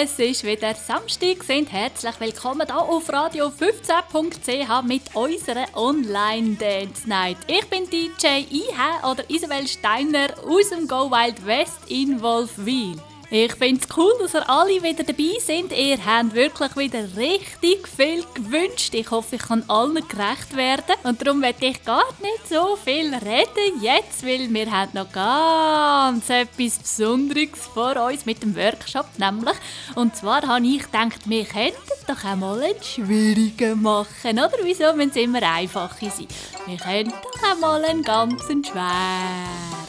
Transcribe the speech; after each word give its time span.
es 0.00 0.16
ist 0.20 0.44
wieder 0.44 0.76
Samstag. 0.76 1.42
Sind 1.42 1.72
herzlich 1.72 2.20
willkommen 2.20 2.68
hier 2.68 2.76
auf 2.76 3.12
Radio 3.12 3.46
15.ch 3.48 4.82
mit 4.86 5.02
unserer 5.12 5.66
Online 5.74 6.54
Dance 6.54 7.08
Night. 7.08 7.36
Ich 7.48 7.66
bin 7.66 7.90
DJ 7.90 8.44
IH 8.48 9.10
oder 9.10 9.28
Isabel 9.28 9.66
Steiner 9.66 10.28
aus 10.46 10.70
dem 10.70 10.86
Go 10.86 11.10
Wild 11.10 11.44
West 11.44 11.90
in 11.90 12.22
Wolfwil. 12.22 12.96
Ich 13.30 13.52
finde 13.56 13.82
es 13.82 13.94
cool, 13.94 14.14
dass 14.20 14.32
ihr 14.32 14.48
alle 14.48 14.82
wieder 14.82 15.04
dabei 15.04 15.36
sind. 15.38 15.70
Ihr 15.72 15.98
habt 16.02 16.34
wirklich 16.34 16.74
wieder 16.76 17.04
richtig 17.14 17.86
viel 17.86 18.24
gewünscht. 18.32 18.94
Ich 18.94 19.10
hoffe, 19.10 19.36
ich 19.36 19.42
kann 19.42 19.64
allen 19.68 20.02
gerecht 20.08 20.56
werden. 20.56 20.94
Und 21.02 21.20
darum 21.20 21.42
werde 21.42 21.66
ich 21.66 21.84
gar 21.84 22.06
nicht 22.22 22.48
so 22.48 22.76
viel 22.76 23.14
reden 23.14 23.82
jetzt, 23.82 24.24
weil 24.24 24.48
wir 24.48 24.70
haben 24.70 24.92
noch 24.94 25.12
ganz 25.12 26.30
etwas 26.30 26.78
Besonderes 26.78 27.66
vor 27.74 27.96
uns 28.06 28.24
mit 28.24 28.42
dem 28.42 28.56
Workshop 28.56 29.06
nämlich. 29.18 29.56
Und 29.94 30.16
zwar 30.16 30.40
habe 30.46 30.66
ich 30.66 30.84
gedacht, 30.84 31.28
wir 31.28 31.44
könnten 31.44 31.76
doch 32.06 32.24
einmal 32.24 32.62
einen 32.62 32.82
schwierigen 32.82 33.82
machen, 33.82 34.38
oder? 34.38 34.56
Wieso 34.62 34.94
müssen 34.94 35.10
es 35.10 35.16
immer 35.16 35.42
einfache 35.42 36.10
sein? 36.10 36.28
Wir 36.66 36.78
könnten 36.78 37.12
doch 37.12 37.50
einmal 37.50 37.84
einen 37.84 38.02
ganz 38.02 38.42
schweren. 38.44 39.87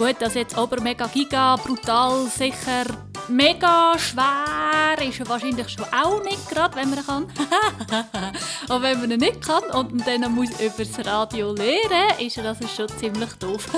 Gut, 0.00 0.16
dass 0.18 0.32
jetzt 0.32 0.56
aber 0.56 0.80
mega 0.80 1.06
giga, 1.08 1.56
brutal, 1.56 2.26
sicher 2.26 2.86
mega 3.30 3.96
schwer 3.98 5.06
ist 5.06 5.20
er 5.20 5.28
wahrscheinlich 5.28 5.68
schon 5.68 5.86
auch 5.86 6.22
nicht, 6.22 6.48
gerade 6.50 6.76
wenn 6.76 6.90
man 6.90 7.04
kann. 7.04 7.26
Aber 8.68 8.82
wenn 8.82 9.00
man 9.00 9.10
ihn 9.12 9.20
nicht 9.20 9.40
kann 9.40 9.62
und 9.72 10.06
dann 10.06 10.34
muss 10.34 10.50
über 10.60 10.84
das 10.84 11.06
Radio 11.06 11.52
lernen, 11.52 12.18
ist 12.18 12.38
er 12.38 12.46
also 12.46 12.66
schon 12.66 12.88
ziemlich 12.98 13.32
doof. 13.34 13.68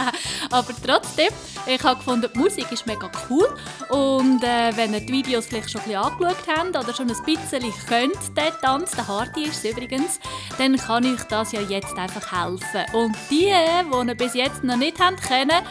Aber 0.50 0.72
trotzdem, 0.84 1.28
ich 1.66 1.82
habe 1.82 1.96
gefunden, 1.96 2.30
die 2.32 2.38
Musik 2.38 2.70
ist 2.70 2.86
mega 2.86 3.10
cool 3.28 3.48
und 3.88 4.42
äh, 4.42 4.76
wenn 4.76 4.94
ihr 4.94 5.00
die 5.00 5.12
Videos 5.12 5.46
vielleicht 5.46 5.70
schon 5.70 5.80
ein 5.82 5.88
bisschen 5.88 6.04
angeschaut 6.04 6.56
habt 6.56 6.76
oder 6.76 6.94
schon 6.94 7.10
ein 7.10 7.24
bisschen 7.24 7.72
könnt, 7.88 8.36
den 8.36 8.52
Tanz, 8.62 8.92
der 8.92 9.08
Hardy 9.08 9.44
ist 9.44 9.64
übrigens, 9.64 10.20
dann 10.58 10.76
kann 10.76 11.04
ich 11.04 11.22
das 11.24 11.52
ja 11.52 11.60
jetzt 11.60 11.96
einfach 11.96 12.32
helfen. 12.32 12.84
Und 12.94 13.16
die, 13.30 13.52
die 13.52 13.96
ihn 13.96 14.16
bis 14.16 14.34
jetzt 14.34 14.64
noch 14.64 14.76
nicht 14.76 15.00
haben 15.00 15.16
können, 15.16 15.64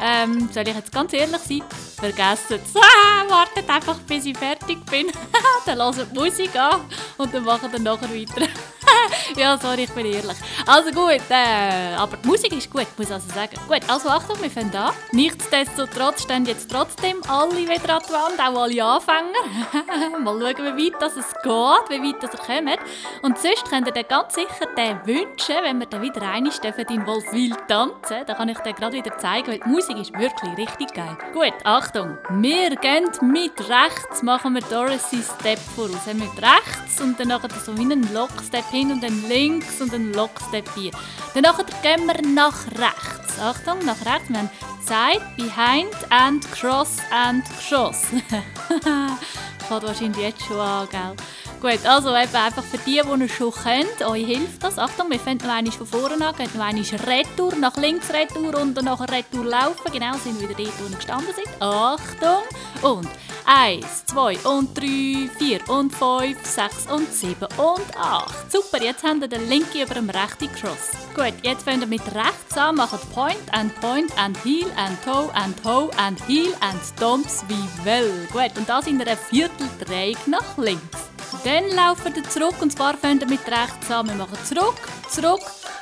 ähm, 0.00 0.48
soll 0.52 0.66
ich 0.66 0.74
jetzt 0.74 0.92
ganz 0.92 1.12
ehrlich 1.12 1.40
sein? 1.40 1.62
Vergessen 1.98 2.60
es. 2.64 2.74
Ah, 2.82 3.28
wartet 3.28 3.68
einfach, 3.68 3.98
bis 4.00 4.26
ich 4.26 4.36
fertig 4.36 4.84
bin. 4.86 5.06
dann 5.66 5.78
hören 5.78 6.08
die 6.12 6.18
Musik 6.18 6.54
an 6.56 6.80
und 7.18 7.32
dann 7.32 7.44
machen 7.44 7.70
wir 7.70 7.78
nachher 7.78 8.10
weiter. 8.10 8.48
ja, 9.36 9.58
sorry, 9.58 9.84
ich 9.84 9.90
bin 9.90 10.06
ehrlich. 10.06 10.36
Also 10.66 10.90
gut, 10.90 11.22
äh, 11.30 11.94
aber 11.96 12.16
die 12.16 12.28
Musik 12.28 12.52
ist 12.56 12.70
gut, 12.70 12.86
muss 12.96 13.08
ich 13.08 13.12
also 13.12 13.28
sagen. 13.32 13.56
Gut, 13.68 13.80
also 13.88 14.08
Achtung, 14.08 14.40
wir 14.40 14.50
fangen 14.50 14.74
an. 14.74 14.92
Nichtsdestotrotz 15.12 16.22
stehen 16.22 16.44
jetzt 16.46 16.70
trotzdem 16.70 17.22
alle 17.28 17.56
wieder 17.56 17.96
an 17.96 18.02
die 18.06 18.12
Wand, 18.12 18.40
auch 18.40 18.62
alle 18.62 18.84
Anfänger. 18.84 20.18
Mal 20.20 20.40
schauen, 20.40 20.76
wie 20.76 20.92
weit 20.92 21.02
das 21.02 21.16
es 21.16 21.32
geht, 21.42 21.90
wie 21.90 22.08
weit 22.08 22.22
das 22.22 22.30
er 22.34 22.56
kommt. 22.56 22.78
Und 23.22 23.38
sonst 23.38 23.68
könnt 23.68 23.86
ihr 23.86 23.92
dann 23.92 24.08
ganz 24.08 24.34
sicher 24.34 24.66
den 24.76 25.06
wünschen, 25.06 25.56
wenn 25.62 25.78
wir 25.78 25.86
dann 25.86 26.02
wieder 26.02 26.22
einig 26.22 26.54
in 26.62 27.06
Wolfwil 27.06 27.54
tanzen. 27.68 28.26
Dann 28.26 28.36
kann 28.36 28.48
ich 28.48 28.58
dir 28.58 28.72
gerade 28.72 28.96
wieder 28.96 29.16
zeigen, 29.18 29.48
weil 29.48 29.58
die 29.58 29.68
Musik 29.68 29.98
ist 29.98 30.12
wirklich 30.18 30.56
richtig 30.56 30.94
geil. 30.94 31.16
Gut, 31.32 31.54
Achtung, 31.64 32.18
wir 32.30 32.70
gehen 32.76 33.10
mit 33.22 33.58
rechts, 33.68 34.22
machen 34.22 34.54
wir 34.54 34.62
Dorothy 34.62 35.22
Step 35.22 35.58
voraus. 35.58 36.06
Mit 36.12 36.42
rechts 36.42 37.00
und 37.00 37.18
dann 37.18 37.32
so 37.64 37.76
wie 37.78 37.82
einen 37.82 38.12
Lockstep 38.12 38.64
hin 38.72 38.90
und 38.90 39.02
dann 39.02 39.28
links 39.28 39.80
und 39.80 39.92
dann 39.92 40.12
Lockstep 40.12 40.68
hier. 40.74 40.90
Dann 41.34 41.44
gehen 41.82 42.06
wir 42.06 42.28
nach 42.28 42.66
rechts. 42.72 43.38
Achtung, 43.40 43.78
nach 43.84 44.04
rechts. 44.04 44.28
Wir 44.28 44.38
haben 44.38 44.50
Side, 44.84 45.24
Behind 45.36 45.94
and 46.10 46.50
Cross 46.52 46.96
and 47.12 47.44
Cross. 47.68 48.06
Fängt 49.68 49.82
wahrscheinlich 49.84 50.22
jetzt 50.22 50.44
schon 50.44 50.58
an, 50.58 50.88
gell? 50.90 51.14
Gut, 51.60 51.86
also 51.86 52.08
eben 52.08 52.34
einfach 52.34 52.64
für 52.64 52.78
die, 52.78 53.00
die 53.00 53.24
es 53.24 53.32
schon 53.32 53.52
kennt, 53.52 54.02
euch 54.04 54.26
hilft 54.26 54.64
das. 54.64 54.78
Achtung, 54.78 55.08
wir 55.10 55.20
fangen 55.20 55.38
noch 55.38 55.48
einmal 55.48 55.72
von 55.72 55.86
vorne 55.86 56.26
an, 56.26 56.34
gehen 56.34 56.50
noch 56.56 56.64
einmal 56.64 56.84
Retour, 57.06 57.54
nach 57.54 57.76
links 57.76 58.10
Retour 58.12 58.60
und 58.60 58.74
dann 58.74 58.86
nachher 58.86 59.08
Retour 59.08 59.44
laufen. 59.44 59.92
Genau, 59.92 60.14
sind 60.14 60.40
wir 60.40 60.48
wieder 60.48 60.64
dort, 60.64 60.80
wo 60.80 60.90
wir 60.90 60.96
gestanden 60.96 61.32
sind. 61.34 61.62
Achtung 61.62 62.42
und 62.82 63.08
1, 63.46 64.06
2 64.06 64.38
und 64.44 64.78
3, 64.78 65.28
4 65.38 65.68
und 65.68 65.94
5, 65.94 66.38
6 66.44 66.86
und 66.90 67.12
7 67.12 67.48
und 67.56 67.96
8. 67.96 68.52
Super, 68.52 68.82
jetzt 68.82 69.02
haben 69.02 69.20
wir 69.20 69.28
den 69.28 69.48
linken 69.48 69.82
über 69.82 69.94
dem 69.94 70.10
rechten 70.10 70.50
Cross. 70.52 70.90
Gut, 71.14 71.34
jetzt 71.42 71.64
fangen 71.64 71.80
wir 71.80 71.86
mit 71.86 72.02
rechts 72.14 72.56
an, 72.56 72.76
machen 72.76 72.98
Point 73.14 73.52
and 73.52 73.74
Point 73.80 74.16
and 74.18 74.36
Heel 74.44 74.70
and 74.76 75.02
Toe 75.04 75.30
and 75.34 75.62
Toe 75.62 75.90
and 75.96 76.20
Heel 76.26 76.54
and 76.60 76.80
Stomps 76.82 77.44
wie 77.48 77.84
well. 77.84 78.28
Gut, 78.32 78.56
und 78.56 78.68
das 78.68 78.86
in 78.86 79.00
einer 79.00 79.16
Vierteldreieck 79.16 80.26
nach 80.26 80.56
links. 80.56 81.10
Dann 81.44 81.68
laufen 81.70 82.14
wir 82.14 82.28
zurück 82.28 82.54
und 82.60 82.70
zwar 82.72 82.96
fangen 82.96 83.20
wir 83.20 83.26
mit 83.26 83.46
rechts 83.46 83.90
an. 83.90 84.08
Wir 84.08 84.14
machen 84.14 84.38
zurück, 84.44 84.76
zurück, 85.08 85.40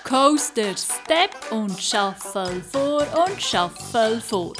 Coaster, 0.09 0.75
Step 0.77 1.31
und 1.51 1.81
Shuffle 1.81 2.63
vor 2.73 3.05
und 3.27 3.43
Shuffle 3.43 4.21
vor. 4.21 4.53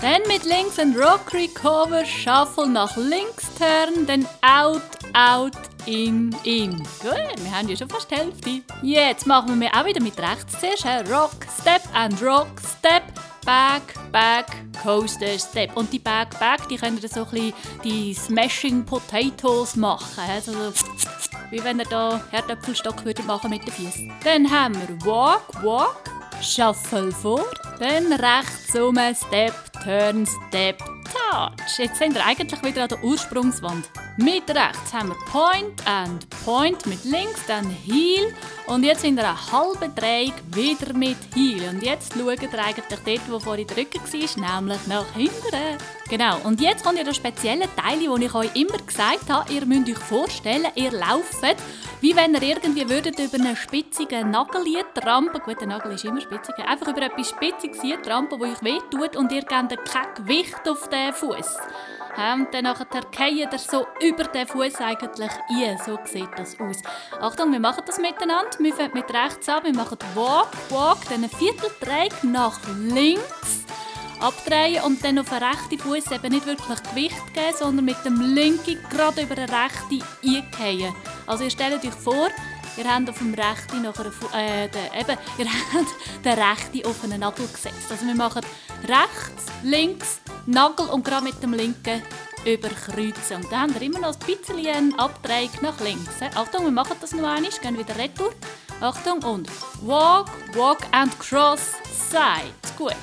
Dann 0.00 0.22
mit 0.28 0.44
links 0.44 0.78
ein 0.78 0.94
Rock 0.96 1.32
Recover, 1.32 2.04
Shuffle 2.04 2.68
nach 2.68 2.96
links 2.96 3.46
turn, 3.58 4.06
dann 4.06 4.26
out, 4.42 4.82
out, 5.12 5.52
in, 5.86 6.34
in. 6.44 6.76
Gut, 7.00 7.34
wir 7.36 7.50
haben 7.50 7.68
ja 7.68 7.76
schon 7.76 7.88
fast 7.88 8.10
die 8.10 8.14
Hälfte. 8.14 8.62
Jetzt 8.82 9.26
machen 9.26 9.60
wir 9.60 9.74
auch 9.74 9.84
wieder 9.84 10.02
mit 10.02 10.18
rechts 10.18 10.60
zuerst. 10.60 11.10
Rock, 11.10 11.32
Step 11.60 11.82
and 11.94 12.22
Rock, 12.22 12.48
Step, 12.78 13.02
Back, 13.44 13.94
Back, 14.12 14.46
Coaster, 14.82 15.38
Step. 15.38 15.76
Und 15.76 15.92
die 15.92 15.98
Back, 15.98 16.38
Back, 16.38 16.68
die 16.68 16.76
könnt 16.76 17.02
ihr 17.02 17.08
so 17.08 17.24
ein 17.24 17.30
bisschen 17.30 17.54
die 17.82 18.12
Smashing 18.12 18.84
Potatoes 18.84 19.76
machen. 19.76 20.22
Also 20.28 20.52
so 20.52 20.72
wie 21.50 21.64
wenn 21.64 21.78
ihr 21.78 21.86
da 21.86 22.20
Herdöpfelstock 22.30 23.04
würdet 23.04 23.26
machen 23.26 23.50
mit 23.50 23.66
den 23.66 23.72
Füßen. 23.72 24.12
Dann 24.24 24.50
haben 24.50 24.74
wir 24.74 25.06
Walk, 25.06 25.64
Walk, 25.64 26.10
Shuffle 26.42 27.10
vor, 27.10 27.44
dann 27.78 28.12
rechts 28.12 28.74
um, 28.76 28.96
Step, 29.14 29.54
Turn, 29.82 30.26
Step, 30.48 30.78
Touch. 30.78 31.78
Jetzt 31.78 31.98
sind 31.98 32.14
wir 32.14 32.24
eigentlich 32.24 32.62
wieder 32.62 32.82
an 32.82 32.88
der 32.88 33.02
Ursprungswand. 33.02 33.90
Mit 34.16 34.48
rechts 34.50 34.92
haben 34.92 35.10
wir 35.10 35.16
Point 35.30 35.86
and 35.86 36.26
Point, 36.44 36.86
mit 36.86 37.04
links 37.04 37.46
dann 37.46 37.70
Heel 37.70 38.34
und 38.66 38.82
jetzt 38.82 39.04
in 39.04 39.18
einer 39.18 39.36
halben 39.52 39.94
Dreieck 39.94 40.34
wieder 40.52 40.92
mit 40.92 41.16
Heel. 41.34 41.68
Und 41.68 41.82
jetzt 41.82 42.14
schaut 42.14 42.42
ihr 42.42 42.64
eigentlich 42.64 42.84
dort, 43.04 43.30
wo 43.30 43.38
vorhin 43.38 43.66
der 43.66 43.76
Rücken 43.76 44.00
war, 44.00 44.60
nämlich 44.60 44.86
nach 44.86 45.12
hinten. 45.14 45.78
Genau, 46.08 46.38
und 46.44 46.60
jetzt 46.60 46.84
kommt 46.84 46.98
ja 46.98 47.04
das 47.04 47.16
spezielle 47.16 47.66
Teil, 47.76 48.00
wo 48.08 48.16
ich 48.16 48.34
euch 48.34 48.56
immer 48.56 48.78
gesagt 48.78 49.28
habe, 49.28 49.52
ihr 49.52 49.64
müsst 49.66 49.88
euch 49.88 49.98
vorstellen, 49.98 50.66
ihr 50.74 50.90
lauft, 50.90 51.36
wie 52.00 52.16
wenn 52.16 52.34
ihr 52.34 52.42
irgendwie 52.42 52.88
würdet 52.88 53.18
über 53.18 53.34
eine 53.34 53.56
spitzige 53.56 54.24
Nagellied 54.24 54.86
trampen, 54.94 55.40
gut, 55.42 55.60
der 55.60 55.68
Nagel 55.68 55.92
ist 55.92 56.04
immer 56.04 56.20
spitzig, 56.20 56.54
einfach 56.58 56.88
über 56.88 57.02
etwas 57.02 57.28
Spitziges 57.28 57.80
trampen, 58.02 58.40
wo 58.40 58.44
euch 58.44 58.62
wehtut 58.62 59.16
und 59.16 59.30
ihr 59.32 59.42
gebt 59.42 59.67
kein 59.76 60.14
Gewicht 60.14 60.68
auf 60.68 60.88
den 60.88 61.12
Fuß. 61.12 61.56
Und 62.16 62.52
dann 62.52 62.64
nachher 62.64 62.86
fallen 63.12 63.36
ihr 63.36 63.48
so 63.58 63.86
über 64.00 64.24
den 64.24 64.46
Fuß 64.46 64.76
eigentlich 64.80 65.30
ein. 65.50 65.78
So 65.86 65.98
sieht 66.04 66.28
das 66.36 66.58
aus. 66.58 66.82
Achtung, 67.20 67.52
wir 67.52 67.60
machen 67.60 67.84
das 67.86 67.98
miteinander. 67.98 68.50
Wir 68.58 68.74
fangen 68.74 68.94
mit 68.94 69.12
rechts 69.14 69.48
an. 69.48 69.62
Wir 69.62 69.74
machen 69.74 69.98
Walk, 70.14 70.48
Walk, 70.70 70.98
dann 71.04 71.22
einen 71.22 71.30
Vierteldreieck 71.30 72.24
nach 72.24 72.58
links 72.76 73.64
abdrehen 74.20 74.82
und 74.82 75.04
dann 75.04 75.20
auf 75.20 75.28
den 75.28 75.38
rechten 75.38 75.78
Fuß 75.78 76.10
eben 76.10 76.32
nicht 76.32 76.46
wirklich 76.46 76.82
Gewicht 76.90 77.34
geben, 77.34 77.56
sondern 77.56 77.84
mit 77.84 78.04
dem 78.04 78.20
linken 78.20 78.78
gerade 78.90 79.22
über 79.22 79.36
den 79.36 79.48
rechten 79.48 80.02
eingehen. 80.24 80.94
Also 81.26 81.44
ihr 81.44 81.50
stellt 81.50 81.84
euch 81.84 81.92
vor, 81.92 82.28
ihr 82.78 82.94
habt 82.94 83.10
auf 83.10 83.18
dem 83.18 83.34
rechten 83.34 83.82
nachher, 83.82 84.06
äh, 84.34 84.68
den, 84.68 85.00
eben, 85.00 85.18
ihr 85.38 85.46
habt 85.46 86.24
den 86.24 86.38
rechten 86.38 86.86
auf 86.86 87.04
einen 87.04 87.20
Nagel 87.20 87.46
gesetzt. 87.48 87.90
Also 87.90 88.06
wir 88.06 88.14
machen 88.14 88.42
rechts, 88.82 89.46
links, 89.62 90.20
Nagel 90.46 90.86
und 90.86 91.04
gerade 91.04 91.24
mit 91.24 91.42
dem 91.42 91.52
linken 91.52 92.02
überkreuzen. 92.44 93.42
Und 93.42 93.52
dann 93.52 93.60
haben 93.60 93.74
wir 93.74 93.82
immer 93.82 93.98
noch 93.98 94.14
ein 94.14 94.26
bisschen 94.26 94.66
einen 94.66 94.98
Abdrehung 94.98 95.50
nach 95.60 95.80
links. 95.80 96.22
Achtung, 96.34 96.64
wir 96.64 96.70
machen 96.70 96.96
das 97.00 97.12
noch 97.12 97.28
einmal, 97.28 97.50
gehen 97.50 97.78
wieder 97.78 97.96
retour. 97.98 98.32
Achtung 98.80 99.22
und 99.24 99.50
walk, 99.82 100.28
walk 100.54 100.78
and 100.92 101.18
cross, 101.18 101.72
side. 102.10 102.54
Gut. 102.76 102.94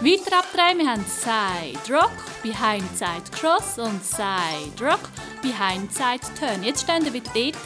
Weiter 0.00 0.40
abdrehen, 0.40 0.78
wir 0.78 0.90
haben 0.90 1.06
Side 1.06 1.90
Rock, 1.90 2.12
Behind 2.42 2.84
Side 2.98 3.30
Cross 3.32 3.78
und 3.78 4.04
Side 4.04 4.78
Rock, 4.78 5.00
Behind 5.40 5.90
Side 5.90 6.20
Turn. 6.38 6.62
Jetzt 6.62 6.82
stehen 6.82 7.02
wir 7.02 7.14
wieder 7.14 7.30
dort, 7.34 7.56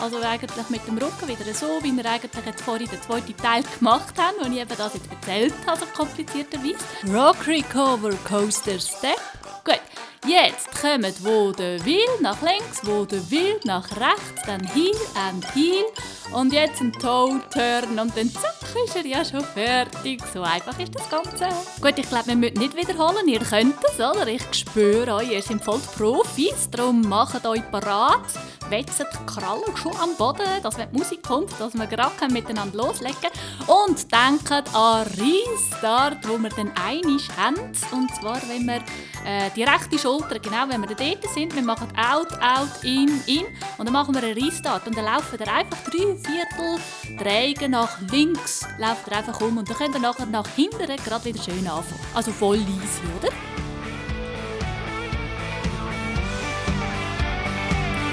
also 0.00 0.20
eigentlich 0.20 0.68
mit 0.68 0.84
dem 0.88 0.98
Rücken 0.98 1.28
wieder 1.28 1.54
so, 1.54 1.78
wie 1.82 1.96
wir 1.96 2.04
eigentlich 2.04 2.44
jetzt 2.44 2.62
vorhin 2.62 2.88
den 2.88 3.00
zweiten 3.00 3.36
Teil 3.36 3.62
gemacht 3.78 4.18
haben, 4.18 4.36
wo 4.40 4.50
ich 4.50 4.58
eben 4.58 4.76
das 4.76 4.94
jetzt 4.94 5.08
erzählt 5.12 5.54
habe, 5.64 5.78
so 5.78 5.86
komplizierterweise. 5.86 6.76
Rock 7.14 7.46
Recover 7.46 8.10
Coaster 8.28 8.80
Step. 8.80 9.20
Gut, 9.64 9.80
Jetzt 10.26 10.68
kommt 10.80 11.24
wo 11.24 11.52
der 11.52 11.84
will 11.84 12.06
nach 12.20 12.40
links, 12.42 12.80
wo 12.82 13.04
der 13.04 13.30
will 13.30 13.60
nach 13.64 13.88
rechts, 13.92 14.42
dann 14.46 14.62
Heel 14.72 14.96
and 15.28 15.44
Heel 15.54 15.84
und 16.32 16.52
jetzt 16.52 16.80
ein 16.80 16.92
Toe 16.92 17.40
Turn 17.52 17.98
und 17.98 18.16
dann 18.16 18.30
zack 18.30 18.56
ist 18.84 18.96
er 18.96 19.06
ja 19.06 19.24
schon 19.24 19.44
fertig. 19.44 20.20
So 20.32 20.42
einfach 20.42 20.78
ist 20.78 20.94
das 20.94 21.08
Ganze. 21.08 21.48
Gut, 21.80 21.94
ich 21.98 22.08
glaube, 22.08 22.26
wir 22.28 22.36
müssen 22.36 22.58
nicht 22.58 22.76
wiederholen. 22.76 23.26
Ihr 23.28 23.40
könnt 23.40 23.76
es, 23.84 23.94
oder? 23.94 24.26
Ich 24.26 24.42
spüre 24.52 25.14
euch, 25.14 25.30
ihr 25.30 25.42
seid 25.42 25.64
voll 25.64 25.80
Profis, 25.96 26.68
darum 26.70 27.00
macht 27.02 27.46
euch 27.46 27.68
parat. 27.70 28.20
Wetzt 28.68 29.00
die 29.00 29.26
Krallen 29.26 29.76
schon 29.76 29.96
am 29.96 30.16
Boden, 30.16 30.46
dass 30.62 30.76
wenn 30.76 30.90
die 30.90 30.98
Musik 30.98 31.22
kommt, 31.22 31.52
dass 31.58 31.74
wir 31.74 31.86
gerade 31.86 32.32
miteinander 32.32 32.76
loslegen 32.76 33.16
können. 33.20 33.68
Und 33.68 34.06
denkt 34.12 34.74
an 34.74 35.06
Restart, 35.06 36.26
wo 36.28 36.38
wir 36.38 36.50
dann 36.50 36.72
einig 36.76 37.28
haben. 37.36 37.56
Und 37.92 38.14
zwar, 38.14 38.40
wenn 38.48 38.66
wir 38.66 38.82
äh, 39.24 39.50
die 39.54 39.62
rechte 39.62 39.98
Schulter, 39.98 40.38
genau, 40.38 40.68
wenn 40.68 40.80
wir 40.80 40.94
dort 40.94 41.34
sind, 41.34 41.54
wir 41.54 41.62
machen 41.62 41.88
out, 41.96 42.32
out, 42.32 42.84
in, 42.84 43.20
in 43.26 43.44
und 43.78 43.86
dann 43.86 43.92
machen 43.92 44.14
wir 44.14 44.22
einen 44.22 44.38
Restart 44.38 44.86
und 44.86 44.96
dann 44.96 45.04
laufen 45.04 45.38
wir 45.38 45.52
einfach 45.52 45.78
drei 45.84 46.16
Viertel 46.16 47.16
drehen 47.18 47.70
nach 47.70 48.00
links, 48.12 48.66
laufen 48.78 49.10
wir 49.10 49.18
einfach 49.18 49.40
um 49.40 49.58
und 49.58 49.68
dann 49.68 49.76
könnt 49.76 49.94
ihr 49.94 50.00
nachher 50.00 50.26
nach 50.26 50.48
hinten 50.48 50.78
gerade 50.78 51.24
wieder 51.24 51.42
schön 51.42 51.66
anfangen. 51.66 52.00
Also 52.14 52.30
voll 52.32 52.58
easy, 52.58 53.02
oder? 53.20 53.32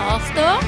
Achtung! 0.09 0.59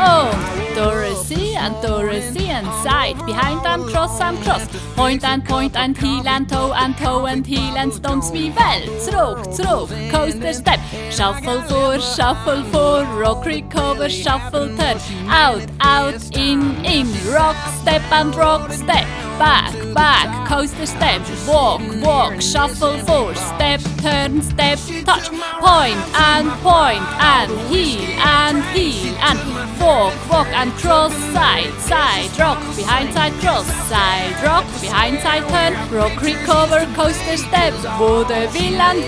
Und 0.00 0.76
Dorothy 0.76 1.56
and 1.56 1.74
Dorothy 1.82 2.48
and 2.48 2.66
side, 2.82 3.16
behind 3.26 3.66
and 3.66 3.84
cross 3.84 4.18
and 4.20 4.38
cross, 4.38 4.66
point 4.96 5.22
and 5.24 5.44
point 5.44 5.76
and 5.76 5.96
heel 5.96 6.26
and 6.26 6.48
toe 6.48 6.72
and 6.72 6.96
toe 6.96 7.26
and 7.26 7.46
heel 7.46 7.76
and 7.76 7.92
stomps 7.92 8.32
wie 8.32 8.50
well. 8.50 8.80
Zurück, 8.98 9.52
zurück, 9.52 9.90
coaster 10.10 10.54
step, 10.54 10.80
shuffle 11.10 11.60
vor, 11.68 11.98
shuffle 12.00 12.62
vor, 12.72 13.04
rock 13.20 13.44
recover, 13.44 14.08
shuffle 14.08 14.74
turn, 14.76 14.98
out, 15.28 15.66
out, 15.80 16.22
in, 16.34 16.82
in, 16.84 17.06
rock 17.30 17.56
step 17.82 18.02
and 18.10 18.34
rock 18.34 18.72
step. 18.72 19.29
Back, 19.40 19.74
back, 19.94 20.46
coaster 20.46 20.84
step, 20.84 21.22
walk, 21.48 21.80
walk, 22.02 22.42
shuffle 22.42 22.98
four, 22.98 23.34
step, 23.34 23.80
turn, 24.02 24.42
step, 24.42 24.78
touch, 25.06 25.30
point 25.60 25.96
and 26.14 26.50
point 26.60 27.00
and 27.18 27.50
heel 27.72 28.04
and 28.20 28.62
heel 28.76 29.14
and 29.18 29.38
walk, 29.80 30.12
walk 30.30 30.46
and 30.48 30.70
cross, 30.72 31.14
side, 31.32 31.72
side, 31.80 32.38
rock, 32.38 32.60
behind 32.76 33.14
side, 33.14 33.32
cross, 33.40 33.66
side, 33.88 34.36
rock, 34.44 34.66
behind 34.82 35.18
side, 35.20 35.48
turn, 35.48 35.72
rock, 35.90 36.20
recover, 36.20 36.84
coaster 36.94 37.38
step, 37.38 37.72
will 37.98 38.30
and 38.30 38.52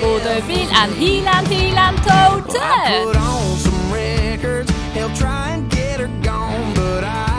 will 0.01 0.21
and 0.27 0.95
heel 0.95 1.29
and 1.29 1.47
heel 1.47 1.77
and 1.77 1.97
toe 1.99 2.41
turn. 2.51 3.05
Put 3.05 3.17
on 3.19 3.59
some 3.59 3.93
records, 3.93 4.71
he'll 4.95 5.15
try 5.15 5.51
and 5.51 5.71
get 5.71 6.01
her 6.01 6.09
gone, 6.23 6.73
but 6.73 7.05
I 7.05 7.32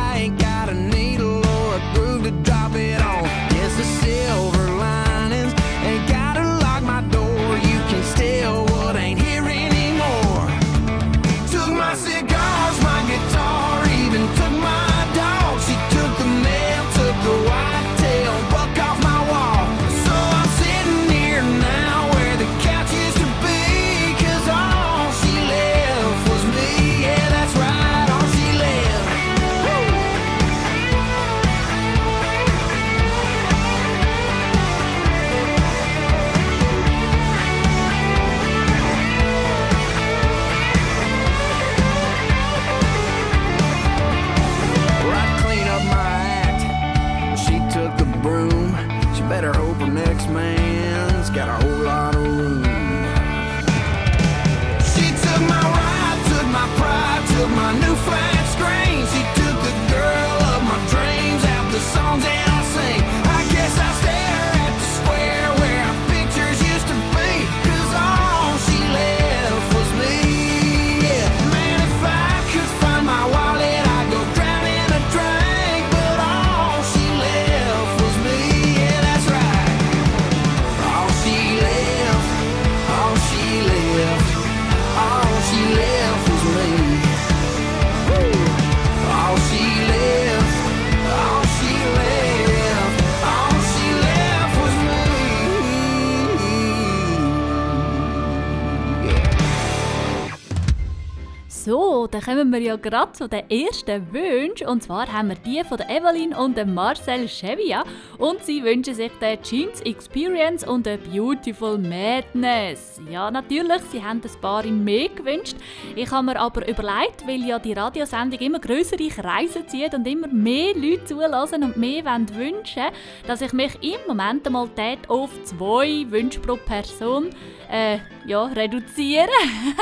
So, 102.03 102.07
dann 102.07 102.21
kommen 102.21 102.51
wir 102.51 102.59
ja 102.59 102.75
gerade 102.75 103.13
zu 103.13 103.29
den 103.29 103.50
ersten 103.50 104.11
Wünschen. 104.11 104.67
Und 104.67 104.83
zwar 104.83 105.09
haben 105.09 105.29
wir 105.29 105.38
die 105.38 105.63
von 105.63 105.79
Evelyn 105.79 106.33
und 106.33 106.57
Marcel 106.65 107.29
Chevia. 107.29 107.85
Und 108.17 108.44
sie 108.44 108.61
wünschen 108.61 108.94
sich 108.94 109.11
den 109.21 109.41
Jeans 109.41 109.79
Experience 109.79 110.67
und 110.67 110.85
den 110.85 111.00
Beautiful 111.00 111.77
Madness. 111.77 113.00
Ja, 113.09 113.31
natürlich, 113.31 113.81
sie 113.89 114.03
haben 114.03 114.21
ein 114.21 114.41
paar 114.41 114.65
mehr 114.65 115.07
gewünscht. 115.07 115.55
Ich 115.95 116.11
habe 116.11 116.25
mir 116.25 116.38
aber 116.38 116.67
überlegt, 116.67 117.25
weil 117.25 117.41
ja 117.45 117.57
die 117.57 117.71
Radiosendung 117.71 118.41
immer 118.41 118.59
größere 118.59 119.07
Kreise 119.07 119.65
zieht 119.65 119.94
und 119.94 120.05
immer 120.05 120.27
mehr 120.27 120.75
Leute 120.75 121.05
zulassen 121.05 121.63
und 121.63 121.77
mehr 121.77 122.03
wünschen, 122.03 122.83
dass 123.27 123.39
ich 123.39 123.53
mich 123.53 123.81
im 123.81 124.05
Moment 124.10 124.45
einmal 124.45 124.67
auf 125.07 125.31
zwei 125.45 126.05
Wünsche 126.10 126.41
pro 126.41 126.57
Person 126.57 127.29
äh, 127.72 128.00
ja, 128.25 128.46
reduzieren. 128.46 129.30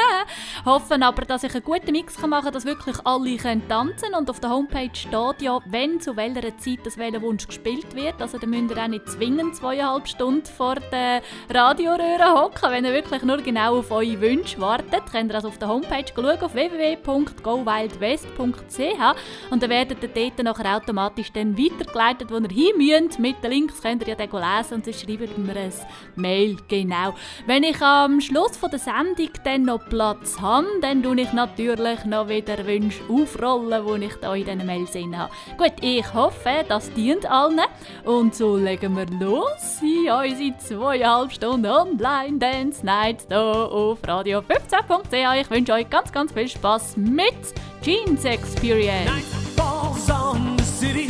Hoffen 0.65 1.03
aber, 1.03 1.24
dass 1.24 1.43
ich 1.43 1.53
einen 1.53 1.63
guten 1.63 1.91
Mix 1.91 2.19
machen 2.21 2.45
kann, 2.45 2.53
dass 2.53 2.65
wirklich 2.65 2.95
alle 3.03 3.38
können 3.38 3.67
tanzen 3.67 4.13
Und 4.17 4.29
auf 4.29 4.39
der 4.39 4.50
Homepage 4.50 4.89
steht 4.93 5.41
ja, 5.41 5.60
wenn 5.65 6.00
zu 6.00 6.15
welcher 6.15 6.57
Zeit 6.57 6.79
das 6.83 6.98
Wunsch 6.98 7.48
gespielt 7.48 7.95
wird. 7.95 8.21
Also 8.21 8.38
da 8.38 8.48
müsst 8.48 8.71
ihr 8.71 8.83
auch 8.83 8.88
nicht 8.88 9.10
zwingend 9.10 9.55
zweieinhalb 9.55 10.07
Stunden 10.07 10.45
vor 10.45 10.75
der 10.75 11.21
Radioröhre 11.50 12.33
hocken. 12.33 12.71
Wenn 12.71 12.86
ihr 12.86 12.93
wirklich 12.93 13.24
nur 13.24 13.38
genau 13.38 13.79
auf 13.79 13.91
eure 13.91 14.21
Wünsche 14.21 14.60
wartet, 14.60 15.03
könnt 15.12 15.31
ihr 15.31 15.36
also 15.36 15.50
auf 15.50 15.57
der 15.57 15.67
Homepage 15.67 16.05
schauen, 16.13 16.41
auf 16.41 16.53
www.gowildwest.ch 16.53 19.15
und 19.50 19.63
dann 19.63 19.69
werdet 19.69 20.03
ihr 20.03 20.10
dort 20.10 20.43
nachher 20.43 20.77
automatisch 20.77 21.31
dann 21.31 21.57
weitergeleitet, 21.57 22.31
wo 22.31 22.38
ihr 22.38 22.50
hin 22.50 22.77
müsst. 22.77 23.19
Mit 23.19 23.43
den 23.43 23.51
Links 23.51 23.81
könnt 23.81 24.03
ihr 24.03 24.10
ja 24.10 24.15
den 24.15 24.31
lesen 24.31 24.75
und 24.75 24.88
dann 24.88 24.93
schreibt 24.93 25.38
mir 25.38 25.55
ein 25.55 25.71
Mail. 26.15 26.57
Genau. 26.67 27.13
Wenn 27.45 27.63
ich 27.63 27.81
am 27.81 28.21
Schluss 28.31 28.57
der 28.71 28.79
Sendung 28.79 29.29
dann 29.43 29.63
noch 29.63 29.85
Platz 29.89 30.39
habe, 30.39 30.65
dann 30.81 31.03
tue 31.03 31.19
ich 31.19 31.33
natürlich 31.33 32.05
noch 32.05 32.29
wieder 32.29 32.65
Wünsche 32.65 33.01
aufrollen, 33.09 34.00
die 34.00 34.05
ich 34.05 34.15
da 34.21 34.33
in 34.33 34.45
diesen 34.45 34.65
Mails 34.65 34.95
habe. 34.95 35.33
Gut, 35.57 35.73
ich 35.81 36.13
hoffe, 36.13 36.63
das 36.65 36.89
dient 36.93 37.29
allen. 37.29 37.59
Und 38.05 38.33
so 38.33 38.55
legen 38.55 38.95
wir 38.95 39.05
los 39.19 39.81
in 39.81 40.09
unsere 40.09 40.57
zweieinhalb 40.59 41.33
Stunden 41.33 41.65
Online 41.65 42.38
Dance 42.38 42.85
Night 42.85 43.25
hier 43.27 43.38
auf 43.38 44.00
Radio 44.07 44.39
15.ch. 44.39 45.41
Ich 45.41 45.50
wünsche 45.50 45.73
euch 45.73 45.89
ganz, 45.89 46.09
ganz 46.13 46.31
viel 46.31 46.47
Spaß 46.47 46.95
mit 46.95 47.35
Jeans 47.81 48.23
Experience. 48.23 49.11
Night 49.11 49.25
falls 49.57 50.09
on 50.09 50.57
the 50.57 50.63
city. 50.63 51.07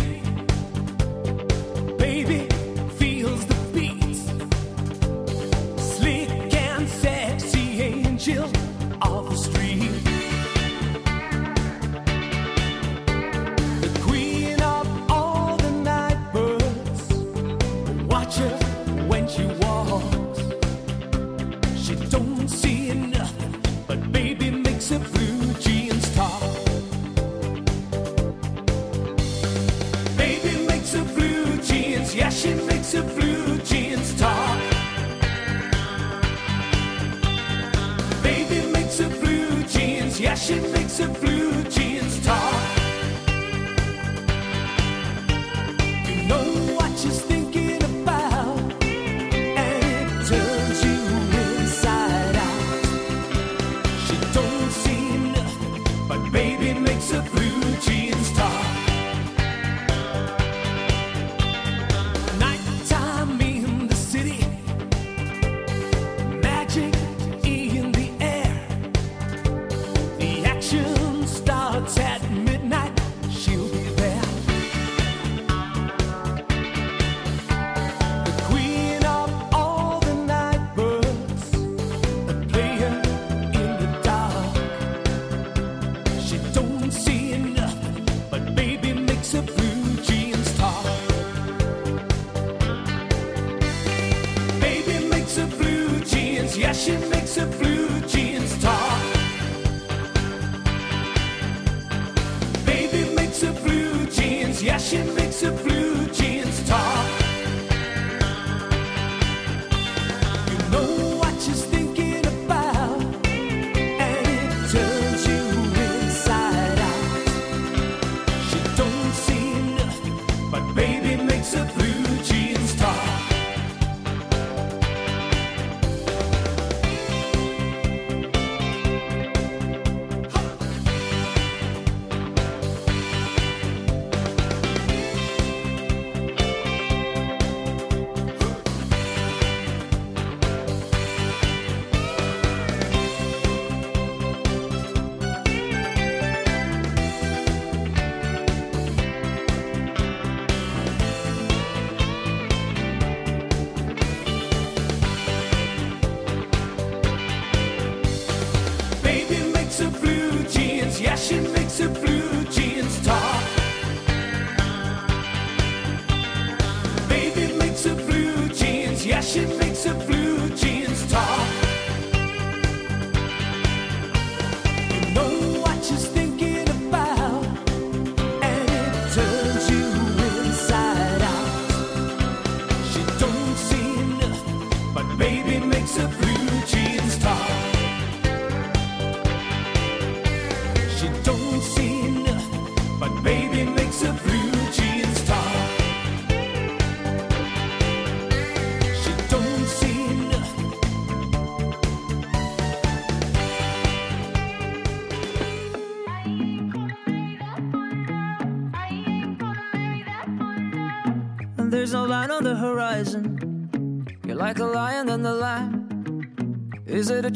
Baby 2.00 2.51
of 9.02 9.31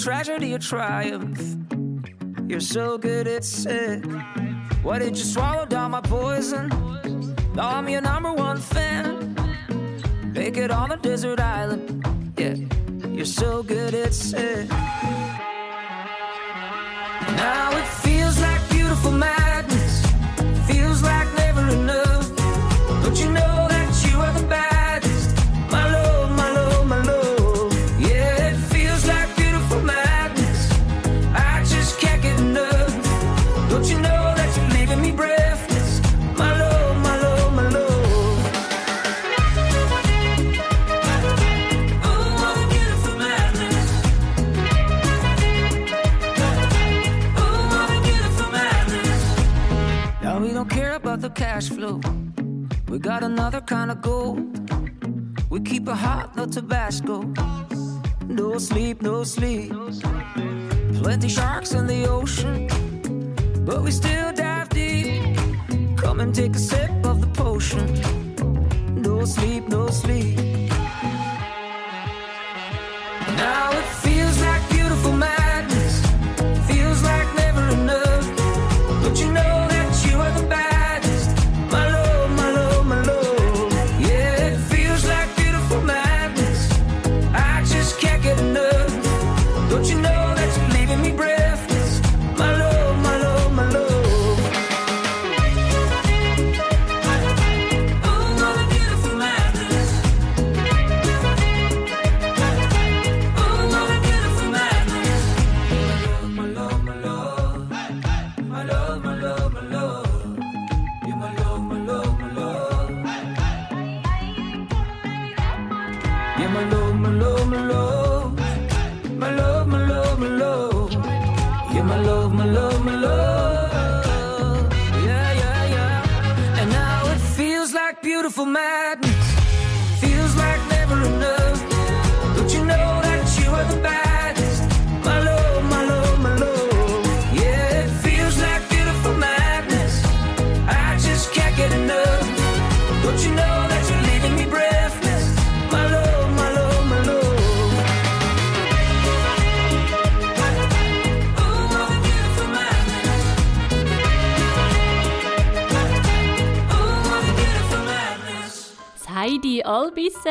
tragedy 0.05 0.53
or 0.53 0.59
triumph. 0.59 1.41
You're 2.47 2.59
so 2.59 2.95
good 2.95 3.27
at 3.27 3.43
it. 3.65 4.05
Why 4.83 4.99
did 4.99 5.17
you 5.17 5.23
swallow 5.23 5.65
down 5.65 5.89
my 5.91 6.01
poison? 6.01 6.69
Now 7.55 7.69
I'm 7.77 7.89
your 7.89 8.01
number 8.01 8.31
one 8.31 8.57
fan. 8.57 9.33
Make 10.31 10.57
it 10.57 10.69
on 10.69 10.89
the 10.89 10.97
desert 10.97 11.39
island. 11.39 12.05
Yeah, 12.37 12.53
you're 13.15 13.25
so 13.25 13.63
good 13.63 13.95
at 13.95 14.33
it. 14.35 15.24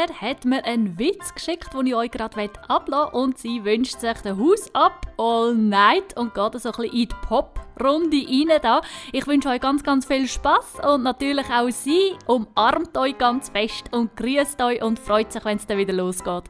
Albisser 0.04 0.20
hat 0.20 0.44
mir 0.44 0.64
einen 0.64 0.98
Witz 0.98 1.34
geschickt, 1.34 1.72
den 1.72 1.86
ich 1.86 1.94
euch 1.94 2.10
gerade 2.10 2.50
ablassen. 2.68 3.14
Und 3.14 3.38
sie 3.38 3.64
wünscht 3.64 4.00
sich 4.00 4.18
den 4.18 4.38
Haus 4.38 4.74
ab 4.74 5.06
all 5.18 5.54
night 5.54 6.16
und 6.16 6.34
geht 6.34 6.60
so 6.60 6.70
ein 6.70 6.76
bisschen 6.76 6.84
in 6.84 7.08
die 7.08 7.08
Pop-Runde 7.26 8.26
rein. 8.26 8.60
Da. 8.62 8.82
Ich 9.12 9.26
wünsche 9.26 9.48
euch 9.48 9.60
ganz, 9.60 9.82
ganz 9.82 10.06
viel 10.06 10.28
Spaß 10.28 10.84
und 10.92 11.02
natürlich 11.02 11.46
auch 11.46 11.70
sie 11.70 12.12
umarmt 12.26 12.96
euch 12.96 13.16
ganz 13.18 13.48
fest 13.48 13.84
und 13.92 14.16
grüßt 14.16 14.60
euch 14.62 14.82
und 14.82 14.98
freut 14.98 15.32
sich, 15.32 15.44
wenn 15.44 15.56
es 15.56 15.66
dann 15.66 15.78
wieder 15.78 15.92
losgeht. 15.92 16.44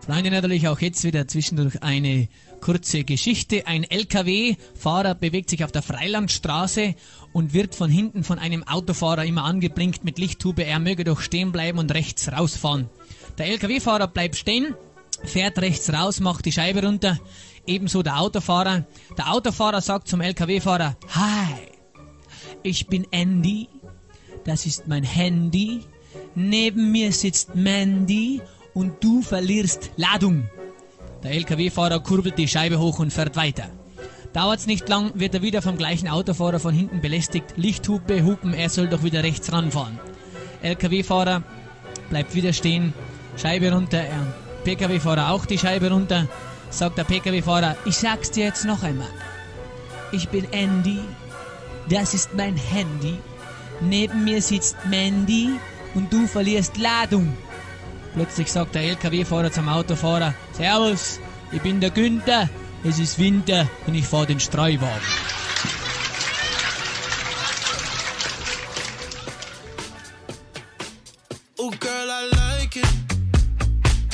Freunde, 0.00 0.30
natürlich 0.30 0.66
auch 0.66 0.80
jetzt 0.80 1.04
wieder 1.04 1.28
zwischendurch 1.28 1.82
eine 1.82 2.28
kurze 2.60 3.04
Geschichte. 3.04 3.66
Ein 3.66 3.84
LKW-Fahrer 3.84 5.14
bewegt 5.14 5.50
sich 5.50 5.64
auf 5.64 5.72
der 5.72 5.82
Freilandstraße 5.82 6.94
und 7.32 7.54
wird 7.54 7.74
von 7.74 7.90
hinten 7.90 8.24
von 8.24 8.38
einem 8.38 8.66
Autofahrer 8.66 9.24
immer 9.24 9.44
angeblinkt 9.44 10.04
mit 10.04 10.18
Lichttube, 10.18 10.64
er 10.64 10.78
möge 10.78 11.04
doch 11.04 11.20
stehen 11.20 11.52
bleiben 11.52 11.78
und 11.78 11.92
rechts 11.92 12.30
rausfahren. 12.30 12.88
Der 13.38 13.46
LKW-Fahrer 13.46 14.08
bleibt 14.08 14.36
stehen, 14.36 14.74
fährt 15.24 15.58
rechts 15.58 15.92
raus, 15.92 16.20
macht 16.20 16.44
die 16.44 16.52
Scheibe 16.52 16.84
runter, 16.84 17.18
ebenso 17.66 18.02
der 18.02 18.20
Autofahrer. 18.20 18.86
Der 19.16 19.32
Autofahrer 19.32 19.80
sagt 19.80 20.08
zum 20.08 20.20
LKW-Fahrer, 20.20 20.96
Hi, 21.14 21.54
ich 22.62 22.86
bin 22.86 23.06
Andy, 23.10 23.68
das 24.44 24.66
ist 24.66 24.88
mein 24.88 25.04
Handy, 25.04 25.80
neben 26.34 26.92
mir 26.92 27.12
sitzt 27.12 27.54
Mandy 27.54 28.40
und 28.74 29.02
du 29.02 29.22
verlierst 29.22 29.90
Ladung. 29.96 30.48
Der 31.22 31.32
LKW-Fahrer 31.32 32.00
kurbelt 32.00 32.38
die 32.38 32.48
Scheibe 32.48 32.78
hoch 32.78 32.98
und 32.98 33.12
fährt 33.12 33.36
weiter. 33.36 33.64
Dauert's 34.32 34.66
nicht 34.66 34.88
lang, 34.88 35.12
wird 35.14 35.34
er 35.34 35.42
wieder 35.42 35.60
vom 35.60 35.76
gleichen 35.76 36.08
Autofahrer 36.08 36.60
von 36.60 36.72
hinten 36.72 37.00
belästigt. 37.00 37.56
Lichthupe, 37.56 38.24
Hupen, 38.24 38.54
er 38.54 38.70
soll 38.70 38.88
doch 38.88 39.02
wieder 39.02 39.22
rechts 39.22 39.52
ranfahren. 39.52 39.98
LKW-Fahrer 40.62 41.42
bleibt 42.08 42.34
wieder 42.34 42.52
stehen, 42.52 42.94
Scheibe 43.36 43.72
runter, 43.72 43.98
er, 43.98 44.34
PKW-Fahrer 44.64 45.30
auch 45.30 45.46
die 45.46 45.58
Scheibe 45.58 45.90
runter. 45.90 46.26
Sagt 46.70 46.98
der 46.98 47.04
PKW-Fahrer, 47.04 47.76
ich 47.84 47.96
sag's 47.96 48.30
dir 48.30 48.44
jetzt 48.44 48.64
noch 48.64 48.82
einmal. 48.82 49.08
Ich 50.12 50.28
bin 50.28 50.46
Andy, 50.52 51.00
das 51.88 52.14
ist 52.14 52.34
mein 52.34 52.56
Handy. 52.56 53.18
Neben 53.80 54.24
mir 54.24 54.40
sitzt 54.40 54.76
Mandy 54.88 55.50
und 55.94 56.12
du 56.12 56.26
verlierst 56.26 56.76
Ladung. 56.76 57.36
Plötzlich 58.14 58.50
sagt 58.50 58.74
der 58.74 58.82
LKW-Fahrer 58.82 59.52
zum 59.52 59.68
Autofahrer, 59.68 60.34
Servus, 60.52 61.20
ich 61.52 61.62
bin 61.62 61.80
der 61.80 61.90
Günther, 61.90 62.48
es 62.84 62.98
ist 62.98 63.18
Winter 63.18 63.68
und 63.86 63.94
ich 63.94 64.06
fahre 64.06 64.26
den 64.26 64.40
Streuwagen. 64.40 65.00
Oh, 71.58 71.70
girl, 71.78 72.08
I 72.08 72.30
like 72.34 72.76
it. 72.76 72.88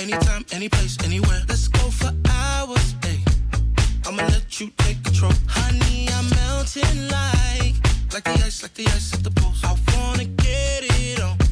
Anytime, 0.00 0.44
any 0.52 0.68
place, 0.68 0.98
anywhere. 1.04 1.42
Let's 1.48 1.68
go 1.68 1.90
for 1.90 2.12
hours. 2.28 2.94
Hey, 3.02 3.20
I'ma 4.06 4.22
let 4.22 4.60
you 4.60 4.70
take 4.78 5.02
control. 5.04 5.32
Honey, 5.48 6.08
I'm 6.10 6.28
melting 6.30 7.08
like, 7.08 7.74
like 8.12 8.24
the 8.24 8.44
ice, 8.44 8.62
like 8.62 8.74
the 8.74 8.86
ice 8.88 9.14
at 9.14 9.22
the 9.24 9.30
post. 9.30 9.64
I 9.64 9.74
wanna 9.96 10.24
get 10.24 10.84
it 10.84 11.22
on. 11.22 11.45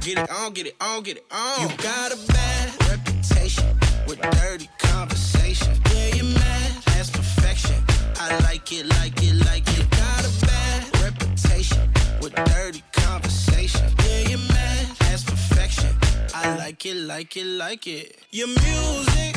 Get 0.00 0.16
it 0.18 0.30
on, 0.30 0.54
get 0.54 0.66
it 0.66 0.76
on, 0.80 1.02
get 1.02 1.18
it 1.18 1.26
on. 1.30 1.60
You 1.60 1.76
got 1.76 2.10
a 2.10 2.16
bad 2.32 2.88
reputation 2.88 3.78
with 4.08 4.18
dirty 4.40 4.66
conversation. 4.78 5.74
Yeah, 5.92 6.14
you're 6.14 6.24
mad, 6.24 6.72
that's 6.86 7.10
perfection. 7.10 7.76
I 8.18 8.38
like 8.44 8.72
it, 8.72 8.86
like 8.86 9.22
it, 9.22 9.34
like 9.44 9.68
it. 9.78 9.90
Got 9.90 10.24
a 10.24 10.46
bad 10.46 11.02
reputation 11.02 11.92
with 12.22 12.34
dirty 12.34 12.82
conversation. 12.92 13.92
Yeah, 14.06 14.28
you're 14.30 14.38
mad, 14.38 14.86
that's 15.00 15.22
perfection. 15.22 15.94
I 16.34 16.56
like 16.56 16.86
it, 16.86 16.96
like 16.96 17.36
it, 17.36 17.44
like 17.44 17.86
it. 17.86 18.16
Your 18.30 18.48
music 18.48 19.36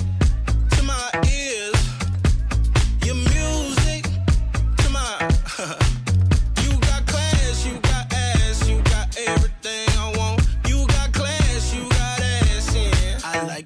to 0.77 0.83
my 0.83 1.09
ears. 1.29 1.75
Your 3.03 3.15
music 3.15 4.05
to 4.77 4.89
my. 4.89 5.89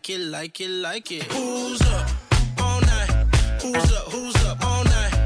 like 0.07 0.19
it, 0.19 0.25
like 0.29 0.61
it, 0.61 0.69
like 0.69 1.11
it. 1.11 1.23
Who's 1.23 1.81
up 1.81 2.09
all 2.61 2.79
night? 2.79 3.09
Who's 3.61 3.93
up? 3.93 4.11
Who's 4.13 4.45
up 4.45 4.65
all 4.65 4.83
night? 4.85 5.16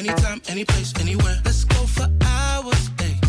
Anytime, 0.00 0.40
any 0.48 0.64
place, 0.64 0.94
anywhere. 0.98 1.38
Let's 1.44 1.64
go 1.64 1.84
for 1.84 2.08
hours. 2.24 2.88
Ay. 3.00 3.20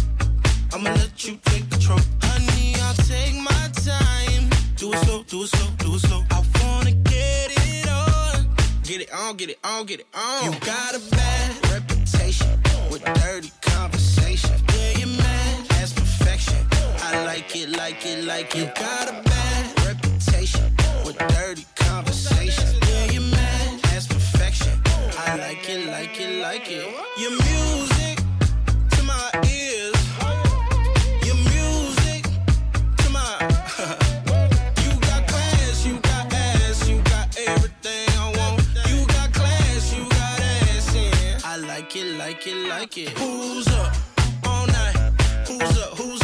I'ma 0.73 0.91
let 0.91 1.27
you 1.27 1.38
take 1.43 1.69
control. 1.69 1.99
Honey, 2.21 2.75
I'll 2.79 2.93
take 2.93 3.36
my 3.36 3.67
time. 3.84 4.49
Do 4.77 4.93
it 4.93 4.99
slow, 4.99 5.23
do 5.23 5.43
it 5.43 5.49
slow, 5.49 5.67
do 5.79 5.95
it 5.95 5.99
slow. 5.99 6.23
I 6.31 6.41
wanna 6.63 6.91
get 6.93 7.51
it 7.51 7.89
on. 7.89 8.55
Get 8.84 9.01
it 9.01 9.13
on, 9.13 9.36
get 9.36 9.49
it 9.49 9.60
on, 9.65 9.86
get 9.86 9.99
it 9.99 10.07
on. 10.13 10.45
You 10.45 10.60
got 10.62 10.95
a 10.95 11.01
bad 11.12 11.71
reputation 11.73 12.57
with 12.89 13.03
dirty 13.19 13.51
conversation. 13.60 14.55
Yeah, 14.73 14.99
you're 14.99 15.17
mad, 15.17 15.65
that's 15.71 15.91
perfection. 15.91 16.65
I 17.01 17.25
like 17.25 17.53
it, 17.53 17.67
like 17.67 18.05
it, 18.05 18.23
like 18.23 18.55
it. 18.55 18.60
You 18.60 18.65
got 18.81 19.10
a 19.10 19.21
bad 19.23 19.86
reputation 19.86 20.73
with 21.03 21.17
dirty 21.17 21.65
conversation. 21.75 22.90
Like 25.38 25.70
it, 25.70 25.88
like 25.88 26.20
it, 26.20 26.41
like 26.41 26.70
it. 26.70 26.88
Your 27.17 27.32
music 27.32 28.17
to 28.91 29.04
my 29.04 29.30
ears. 29.48 29.96
Your 31.26 31.36
music 31.52 32.24
to 32.98 33.10
my. 33.10 33.38
you 34.84 35.00
got 35.00 35.28
class, 35.28 35.86
you 35.86 36.00
got 36.00 36.34
ass, 36.34 36.88
you 36.89 37.02
got 37.04 37.38
everything 37.48 38.10
I 38.20 38.34
want. 38.38 38.62
You 38.89 39.06
got 39.08 39.32
class, 39.34 39.94
you 39.96 40.04
got 40.10 40.39
ass, 40.39 40.96
yeah. 40.96 41.39
I 41.46 41.56
like 41.58 41.96
it, 41.96 42.17
like 42.17 42.46
it, 42.48 42.67
like 42.67 42.98
it. 42.98 43.10
Who's 43.10 43.67
up 43.67 43.96
all 44.46 44.67
night? 44.67 45.13
Who's 45.48 45.78
up? 45.80 45.98
Who's 45.98 46.20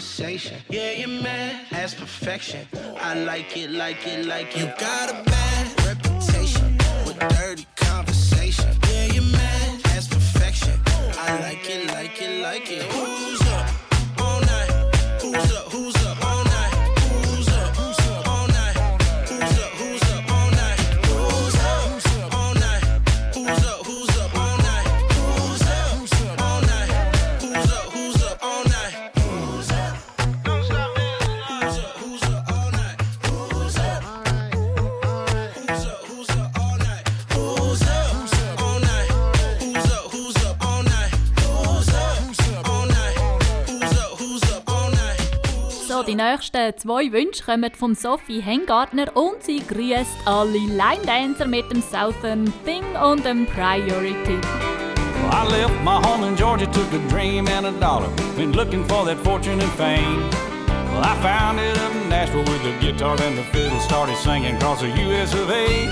conversation. 0.00 0.56
Yeah, 0.70 0.92
your 0.92 1.08
man 1.22 1.66
has 1.66 1.94
perfection. 1.94 2.66
I 3.02 3.12
like 3.22 3.54
it, 3.54 3.70
like 3.70 4.06
it, 4.06 4.24
like 4.24 4.56
it. 4.56 4.60
You 4.60 4.64
got 4.78 5.10
a 5.10 5.22
bad 5.24 5.86
reputation 5.86 6.78
with 7.04 7.18
dirty 7.18 7.59
nächsten 46.60 46.78
zwei 46.78 47.12
Wünsche 47.12 47.44
kommen 47.44 47.72
von 47.74 47.94
Sophie 47.94 48.40
Hengartner 48.40 49.16
und 49.16 49.42
sie 49.42 49.60
grüßt 49.66 50.26
alle 50.26 50.58
Line 50.58 51.04
Dancer 51.06 51.46
mit 51.46 51.70
dem 51.70 51.82
Southern 51.82 52.52
Thing 52.64 52.84
und 53.02 53.24
dem 53.24 53.46
Priority. 53.46 54.38
Well, 55.22 55.32
I 55.32 55.46
left 55.48 55.84
my 55.84 56.00
home 56.02 56.26
in 56.26 56.36
Georgia, 56.36 56.66
took 56.66 56.92
a 56.92 56.98
dream 57.08 57.46
and 57.48 57.66
a 57.66 57.72
dollar. 57.72 58.08
Been 58.36 58.52
looking 58.52 58.84
for 58.84 59.04
that 59.06 59.18
fortune 59.18 59.60
and 59.60 59.72
fame. 59.72 60.28
Well, 60.92 61.02
I 61.02 61.14
found 61.22 61.60
it 61.60 61.78
up 61.78 61.94
in 61.94 62.08
Nashville 62.08 62.44
with 62.44 62.62
the 62.62 62.72
guitar 62.80 63.20
and 63.20 63.38
the 63.38 63.44
fiddle. 63.44 63.78
Started 63.80 64.16
singing 64.16 64.56
across 64.56 64.80
the 64.80 64.88
US 64.88 65.34
of 65.34 65.50
A. 65.50 65.86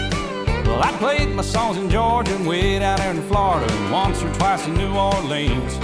Well, 0.66 0.82
I 0.82 0.92
played 0.98 1.34
my 1.34 1.42
songs 1.42 1.76
in 1.76 1.88
Georgia 1.88 2.34
and 2.34 2.46
way 2.46 2.78
down 2.78 2.98
there 2.98 3.10
in 3.10 3.22
Florida, 3.22 3.66
once 3.90 4.22
or 4.22 4.32
twice 4.34 4.66
in 4.66 4.74
New 4.74 4.94
Orleans. 4.94 5.78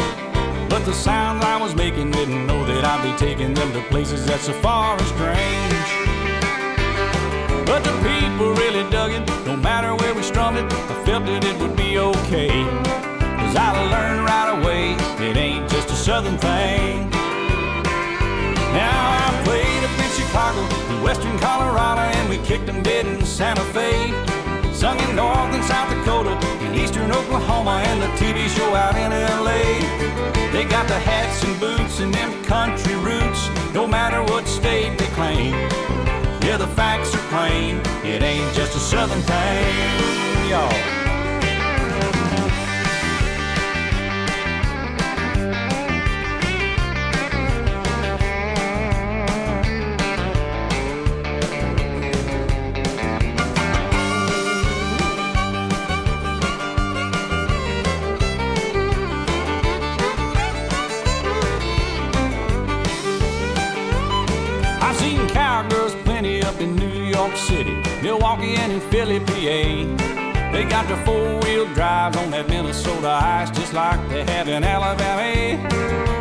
But 0.75 0.87
the 0.87 0.93
sounds 0.93 1.45
I 1.45 1.57
was 1.57 1.73
making 1.77 2.11
didn't 2.11 2.49
know 2.49 2.67
that 2.67 2.85
I'd 2.85 3.01
be 3.05 3.17
taking 3.17 3.55
them 3.55 3.73
to 3.75 3.81
places 3.91 4.27
that's 4.27 4.47
so 4.47 4.53
far 4.55 4.99
and 4.99 5.07
strange. 5.07 5.89
But 7.65 7.85
the 7.85 7.95
people 8.03 8.53
really 8.55 8.83
dug 8.91 9.13
it, 9.13 9.25
no 9.47 9.57
matter 9.57 9.95
where 9.95 10.13
we 10.13 10.25
strummed 10.25 10.59
it, 10.59 10.65
I 10.65 11.05
felt 11.07 11.27
that 11.27 11.45
it 11.45 11.57
would 11.61 11.77
be 11.77 12.01
okay. 12.01 12.51
Cause 13.39 13.55
I 13.55 13.71
learned 13.87 14.25
right 14.27 14.51
away, 14.59 14.95
it 15.25 15.37
ain't 15.37 15.71
just 15.71 15.91
a 15.91 15.95
southern 15.95 16.39
thing. 16.39 17.09
Now 18.75 18.99
I 19.15 19.43
played 19.45 19.85
up 19.87 19.95
in 19.95 20.11
Chicago, 20.11 20.59
in 20.91 21.03
western 21.05 21.39
Colorado, 21.39 22.01
and 22.01 22.29
we 22.29 22.39
kicked 22.39 22.67
them 22.67 22.83
dead 22.83 23.07
in 23.07 23.25
Santa 23.25 23.63
Fe. 23.71 24.11
Sung 24.75 24.99
in 24.99 25.15
North 25.15 25.55
and 25.55 25.63
South 25.63 25.89
Dakota, 25.89 26.35
in 27.05 27.13
Oklahoma, 27.13 27.83
and 27.87 28.01
the 28.01 28.09
TV 28.17 28.49
show 28.49 28.75
out 28.75 28.97
in 28.97 29.11
LA. 29.13 29.63
They 30.53 30.65
got 30.65 30.89
the 30.89 30.99
hats 30.99 31.45
and 31.45 31.59
boots 31.61 32.01
and 32.01 32.13
them 32.13 32.43
country 32.45 32.97
roots, 32.97 33.49
no 33.75 33.87
matter 33.87 34.23
what 34.33 34.47
state 34.49 34.97
they 34.99 35.07
claim. 35.09 35.53
Yeah, 36.43 36.57
the 36.57 36.69
facts 36.69 37.15
are 37.15 37.27
plain, 37.29 37.77
it 38.05 38.23
ain't 38.23 38.55
just 38.55 38.77
a 38.77 38.81
southern 38.81 39.23
thing, 39.23 40.51
y'all. 40.51 41.14
Milwaukee, 68.15 68.55
and 68.55 68.71
in 68.73 68.81
Philly, 68.93 69.19
PA. 69.19 70.53
They 70.53 70.65
got 70.69 70.87
their 70.87 71.05
four 71.05 71.41
wheel 71.41 71.67
drive 71.75 72.17
on 72.17 72.31
that 72.31 72.49
Minnesota 72.49 73.09
ice, 73.09 73.51
just 73.51 73.73
like 73.73 73.99
they 74.09 74.23
have 74.23 74.47
in 74.47 74.63
Alabama. 74.63 75.61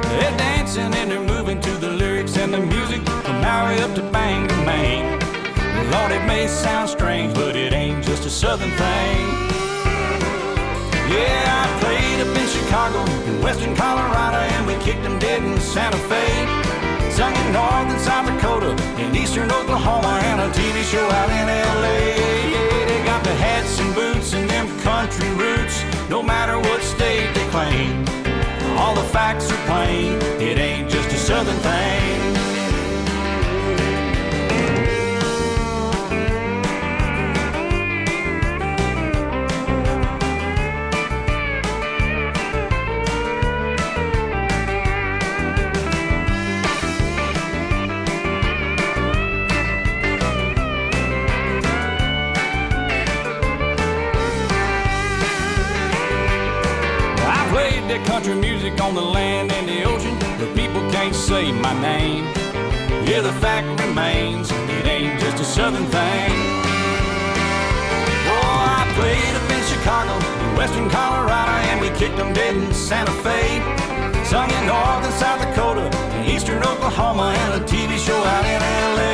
They're 0.10 0.38
dancing 0.38 0.92
and 0.96 1.12
they're 1.12 1.22
moving 1.22 1.62
to 1.62 1.72
the 1.78 1.90
lyrics 1.92 2.36
and 2.38 2.52
the 2.52 2.62
music 2.62 3.02
from 3.08 3.42
Maui 3.42 3.80
up 3.80 3.94
to 3.94 4.02
Bangor, 4.12 4.56
Maine. 4.66 5.20
Lord, 5.92 6.12
it 6.12 6.26
may 6.26 6.48
sound 6.48 6.90
strange, 6.90 7.36
but 7.36 7.56
it 7.56 7.74
ain't 7.74 8.04
just 8.04 8.26
a 8.26 8.30
southern 8.32 8.72
thing. 8.72 9.20
Yeah, 11.14 11.62
I 11.62 11.80
played 11.80 12.22
up 12.26 12.36
in 12.36 12.48
Chicago, 12.48 13.02
in 13.30 13.40
western 13.44 13.76
Colorado, 13.76 14.38
and 14.38 14.66
we 14.66 14.74
kicked 14.84 15.04
them 15.04 15.20
dead 15.20 15.44
in 15.44 15.60
Santa 15.60 15.98
Fe. 16.10 16.63
Sung 17.14 17.36
in 17.36 17.54
northern 17.54 18.00
South 18.00 18.26
Dakota, 18.26 18.72
in 18.98 19.16
eastern 19.16 19.52
Oklahoma, 19.52 20.20
and 20.24 20.42
a 20.42 20.50
TV 20.50 20.82
show 20.82 21.08
out 21.12 21.30
in 21.30 21.46
LA. 21.46 22.00
Yeah, 22.50 22.86
they 22.88 23.06
got 23.06 23.24
the 23.24 23.36
hats 23.36 23.80
and 23.80 23.94
boots 23.94 24.34
and 24.34 24.50
them 24.50 24.68
country 24.80 25.30
roots, 25.36 25.84
no 26.10 26.24
matter 26.24 26.58
what 26.58 26.82
state 26.82 27.32
they 27.36 27.48
claim. 27.50 28.04
All 28.80 28.96
the 28.96 29.04
facts 29.04 29.52
are 29.52 29.66
plain, 29.68 30.14
it 30.42 30.58
ain't 30.58 30.90
just 30.90 31.10
a 31.10 31.18
southern 31.18 31.58
thing. 31.58 32.33
Country 58.06 58.36
music 58.36 58.80
on 58.82 58.96
the 58.96 59.02
land 59.02 59.52
and 59.52 59.68
the 59.68 59.84
ocean, 59.84 60.18
but 60.40 60.54
people 60.56 60.82
can't 60.92 61.16
say 61.16 61.52
my 61.52 61.74
name. 61.82 62.26
Yeah, 63.08 63.22
the 63.22 63.34
fact 63.34 63.68
remains, 63.82 64.52
it 64.52 64.86
ain't 64.86 65.20
just 65.20 65.42
a 65.42 65.46
southern 65.46 65.86
thing. 65.88 66.32
Oh, 68.34 68.80
I 68.80 68.84
played 68.96 69.36
up 69.36 69.50
in 69.52 69.64
Chicago, 69.72 70.14
in 70.44 70.56
western 70.58 70.90
Colorado, 70.90 71.52
and 71.70 71.82
we 71.82 71.90
kicked 72.00 72.18
them 72.18 72.34
dead 72.34 72.56
in 72.56 72.74
Santa 72.74 73.12
Fe. 73.24 73.60
Sung 74.26 74.50
in 74.50 74.66
North 74.68 75.04
and 75.06 75.14
South 75.14 75.40
Dakota, 75.42 75.86
in 76.18 76.26
eastern 76.26 76.64
Oklahoma, 76.64 77.34
and 77.38 77.62
a 77.62 77.66
TV 77.66 77.98
show 77.98 78.18
out 78.18 78.46
in 78.46 78.60
LA. 78.98 79.14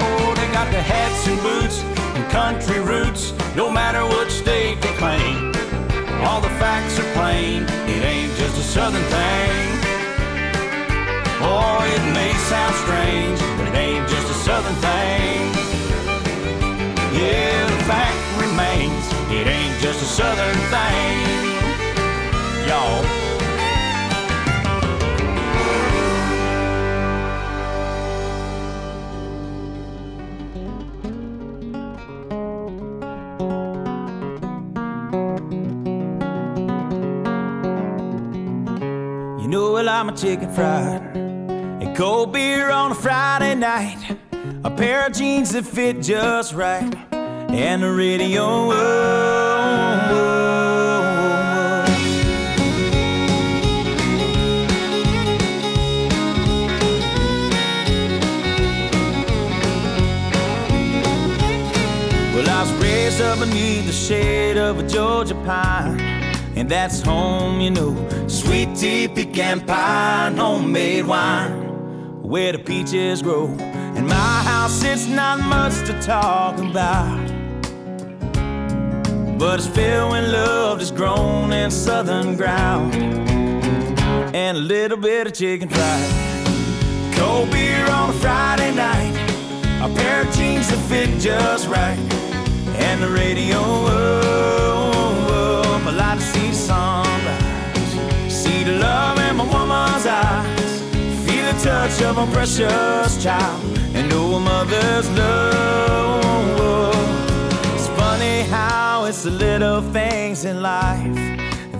Oh, 0.00 0.34
they 0.34 0.48
got 0.52 0.70
the 0.72 0.80
hats 0.80 1.26
and 1.28 1.40
boots 1.42 1.82
and 2.16 2.24
country 2.30 2.80
roots, 2.80 3.32
no 3.54 3.70
matter 3.70 4.02
what 4.04 4.30
state 4.30 4.80
they 4.80 4.94
claim. 4.94 5.55
All 6.24 6.40
the 6.40 6.54
facts 6.60 6.98
are 6.98 7.12
plain, 7.14 7.64
it 7.88 8.02
ain't 8.04 8.34
just 8.36 8.56
a 8.58 8.62
southern 8.62 9.02
thing. 9.04 9.68
Oh, 11.42 11.78
it 11.94 12.02
may 12.14 12.32
sound 12.50 12.74
strange, 12.84 13.40
but 13.58 13.68
it 13.68 13.74
ain't 13.74 14.08
just 14.08 14.28
a 14.30 14.38
southern 14.46 14.74
thing. 14.76 15.52
Yeah, 17.12 17.66
the 17.66 17.84
fact 17.84 18.18
remains, 18.40 19.04
it 19.30 19.46
ain't 19.46 19.80
just 19.80 20.02
a 20.02 20.06
southern 20.06 20.60
thing. 20.74 21.46
Y'all. 22.68 23.05
Chicken 40.16 40.50
fried. 40.50 41.02
And 41.14 41.94
cold 41.94 42.32
beer 42.32 42.70
on 42.70 42.92
a 42.92 42.94
Friday 42.94 43.54
night. 43.54 44.16
A 44.64 44.70
pair 44.70 45.06
of 45.06 45.12
jeans 45.12 45.52
that 45.52 45.66
fit 45.66 46.02
just 46.02 46.54
right. 46.54 46.94
And 47.12 47.82
the 47.82 47.92
radio. 47.92 48.42
oh. 48.42 48.72
Well, 62.34 62.48
I 62.48 62.62
was 62.62 62.72
raised 62.82 63.20
up 63.20 63.38
beneath 63.38 63.86
the 63.86 63.92
shade 63.92 64.56
of 64.56 64.78
a 64.78 64.88
Georgia 64.88 65.34
pine. 65.44 66.00
and 66.56 66.70
that's 66.70 67.02
home, 67.02 67.60
you 67.60 67.70
know. 67.70 68.15
Sweet 68.56 68.74
tea, 68.74 69.06
pecan 69.06 69.60
pie, 69.66 70.32
homemade 70.34 71.04
wine, 71.04 72.22
where 72.22 72.52
the 72.52 72.58
peaches 72.58 73.20
grow. 73.20 73.48
And 73.48 74.08
my 74.08 74.14
house, 74.14 74.82
it's 74.82 75.06
not 75.06 75.40
much 75.40 75.74
to 75.84 75.92
talk 76.00 76.56
about. 76.56 77.20
But 79.38 79.58
it's 79.58 79.68
filled 79.68 80.12
with 80.12 80.32
love 80.32 80.78
that's 80.78 80.90
grown 80.90 81.52
in 81.52 81.70
southern 81.70 82.34
ground. 82.34 82.94
And 84.34 84.56
a 84.56 84.60
little 84.60 84.96
bit 84.96 85.26
of 85.26 85.34
chicken 85.34 85.68
fried. 85.68 87.14
Cold 87.14 87.50
beer 87.50 87.84
on 87.90 88.08
a 88.08 88.14
Friday 88.14 88.74
night. 88.74 89.12
A 89.82 89.94
pair 89.94 90.22
of 90.22 90.34
jeans 90.34 90.70
that 90.70 90.78
fit 90.88 91.10
just 91.20 91.68
right. 91.68 91.98
And 92.78 93.02
the 93.02 93.10
radio 93.10 93.60
up. 93.60 94.65
Love 98.78 99.18
in 99.18 99.36
my 99.36 99.44
woman's 99.44 100.06
eyes. 100.06 100.80
Feel 101.26 101.44
the 101.52 101.58
touch 101.62 102.02
of 102.02 102.18
a 102.18 102.26
precious 102.32 103.22
child. 103.22 103.62
And 103.94 104.08
know 104.10 104.34
a 104.34 104.40
mother's 104.40 105.08
love. 105.10 106.94
It's 107.74 107.88
funny 107.88 108.42
how 108.42 109.04
it's 109.06 109.22
the 109.22 109.30
little 109.30 109.80
things 109.92 110.44
in 110.44 110.62
life 110.62 111.14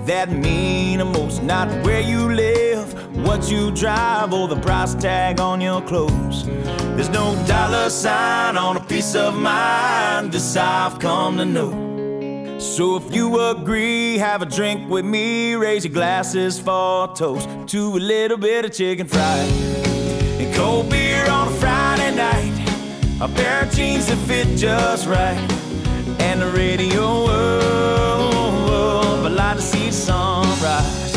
that 0.07 0.31
mean 0.31 0.99
the 0.99 1.05
most. 1.05 1.43
Not 1.43 1.67
where 1.85 2.01
you 2.01 2.33
live, 2.33 2.93
what 3.25 3.51
you 3.51 3.71
drive, 3.71 4.33
or 4.33 4.47
the 4.47 4.55
price 4.55 4.95
tag 4.95 5.39
on 5.39 5.61
your 5.61 5.81
clothes. 5.81 6.45
There's 6.95 7.09
no 7.09 7.35
dollar 7.45 7.89
sign 7.89 8.57
on 8.57 8.77
a 8.77 8.83
piece 8.83 9.15
of 9.15 9.35
mind. 9.35 10.31
This 10.31 10.55
I've 10.55 10.97
come 10.99 11.37
to 11.37 11.45
know. 11.45 11.86
So 12.59 12.97
if 12.97 13.13
you 13.13 13.39
agree, 13.39 14.17
have 14.17 14.41
a 14.41 14.45
drink 14.45 14.89
with 14.89 15.05
me. 15.05 15.55
Raise 15.55 15.85
your 15.85 15.93
glasses 15.93 16.59
for 16.59 17.05
a 17.05 17.15
toast 17.15 17.47
to 17.67 17.95
a 17.95 17.99
little 17.99 18.37
bit 18.37 18.65
of 18.65 18.73
chicken 18.73 19.07
fried 19.07 19.49
and 20.39 20.53
cold 20.55 20.89
beer 20.89 21.29
on 21.29 21.47
a 21.47 21.51
Friday 21.51 22.15
night. 22.15 22.53
A 23.21 23.27
pair 23.27 23.63
of 23.63 23.71
jeans 23.71 24.07
that 24.07 24.17
fit 24.27 24.57
just 24.57 25.07
right, 25.07 25.37
and 26.19 26.41
the 26.41 26.51
radio 26.51 27.25
up. 27.25 29.25
I 29.25 29.29
like 29.29 29.57
to 29.57 29.61
see 29.61 29.87
the 29.87 29.91
sunrise, 29.91 31.13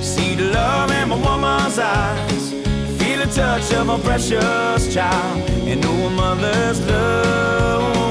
see 0.00 0.34
the 0.34 0.52
love 0.52 0.90
in 0.90 1.08
my 1.08 1.16
woman's 1.16 1.78
eyes, 1.78 2.52
feel 3.00 3.18
the 3.18 3.30
touch 3.32 3.72
of 3.72 3.88
a 3.88 3.98
precious 3.98 4.92
child, 4.92 5.50
and 5.50 5.80
know 5.80 6.06
a 6.06 6.10
mother's 6.10 6.80
love. 6.86 8.09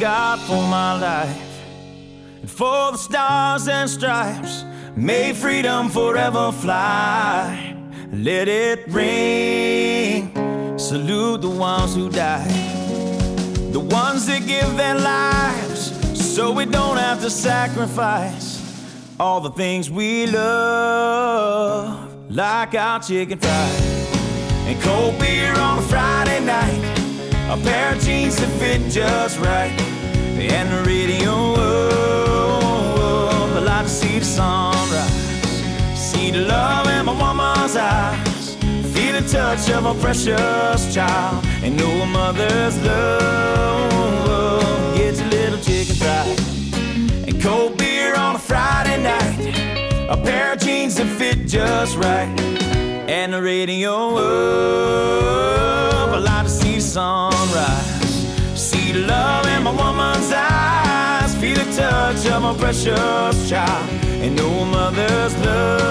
God 0.00 0.40
for 0.40 0.62
my 0.66 0.98
life 0.98 1.62
and 2.40 2.50
for 2.50 2.92
the 2.92 2.96
stars 2.96 3.68
and 3.68 3.88
stripes. 3.88 4.64
May 4.96 5.34
freedom 5.34 5.90
forever 5.90 6.50
fly. 6.52 7.76
Let 8.10 8.48
it 8.48 8.88
ring. 8.88 10.32
Salute 10.78 11.42
the 11.42 11.50
ones 11.50 11.94
who 11.94 12.08
died, 12.08 12.48
the 13.72 13.80
ones 13.80 14.26
that 14.26 14.46
give 14.46 14.74
their 14.78 14.98
lives 14.98 15.92
so 16.34 16.50
we 16.50 16.64
don't 16.64 16.96
have 16.96 17.20
to 17.20 17.28
sacrifice 17.28 18.58
all 19.20 19.40
the 19.42 19.50
things 19.50 19.90
we 19.90 20.26
love, 20.26 22.10
like 22.30 22.74
our 22.74 23.00
chicken 23.00 23.38
fried 23.38 23.82
and 24.66 24.82
cold 24.82 25.18
beer 25.20 25.52
on 25.58 25.78
a 25.78 25.82
Friday 25.82 26.40
night. 26.42 26.96
A 27.50 27.56
pair 27.64 27.94
of 27.94 28.00
jeans 28.02 28.36
that 28.36 28.48
fit 28.60 28.80
just 28.92 29.38
right, 29.40 29.76
and 30.40 30.70
the 30.70 30.82
radio 30.88 31.54
up. 31.54 33.50
I 33.56 33.60
like 33.60 33.84
to 33.86 33.90
see 33.90 34.18
the 34.18 34.24
sunrise, 34.24 35.10
see 35.94 36.30
the 36.30 36.40
love 36.40 36.86
in 36.88 37.04
my 37.06 37.12
woman's 37.12 37.76
eyes, 37.76 38.56
feel 38.94 39.20
the 39.20 39.28
touch 39.28 39.68
of 39.70 39.84
a 39.86 39.94
precious 40.00 40.94
child, 40.94 41.44
and 41.62 41.76
know 41.76 42.02
a 42.02 42.06
mother's 42.06 42.76
love. 42.82 44.94
Get 44.96 45.16
your 45.18 45.28
little 45.28 45.60
chicken 45.60 45.94
fried 45.96 46.38
and 47.28 47.40
cold 47.42 47.76
beer 47.76 48.14
on 48.16 48.36
a 48.36 48.38
Friday 48.38 49.02
night, 49.02 49.38
a 50.08 50.16
pair 50.16 50.52
of 50.54 50.60
jeans 50.60 50.94
that 50.96 51.06
fit 51.18 51.46
just 51.46 51.96
right, 51.96 52.28
and 53.08 53.32
the 53.34 53.42
radio 53.42 54.16
up. 54.16 56.14
I 56.14 56.18
like 56.18 56.44
to 56.46 56.50
see 56.50 56.76
the 56.76 56.80
sunrise, 56.80 57.99
love 59.10 59.46
in 59.56 59.62
my 59.62 59.72
woman's 59.82 60.32
eyes, 60.32 61.34
feel 61.40 61.56
the 61.56 61.66
touch 61.76 62.24
of 62.34 62.44
a 62.44 62.54
precious 62.54 63.48
child, 63.50 63.88
and 64.24 64.38
a 64.38 64.48
mother's 64.74 65.34
love. 65.44 65.90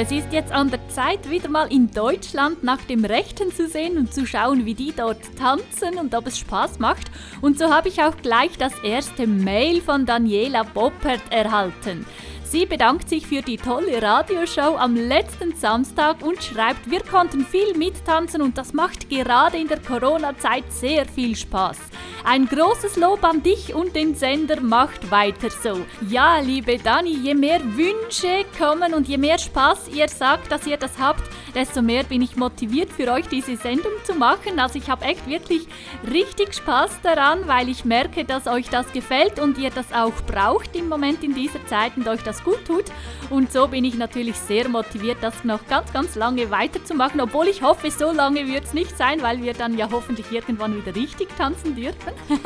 Es 0.00 0.12
ist 0.12 0.32
jetzt 0.32 0.52
an 0.52 0.70
der 0.70 0.88
Zeit, 0.90 1.28
wieder 1.28 1.48
mal 1.48 1.72
in 1.72 1.90
Deutschland 1.90 2.62
nach 2.62 2.80
dem 2.82 3.04
Rechten 3.04 3.50
zu 3.50 3.66
sehen 3.66 3.98
und 3.98 4.14
zu 4.14 4.28
schauen, 4.28 4.64
wie 4.64 4.74
die 4.74 4.92
dort 4.96 5.18
tanzen 5.36 5.98
und 5.98 6.14
ob 6.14 6.28
es 6.28 6.38
Spaß 6.38 6.78
macht. 6.78 7.10
Und 7.40 7.58
so 7.58 7.74
habe 7.74 7.88
ich 7.88 8.00
auch 8.00 8.16
gleich 8.18 8.56
das 8.56 8.78
erste 8.84 9.26
Mail 9.26 9.80
von 9.80 10.06
Daniela 10.06 10.62
Boppert 10.62 11.22
erhalten. 11.30 12.06
Sie 12.50 12.64
bedankt 12.64 13.10
sich 13.10 13.26
für 13.26 13.42
die 13.42 13.58
tolle 13.58 14.00
Radioshow 14.00 14.78
am 14.78 14.96
letzten 14.96 15.54
Samstag 15.54 16.22
und 16.22 16.42
schreibt, 16.42 16.90
wir 16.90 17.00
konnten 17.00 17.44
viel 17.44 17.76
mittanzen 17.76 18.40
und 18.40 18.56
das 18.56 18.72
macht 18.72 19.10
gerade 19.10 19.58
in 19.58 19.68
der 19.68 19.80
Corona-Zeit 19.80 20.64
sehr 20.72 21.04
viel 21.04 21.36
Spaß. 21.36 21.76
Ein 22.24 22.46
großes 22.46 22.96
Lob 22.96 23.22
an 23.22 23.42
dich 23.42 23.74
und 23.74 23.94
den 23.94 24.14
Sender 24.14 24.60
macht 24.60 25.10
weiter 25.10 25.50
so. 25.50 25.80
Ja, 26.08 26.40
liebe 26.40 26.78
Dani, 26.78 27.10
je 27.10 27.34
mehr 27.34 27.60
Wünsche 27.76 28.46
kommen 28.58 28.94
und 28.94 29.08
je 29.08 29.18
mehr 29.18 29.38
Spaß 29.38 29.88
ihr 29.94 30.08
sagt, 30.08 30.50
dass 30.50 30.66
ihr 30.66 30.78
das 30.78 30.98
habt, 30.98 31.22
desto 31.54 31.82
mehr 31.82 32.04
bin 32.04 32.22
ich 32.22 32.36
motiviert 32.36 32.92
für 32.92 33.10
euch 33.12 33.28
diese 33.28 33.56
Sendung 33.56 33.92
zu 34.04 34.14
machen. 34.14 34.58
Also 34.58 34.78
ich 34.78 34.88
habe 34.88 35.04
echt 35.04 35.26
wirklich 35.26 35.66
richtig 36.10 36.54
Spaß 36.54 37.00
daran, 37.02 37.46
weil 37.46 37.68
ich 37.68 37.84
merke, 37.84 38.24
dass 38.24 38.46
euch 38.46 38.68
das 38.68 38.92
gefällt 38.92 39.38
und 39.38 39.58
ihr 39.58 39.70
das 39.70 39.92
auch 39.92 40.14
braucht 40.26 40.74
im 40.76 40.88
Moment 40.88 41.22
in 41.22 41.34
dieser 41.34 41.64
Zeit 41.66 41.96
und 41.96 42.08
euch 42.08 42.22
das 42.22 42.37
gut 42.44 42.64
tut. 42.64 42.84
Und 43.30 43.52
so 43.52 43.68
bin 43.68 43.84
ich 43.84 43.94
natürlich 43.94 44.36
sehr 44.36 44.68
motiviert, 44.68 45.18
das 45.20 45.44
noch 45.44 45.66
ganz, 45.66 45.92
ganz 45.92 46.14
lange 46.14 46.50
weiterzumachen, 46.50 47.20
obwohl 47.20 47.48
ich 47.48 47.62
hoffe, 47.62 47.90
so 47.90 48.12
lange 48.12 48.46
wird 48.46 48.64
es 48.64 48.74
nicht 48.74 48.96
sein, 48.96 49.22
weil 49.22 49.42
wir 49.42 49.52
dann 49.52 49.76
ja 49.76 49.88
hoffentlich 49.90 50.30
irgendwann 50.30 50.76
wieder 50.76 50.94
richtig 50.94 51.28
tanzen 51.36 51.74
dürfen. 51.74 52.12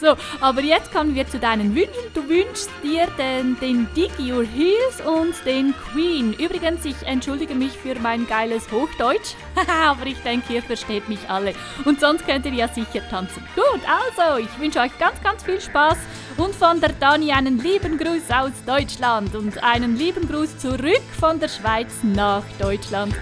so, 0.00 0.16
aber 0.40 0.62
jetzt 0.62 0.92
kommen 0.92 1.14
wir 1.14 1.26
zu 1.28 1.38
deinen 1.38 1.74
Wünschen. 1.74 2.12
Du 2.14 2.28
wünschst 2.28 2.70
dir 2.82 3.06
den, 3.18 3.58
den 3.60 3.88
Dig 3.94 4.10
Your 4.18 4.44
Heels 4.44 5.00
und 5.04 5.34
den 5.46 5.74
Queen. 5.92 6.32
Übrigens, 6.34 6.84
ich 6.84 6.96
entschuldige 7.04 7.54
mich 7.54 7.72
für 7.72 7.94
mein 8.00 8.26
geiles 8.26 8.70
Hochdeutsch, 8.70 9.34
aber 9.84 10.06
ich 10.06 10.18
denke, 10.22 10.54
ihr 10.54 10.62
versteht 10.62 11.08
mich 11.08 11.28
alle. 11.28 11.54
Und 11.84 12.00
sonst 12.00 12.26
könnt 12.26 12.46
ihr 12.46 12.54
ja 12.54 12.68
sicher 12.68 13.08
tanzen. 13.08 13.42
Gut, 13.54 13.80
also, 13.86 14.38
ich 14.38 14.60
wünsche 14.60 14.80
euch 14.80 14.96
ganz, 14.98 15.20
ganz 15.22 15.42
viel 15.42 15.60
Spaß 15.60 15.98
und 16.36 16.54
von 16.54 16.80
der 16.80 16.92
Dani 16.92 17.32
einen 17.32 17.58
lieben 17.58 17.98
Gruß 17.98 18.30
aus 18.30 18.52
Deutschland 18.66 19.09
und 19.18 19.62
einen 19.62 19.96
lieben 19.96 20.28
Gruß 20.28 20.58
zurück 20.58 21.02
von 21.18 21.40
der 21.40 21.48
Schweiz 21.48 21.88
nach 22.02 22.44
Deutschland. 22.58 23.14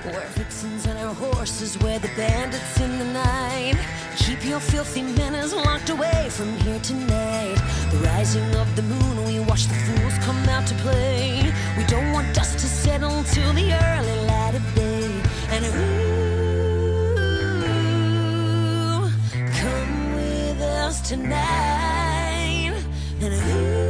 Keep 4.18 4.44
your 4.44 4.60
filthy 4.60 5.02
manners 5.02 5.54
locked 5.54 5.88
away 5.90 6.28
from 6.28 6.48
here 6.58 6.80
tonight. 6.80 7.56
The 7.90 7.98
rising 8.08 8.54
of 8.56 8.66
the 8.76 8.82
moon, 8.82 9.24
we 9.24 9.40
watch 9.40 9.66
the 9.66 9.74
fools 9.74 10.18
come 10.26 10.36
out 10.50 10.66
to 10.66 10.74
play. 10.82 11.50
We 11.78 11.84
don't 11.84 12.12
want 12.12 12.34
dust 12.34 12.58
to 12.58 12.66
settle 12.66 13.22
till 13.32 13.52
the 13.54 13.72
early 13.72 14.26
light 14.26 14.54
of 14.54 14.74
day. 14.74 15.08
And 15.50 15.64
ooh, 15.64 16.28
come 19.62 20.14
with 20.16 20.60
us 20.60 21.00
tonight. 21.08 22.74
And 23.22 23.32
ooh, 23.32 23.87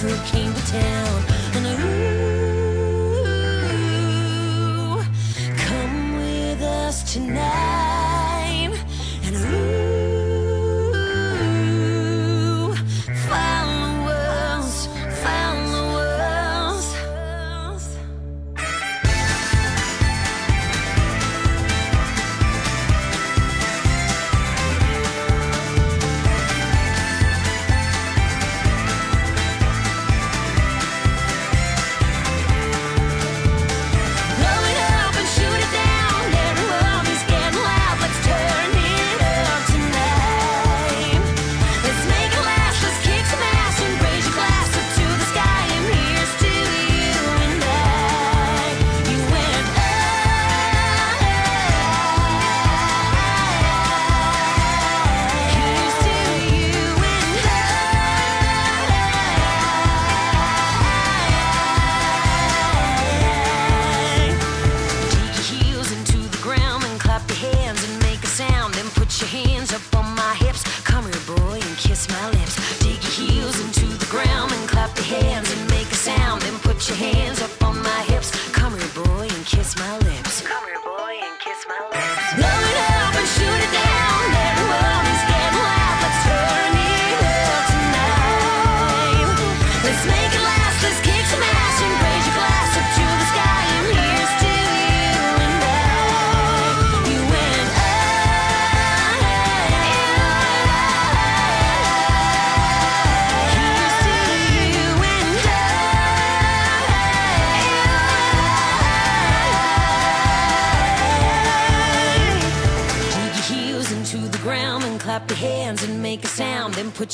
Who 0.00 0.08
came 0.24 0.54
to 0.54 0.66
town. 0.66 1.24
And 1.56 1.66
ooh, 1.84 2.64
come 5.58 6.16
with 6.16 6.62
us 6.62 7.12
tonight. 7.12 7.79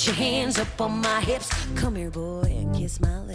your 0.06 0.14
hands 0.14 0.58
up 0.58 0.80
on 0.80 1.00
my 1.00 1.20
hips. 1.20 1.48
Come 1.74 1.96
here, 1.96 2.10
boy, 2.10 2.42
and 2.42 2.74
kiss 2.74 3.00
my 3.00 3.25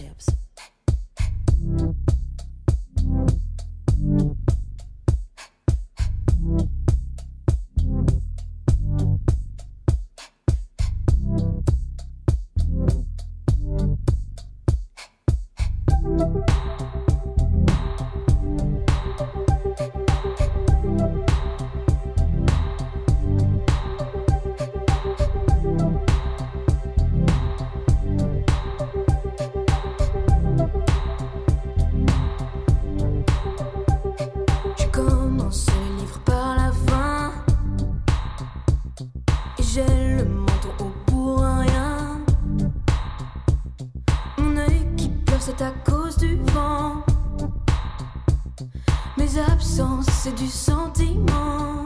les 49.34 49.40
absences, 49.40 50.28
du 50.38 50.48
sentiment. 50.48 51.86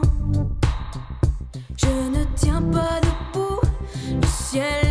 Je 1.76 1.86
ne 1.86 2.24
tiens 2.34 2.62
pas 2.62 3.00
debout, 3.00 3.60
le 4.08 4.26
ciel 4.26 4.85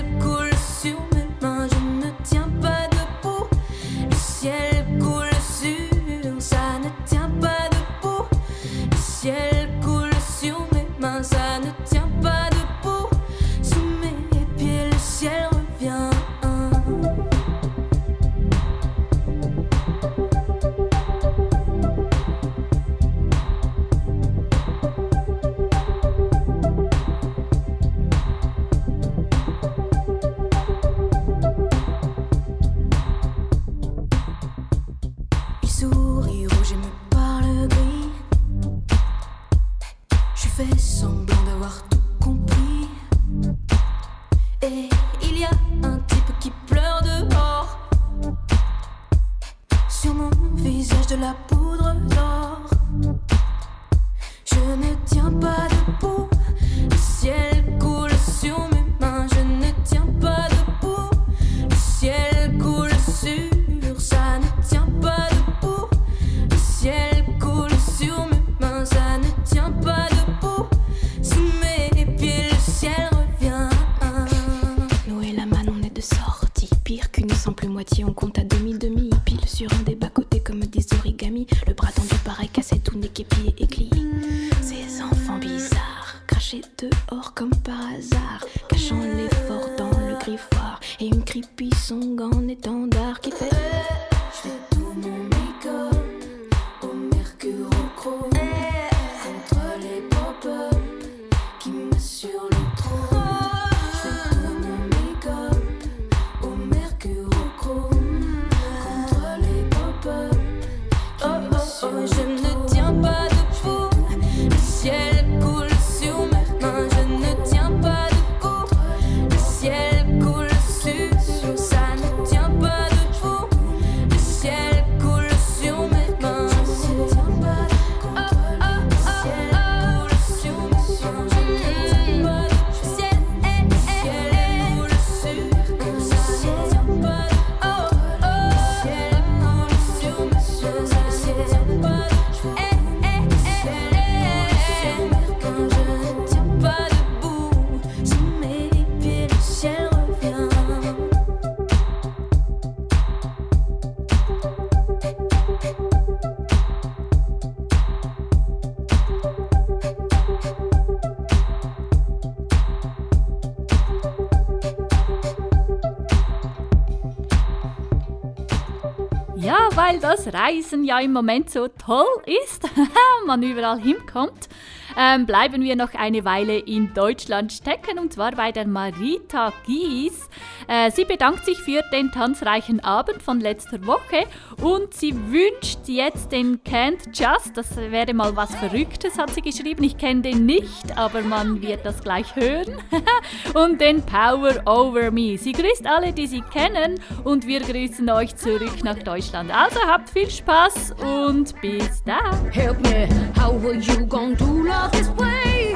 Reisen 170.36 170.84
ja 170.84 171.00
im 171.00 171.14
Moment 171.14 171.50
so 171.50 171.70
toll 171.70 172.06
ist, 172.44 172.68
man 173.26 173.42
überall 173.42 173.80
hinkommt, 173.80 174.50
ähm, 174.98 175.26
bleiben 175.26 175.64
wir 175.64 175.78
noch 175.78 175.94
eine 175.94 176.26
Weile 176.26 176.58
in 176.58 176.94
Deutschland 176.94 177.54
stecken 177.54 178.00
und 178.00 178.12
zwar 178.12 178.32
bei 178.32 178.52
der 178.52 178.68
Marita 178.68 179.54
Gies. 179.66 180.25
Äh, 180.68 180.92
sie 180.92 181.06
bedankt 181.06 181.46
sich 181.46 181.60
für 181.60 181.82
den 181.92 182.12
tanzreichen 182.12 182.84
Abend 182.84 183.22
von 183.22 183.40
letzter 183.40 183.86
Woche 183.86 184.26
und 184.62 184.94
sie 184.94 185.14
wünscht 185.14 185.80
jetzt 185.88 186.32
den 186.32 186.60
Can't 186.64 187.08
Just, 187.14 187.56
das 187.56 187.76
wäre 187.76 188.14
mal 188.14 188.36
was 188.36 188.56
Verrücktes, 188.56 189.18
hat 189.18 189.32
sie 189.32 189.42
geschrieben. 189.42 189.84
Ich 189.84 189.98
kenne 189.98 190.22
den 190.22 190.46
nicht, 190.46 190.98
aber 190.98 191.22
man 191.22 191.62
wird 191.62 191.86
das 191.86 192.02
gleich 192.02 192.36
hören. 192.36 192.82
und 193.54 193.80
den 193.82 194.02
Power 194.04 194.54
Over 194.66 195.12
Me. 195.12 195.38
Sie 195.38 195.52
grüßt 195.52 195.86
alle, 195.86 196.14
die 196.14 196.28
sie 196.28 196.42
kennen 196.42 197.00
und 197.24 197.46
wir 197.46 197.62
grüßen 197.62 198.10
euch 198.10 198.36
zurück 198.36 198.84
nach 198.84 198.98
Deutschland. 199.00 199.52
Also 199.52 199.80
habt 199.86 200.10
viel 200.10 200.30
Spaß 200.30 200.96
und 201.02 201.60
bis 201.62 202.04
dann. 202.04 202.52
Help 202.52 202.80
me, 202.82 203.08
how 203.36 203.54
are 203.64 203.76
you 203.76 204.06
gonna 204.08 204.36
do 204.36 204.64
love 204.64 204.92
this 204.92 205.10
way? 205.18 205.76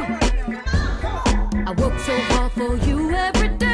I 1.65 1.71
work 1.79 1.99
so 1.99 2.13
hard 2.33 2.51
for 2.53 2.75
you 2.87 3.11
every 3.11 3.49
day. 3.57 3.68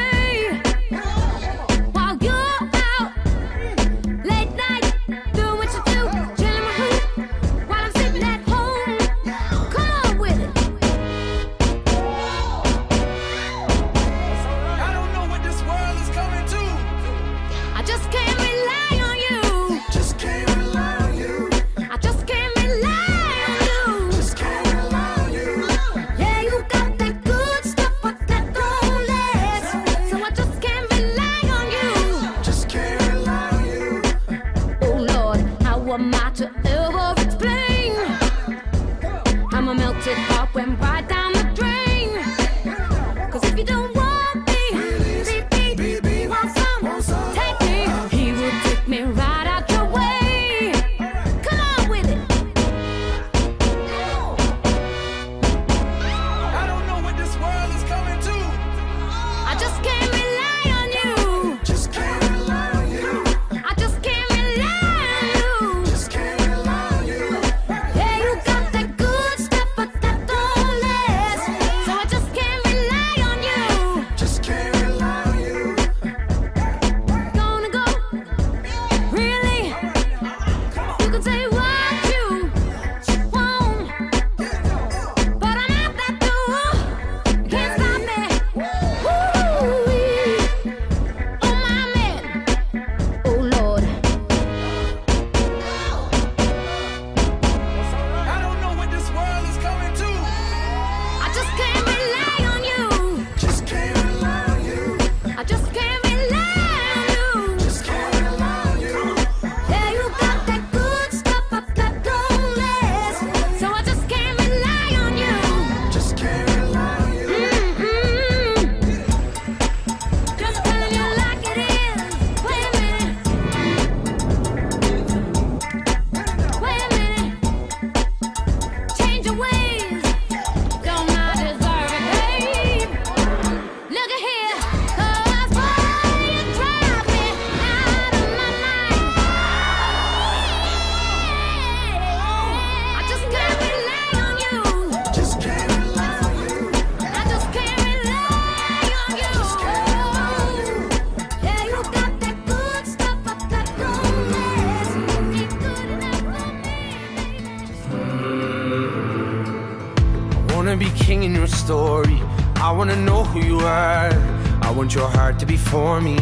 Heart 165.25 165.39
to 165.39 165.45
be 165.47 165.57
for 165.57 165.99
me. 166.01 166.17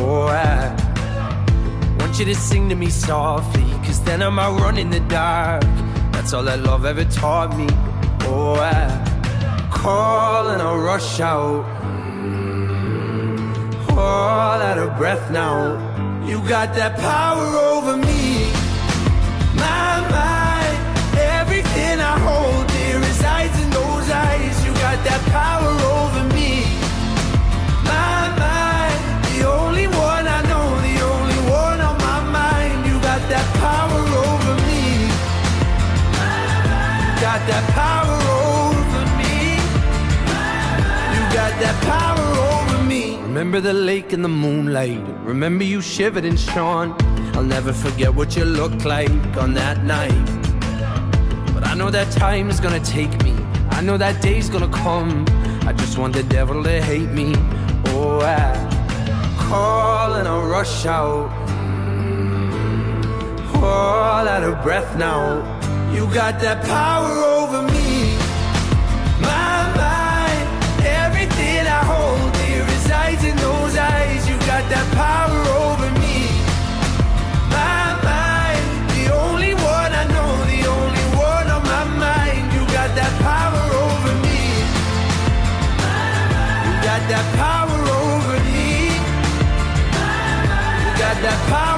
Oh, 0.00 0.26
I 0.26 0.72
want 1.98 2.18
you 2.18 2.24
to 2.24 2.34
sing 2.34 2.70
to 2.70 2.76
me 2.84 2.88
softly. 2.88 3.68
Cause 3.84 4.00
then 4.08 4.22
I 4.22 4.30
might 4.30 4.54
run 4.62 4.78
in 4.78 4.88
the 4.88 5.00
dark. 5.00 5.64
That's 6.14 6.32
all 6.32 6.44
that 6.44 6.60
love 6.60 6.86
ever 6.86 7.04
taught 7.04 7.50
me. 7.60 7.68
Oh, 8.30 8.54
I 8.54 8.84
call 9.70 10.48
and 10.52 10.62
I 10.62 10.74
rush 10.90 11.20
out. 11.20 11.62
All 13.90 14.58
out 14.68 14.78
of 14.78 14.96
breath 14.96 15.30
now. 15.30 15.58
You 16.28 16.38
got 16.48 16.68
that 16.80 16.92
power 17.10 17.48
over 17.72 17.94
me. 18.08 18.24
My 19.64 19.92
mind, 20.16 20.78
everything 21.40 21.96
I 22.12 22.14
hold 22.28 22.66
dear 22.72 22.98
resides 23.08 23.56
in 23.62 23.68
those 23.78 24.08
eyes. 24.26 24.56
You 24.64 24.72
got 24.86 24.98
that 25.08 25.22
power 25.36 25.72
over 25.98 26.34
me. 26.34 26.37
Remember 43.38 43.60
the 43.60 43.72
lake 43.72 44.12
in 44.12 44.22
the 44.22 44.28
moonlight. 44.28 45.00
Remember 45.22 45.62
you 45.62 45.80
shivered 45.80 46.24
and 46.24 46.36
shone. 46.36 46.96
I'll 47.36 47.44
never 47.44 47.72
forget 47.72 48.12
what 48.12 48.36
you 48.36 48.44
looked 48.44 48.84
like 48.84 49.12
on 49.36 49.54
that 49.54 49.84
night. 49.84 50.26
But 51.54 51.64
I 51.64 51.74
know 51.74 51.88
that 51.88 52.10
time 52.10 52.50
is 52.50 52.58
gonna 52.58 52.80
take 52.80 53.22
me. 53.22 53.32
I 53.70 53.80
know 53.80 53.96
that 53.96 54.20
day's 54.20 54.50
gonna 54.50 54.72
come. 54.84 55.24
I 55.68 55.72
just 55.72 55.98
want 55.98 56.14
the 56.14 56.24
devil 56.24 56.64
to 56.64 56.82
hate 56.82 57.10
me. 57.10 57.32
Oh, 57.94 58.18
I 58.22 58.56
call 59.38 60.14
and 60.14 60.26
I 60.26 60.36
rush 60.42 60.84
out. 60.84 61.30
Mm. 61.86 62.52
All 63.62 64.26
out 64.26 64.42
of 64.42 64.60
breath 64.64 64.98
now. 64.98 65.22
You 65.94 66.12
got 66.12 66.40
that 66.40 66.64
power 66.64 67.06
oh. 67.06 67.37
Eyes. 73.78 74.28
You 74.28 74.36
got 74.50 74.64
that 74.74 74.86
power 74.94 75.40
over 75.62 75.88
me. 76.02 76.18
My 77.54 77.94
mind, 78.02 78.66
the 78.94 79.04
only 79.14 79.54
one 79.54 79.92
I 80.02 80.04
know, 80.14 80.30
the 80.52 80.62
only 80.66 81.06
one 81.16 81.46
on 81.56 81.62
my 81.62 81.84
mind. 82.04 82.44
You 82.52 82.62
got 82.78 82.90
that 82.98 83.12
power 83.22 83.64
over 83.86 84.12
me. 84.26 84.42
You 86.66 86.74
got 86.90 87.02
that 87.12 87.26
power 87.38 87.80
over 88.02 88.38
me. 88.50 88.90
You 90.82 90.90
got 90.98 91.16
that 91.26 91.40
power 91.48 91.77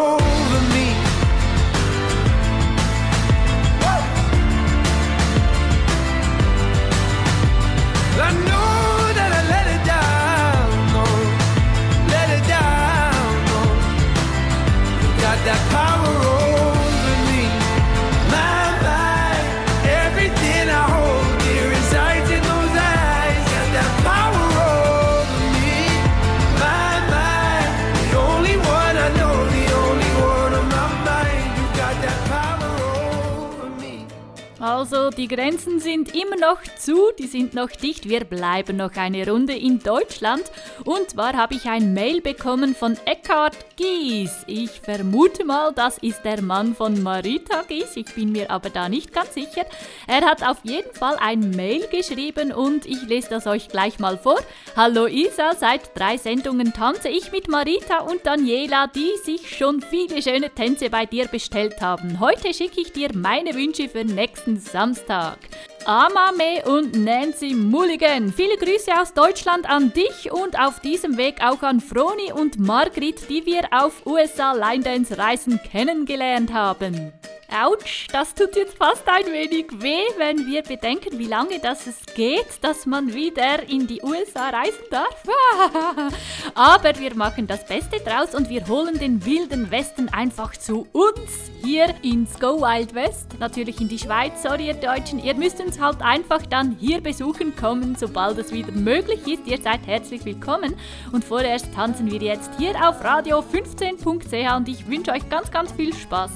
Also, 34.91 35.09
die 35.09 35.29
Grenzen 35.29 35.79
sind 35.79 36.13
immer 36.13 36.35
noch 36.35 36.61
zu, 36.77 37.11
die 37.17 37.27
sind 37.27 37.53
noch 37.53 37.69
dicht. 37.69 38.09
Wir 38.09 38.25
bleiben 38.25 38.75
noch 38.75 38.93
eine 38.97 39.25
Runde 39.25 39.53
in 39.53 39.79
Deutschland. 39.79 40.43
Und 40.85 41.11
zwar 41.11 41.33
habe 41.33 41.55
ich 41.55 41.65
ein 41.65 41.93
Mail 41.93 42.21
bekommen 42.21 42.75
von 42.75 42.97
Eckhard 43.05 43.55
Gies. 43.75 44.43
Ich 44.47 44.81
vermute 44.81 45.45
mal, 45.45 45.71
das 45.73 45.97
ist 45.99 46.23
der 46.23 46.41
Mann 46.41 46.75
von 46.75 47.01
Marita 47.03 47.63
Gies. 47.67 47.95
Ich 47.95 48.13
bin 48.15 48.31
mir 48.31 48.49
aber 48.49 48.69
da 48.69 48.89
nicht 48.89 49.13
ganz 49.13 49.33
sicher. 49.33 49.65
Er 50.07 50.21
hat 50.21 50.43
auf 50.43 50.57
jeden 50.63 50.93
Fall 50.93 51.17
ein 51.19 51.51
Mail 51.51 51.87
geschrieben 51.87 52.51
und 52.51 52.85
ich 52.85 53.01
lese 53.03 53.29
das 53.29 53.47
euch 53.47 53.67
gleich 53.67 53.99
mal 53.99 54.17
vor. 54.17 54.39
Hallo 54.75 55.05
Isa, 55.05 55.53
seit 55.55 55.97
drei 55.97 56.17
Sendungen 56.17 56.73
tanze 56.73 57.09
ich 57.09 57.31
mit 57.31 57.47
Marita 57.47 57.99
und 57.99 58.25
Daniela, 58.25 58.87
die 58.87 59.11
sich 59.23 59.55
schon 59.55 59.81
viele 59.81 60.21
schöne 60.21 60.49
Tänze 60.49 60.89
bei 60.89 61.05
dir 61.05 61.27
bestellt 61.27 61.81
haben. 61.81 62.19
Heute 62.19 62.53
schicke 62.53 62.81
ich 62.81 62.91
dir 62.91 63.09
meine 63.15 63.53
Wünsche 63.53 63.87
für 63.87 64.03
nächsten 64.03 64.59
Samstag. 64.59 65.37
Amame 65.85 66.63
und 66.65 66.95
Nancy 66.95 67.53
Mulligan. 67.53 68.31
Viele 68.31 68.57
Grüße 68.57 68.91
aus 68.99 69.13
Deutschland 69.13 69.69
an 69.69 69.91
dich 69.93 70.31
und 70.31 70.59
auf 70.59 70.79
diesem 70.79 71.17
Weg 71.17 71.43
auch 71.43 71.63
an 71.63 71.79
Froni 71.79 72.31
und 72.31 72.59
Margrit, 72.59 73.29
die 73.29 73.45
wir 73.45 73.63
auf 73.71 74.05
USA 74.05 74.53
Line 74.53 74.83
Dance 74.83 75.17
Reisen 75.17 75.59
kennengelernt 75.63 76.53
haben. 76.53 77.13
Autsch, 77.51 78.07
das 78.11 78.33
tut 78.33 78.55
jetzt 78.55 78.77
fast 78.77 79.03
ein 79.07 79.25
wenig 79.25 79.67
weh, 79.81 80.05
wenn 80.17 80.47
wir 80.47 80.63
bedenken, 80.63 81.19
wie 81.19 81.27
lange 81.27 81.59
das 81.59 81.85
es 81.85 81.97
geht, 82.15 82.47
dass 82.61 82.85
man 82.85 83.13
wieder 83.13 83.67
in 83.67 83.87
die 83.87 84.01
USA 84.01 84.49
reisen 84.49 84.85
darf. 84.89 85.23
Aber 86.55 86.97
wir 86.97 87.13
machen 87.15 87.47
das 87.47 87.65
Beste 87.65 87.99
draus 87.99 88.33
und 88.33 88.49
wir 88.49 88.65
holen 88.67 88.97
den 88.99 89.25
wilden 89.25 89.69
Westen 89.69 90.07
einfach 90.09 90.53
zu 90.53 90.87
uns 90.93 91.51
hier 91.63 91.93
ins 92.03 92.39
Go 92.39 92.61
Wild 92.61 92.95
West. 92.95 93.27
Natürlich 93.39 93.81
in 93.81 93.89
die 93.89 93.99
Schweiz, 93.99 94.41
sorry 94.43 94.67
ihr 94.67 94.73
Deutschen. 94.73 95.21
Ihr 95.23 95.35
müsst 95.35 95.59
uns 95.59 95.79
halt 95.79 96.01
einfach 96.01 96.45
dann 96.45 96.77
hier 96.79 97.01
besuchen 97.01 97.55
kommen, 97.55 97.95
sobald 97.99 98.37
es 98.37 98.53
wieder 98.53 98.71
möglich 98.71 99.27
ist. 99.27 99.45
Ihr 99.45 99.61
seid 99.61 99.85
herzlich 99.85 100.23
willkommen. 100.23 100.75
Und 101.11 101.25
vorerst 101.25 101.73
tanzen 101.73 102.09
wir 102.09 102.21
jetzt 102.21 102.51
hier 102.57 102.75
auf 102.87 103.03
radio 103.03 103.39
15.ch 103.39 104.55
und 104.55 104.69
ich 104.69 104.87
wünsche 104.87 105.11
euch 105.11 105.27
ganz, 105.29 105.51
ganz 105.51 105.71
viel 105.73 105.93
Spaß. 105.93 106.31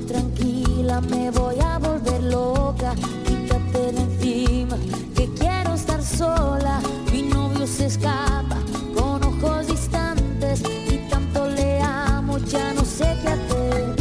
Tranquila, 0.00 1.00
me 1.00 1.30
voy 1.30 1.56
a 1.60 1.78
volver 1.78 2.22
loca. 2.24 2.94
Quítate 3.24 3.92
de 3.92 4.00
encima, 4.00 4.76
que 5.14 5.28
quiero 5.34 5.74
estar 5.74 6.02
sola. 6.02 6.80
Mi 7.10 7.22
novio 7.22 7.66
se 7.66 7.86
escapa 7.86 8.58
con 8.94 9.24
ojos 9.24 9.66
distantes 9.66 10.62
y 10.90 10.98
tanto 11.08 11.48
le 11.48 11.80
amo, 11.80 12.38
ya 12.38 12.74
no 12.74 12.84
sé 12.84 13.16
qué 13.22 13.28
hacer. 13.28 13.96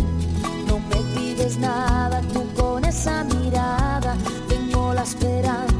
No 0.67 0.79
me 0.79 0.97
pides 1.15 1.57
nada, 1.57 2.21
tú 2.33 2.43
con 2.59 2.83
esa 2.85 3.23
mirada. 3.23 4.15
Tengo 4.47 4.93
la 4.93 5.03
esperanza 5.03 5.74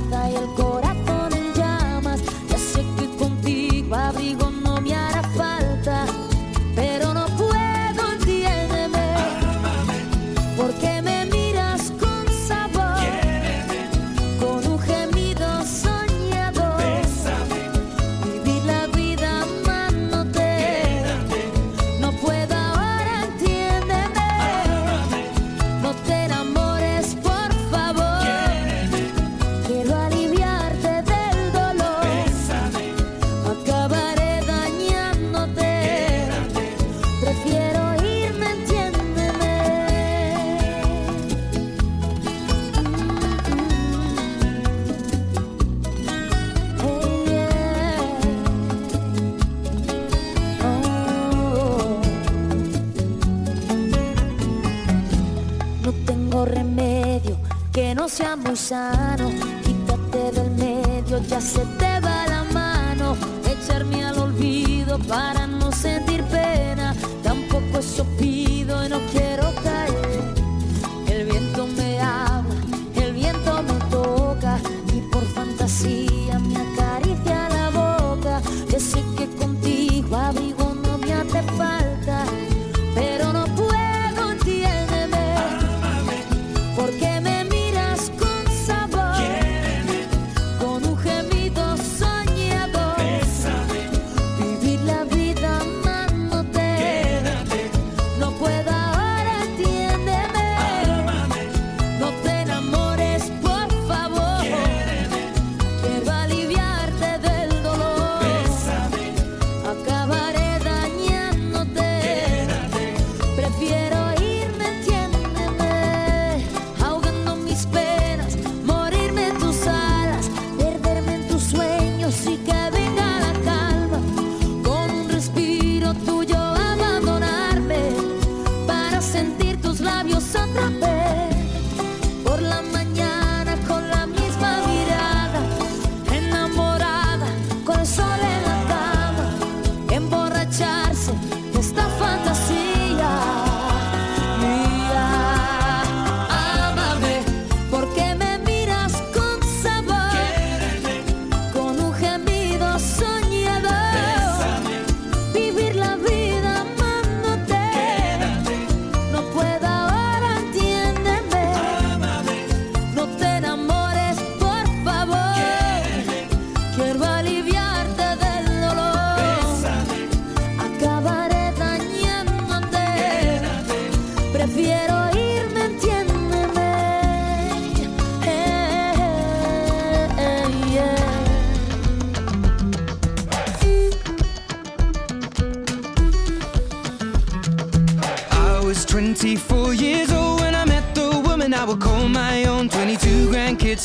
no 58.06 58.10
sea 58.10 58.36
muy 58.36 58.56
sano. 58.56 59.32
Quítate 59.64 60.32
del 60.32 60.51
medio, 60.51 61.18
ya 61.28 61.41
se 61.41 61.66
te 61.80 61.99
va 62.01 62.28
la 62.28 62.43
mano. 62.53 63.18
Echarme 63.49 64.06
al 64.06 64.20
olvido 64.20 64.99
para 65.08 65.35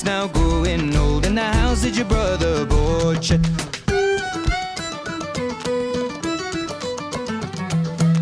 grandkids 0.01 0.05
now 0.05 0.27
growing 0.29 0.97
old. 0.97 1.27
In 1.27 1.35
the 1.35 1.43
house 1.43 1.83
that 1.83 1.97
your 1.97 2.07
brother 2.07 2.67
bought 2.67 3.31
you. 3.31 3.39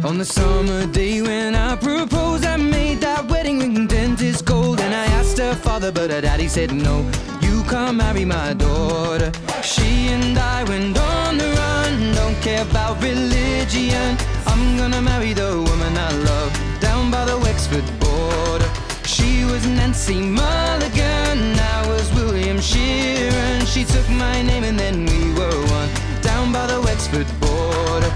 On 0.04 0.18
the 0.18 0.24
summer 0.24 0.86
day 0.86 1.22
when 1.22 1.54
I 1.54 1.76
proposed, 1.76 2.44
I 2.44 2.56
made 2.56 3.00
that 3.00 3.28
wedding 3.28 3.58
ring 3.58 3.86
dentist 3.86 4.44
gold. 4.44 4.80
And 4.80 4.94
I 4.94 5.06
asked 5.18 5.38
her 5.38 5.54
father, 5.54 5.92
but 5.92 6.10
her 6.10 6.20
daddy 6.20 6.48
said 6.48 6.72
no. 6.72 7.10
You 7.40 7.62
can't 7.64 7.96
marry 7.96 8.24
my 8.24 8.54
daughter. 8.54 9.32
She 9.62 10.08
and 10.08 10.38
I 10.38 10.64
went 10.64 10.98
on 10.98 11.38
the 11.38 11.50
run, 11.52 12.14
don't 12.14 12.40
care 12.42 12.62
about 12.62 13.02
religion. 13.02 14.16
I'm 14.46 14.76
gonna 14.76 15.02
marry 15.02 15.32
the 15.34 15.62
woman 15.68 15.96
I 15.96 16.10
love 16.30 16.80
down 16.80 17.10
by 17.10 17.24
the 17.24 17.38
Wexford 17.38 17.84
border. 18.00 18.70
She 19.04 19.44
was 19.44 19.66
Nancy 19.66 20.20
Mulligan, 20.20 21.17
Sheeran. 22.60 23.66
She 23.66 23.84
took 23.84 24.08
my 24.10 24.42
name 24.42 24.64
and 24.64 24.78
then 24.78 25.06
we 25.06 25.32
were 25.38 25.60
one 25.70 25.88
down 26.22 26.52
by 26.52 26.66
the 26.66 26.80
Wexford 26.80 27.26
border. 27.40 28.12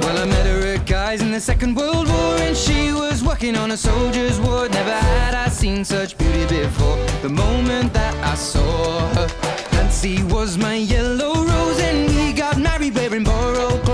Well, 0.00 0.18
I 0.18 0.24
met 0.24 0.46
her 0.46 0.74
at 0.74 0.86
guys 0.86 1.20
in 1.20 1.32
the 1.32 1.40
Second 1.40 1.76
World 1.76 2.08
War, 2.08 2.36
and 2.38 2.56
she 2.56 2.92
was 2.92 3.22
working 3.22 3.56
on 3.56 3.70
a 3.72 3.76
soldier's 3.76 4.40
ward. 4.40 4.70
Never 4.72 4.92
had 4.92 5.34
I 5.34 5.48
seen 5.48 5.84
such 5.84 6.16
beauty 6.16 6.46
before. 6.46 6.96
The 7.22 7.28
moment 7.28 7.92
that 7.92 8.14
I 8.24 8.34
saw 8.34 9.00
her, 9.14 9.28
Nancy 9.72 10.22
was 10.24 10.56
my 10.56 10.76
yellow 10.76 11.34
rose, 11.44 11.80
and 11.80 12.08
we 12.16 12.32
got 12.32 12.58
married 12.58 12.94
wearing 12.94 13.24
borrowed 13.24 13.87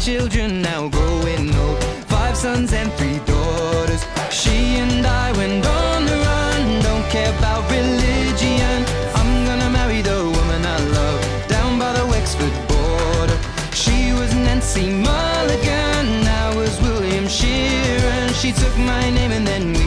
children 0.00 0.62
now 0.62 0.88
growing 0.88 1.54
old, 1.54 1.84
five 2.08 2.34
sons 2.34 2.72
and 2.72 2.90
three 2.94 3.18
daughters. 3.26 4.02
She 4.30 4.78
and 4.80 5.06
I 5.06 5.30
went 5.32 5.66
on 5.66 6.06
the 6.06 6.16
run, 6.16 6.82
don't 6.82 7.06
care 7.10 7.28
about 7.36 7.70
religion. 7.70 8.84
I'm 9.14 9.44
gonna 9.44 9.68
marry 9.68 10.00
the 10.00 10.24
woman 10.24 10.64
I 10.64 10.78
love 10.96 11.48
down 11.48 11.78
by 11.78 11.92
the 11.92 12.06
Wexford 12.06 12.54
border. 12.68 13.38
She 13.74 14.14
was 14.14 14.34
Nancy 14.34 14.88
Mulligan, 14.88 16.26
I 16.26 16.54
was 16.56 16.80
William 16.80 17.26
Sheeran. 17.26 18.32
She 18.40 18.52
took 18.52 18.74
my 18.78 19.10
name 19.10 19.32
and 19.32 19.46
then 19.46 19.79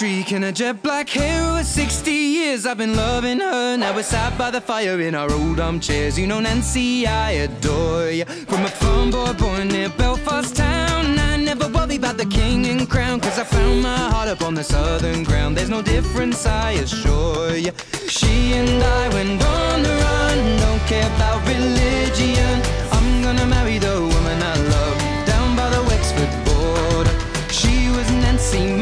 streak 0.00 0.32
and 0.32 0.46
a 0.46 0.50
jet 0.50 0.82
black 0.82 1.10
hair 1.10 1.42
over 1.44 1.62
60 1.62 2.10
years. 2.10 2.64
I've 2.64 2.78
been 2.78 2.96
loving 2.96 3.38
her. 3.38 3.76
Now 3.76 3.94
we're 3.94 4.02
sat 4.02 4.32
by 4.38 4.50
the 4.50 4.58
fire 4.58 4.98
in 4.98 5.14
our 5.14 5.30
old 5.30 5.60
armchairs. 5.60 6.18
You 6.18 6.26
know 6.26 6.40
Nancy, 6.40 7.06
I 7.06 7.32
adore 7.44 8.08
you 8.08 8.24
From 8.24 8.64
a 8.64 8.70
farm 8.80 9.10
boy 9.10 9.34
born 9.34 9.68
near 9.68 9.90
Belfast 9.90 10.56
town. 10.56 11.18
I 11.18 11.36
never 11.36 11.68
worry 11.68 11.96
about 11.96 12.16
the 12.16 12.24
king 12.24 12.64
and 12.64 12.88
crown 12.88 13.20
Cause 13.20 13.38
I 13.38 13.44
found 13.44 13.82
my 13.82 13.98
heart 14.12 14.28
up 14.28 14.40
on 14.40 14.54
the 14.54 14.64
southern 14.64 15.22
ground. 15.22 15.54
There's 15.58 15.68
no 15.68 15.82
difference, 15.82 16.46
I 16.46 16.70
assure 16.84 17.56
you 17.56 17.72
She 18.08 18.54
and 18.54 18.82
I 18.82 19.08
went 19.10 19.42
on 19.42 19.82
the 19.82 19.94
run. 20.06 20.38
Don't 20.64 20.82
care 20.88 21.08
about 21.16 21.46
religion. 21.46 22.54
I'm 22.90 23.22
gonna 23.22 23.44
marry 23.44 23.76
the 23.76 24.00
woman 24.00 24.38
I 24.52 24.56
love 24.74 24.96
Down 25.26 25.54
by 25.54 25.68
the 25.68 25.82
Wexford 25.90 26.32
border. 26.46 27.14
She 27.52 27.90
was 27.90 28.08
Nancy 28.24 28.79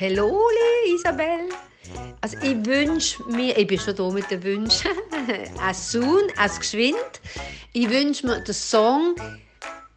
Hallo, 0.00 0.40
Isabel. 0.94 1.50
Also 2.22 2.38
ich 2.38 2.64
wünsche 2.64 3.22
mir, 3.24 3.54
ich 3.58 3.66
bin 3.66 3.78
schon 3.78 3.94
da 3.94 4.08
mit 4.08 4.30
den 4.30 4.42
Wünschen, 4.42 4.92
as 5.60 5.92
soon, 5.92 6.22
as 6.38 6.58
geschwind. 6.58 7.20
Ich 7.74 7.90
wünsche 7.90 8.26
mir 8.26 8.40
den 8.40 8.54
Song 8.54 9.14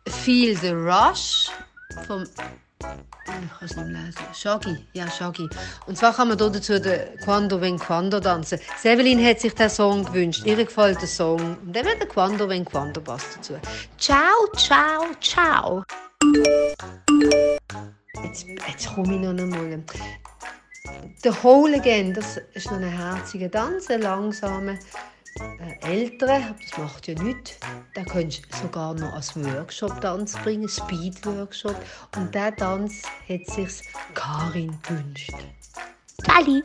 Feel 0.10 0.58
the 0.58 0.72
Rush 0.72 1.50
vom 2.06 2.24
ich 2.24 3.30
kann 3.30 3.42
es 3.62 3.76
nicht 3.78 3.88
lesen. 3.88 4.34
Shaggy, 4.34 4.86
ja, 4.92 5.10
Shaggy. 5.10 5.48
Und 5.88 5.98
zwar 5.98 6.14
kann 6.14 6.28
man 6.28 6.38
da 6.38 6.50
dazu 6.50 6.82
den 6.82 7.18
Quando 7.24 7.62
Ven 7.62 7.80
Quando 7.80 8.20
tanzen. 8.20 8.60
Sevelin 8.78 9.26
hat 9.26 9.40
sich 9.40 9.56
den 9.56 9.70
Song 9.70 10.04
gewünscht. 10.04 10.46
Ihr 10.46 10.58
gefällt 10.58 11.00
der 11.00 11.08
Song. 11.08 11.40
Und 11.40 11.74
dann 11.74 11.86
wird 11.86 12.02
der 12.02 12.10
Quando 12.10 12.50
Ven 12.50 12.66
Quando 12.66 13.00
passt 13.00 13.38
dazu. 13.38 13.54
Ciao, 13.98 14.52
ciao, 14.58 15.06
ciao. 15.22 15.86
Jetzt, 18.22 18.46
jetzt 18.48 18.94
komme 18.94 19.16
ich 19.16 19.22
noch 19.22 19.30
einmal. 19.30 19.84
Der 21.24 21.44
Hole 21.44 21.78
Again, 21.78 22.14
das 22.14 22.38
ist 22.54 22.68
noch 22.68 22.78
ein 22.78 22.84
herziger 22.84 23.50
Tanz, 23.50 23.90
ein 23.90 24.02
langsamer, 24.02 24.74
äh, 24.74 25.92
älterer, 25.92 26.36
aber 26.50 26.60
das 26.62 26.78
macht 26.78 27.08
ja 27.08 27.22
nichts. 27.22 27.58
Den 27.96 28.06
könntest 28.06 28.46
du 28.52 28.58
sogar 28.58 28.94
noch 28.94 29.14
als 29.14 29.36
Workshop-Tanz 29.36 30.38
bringen, 30.44 30.70
Speed-Workshop. 30.70 31.76
Und 32.16 32.36
diesen 32.36 32.56
Tanz 32.58 33.02
hat 33.28 33.46
sich 33.48 33.82
Karin 34.14 34.78
gewünscht. 34.84 35.34
Kali! 36.24 36.62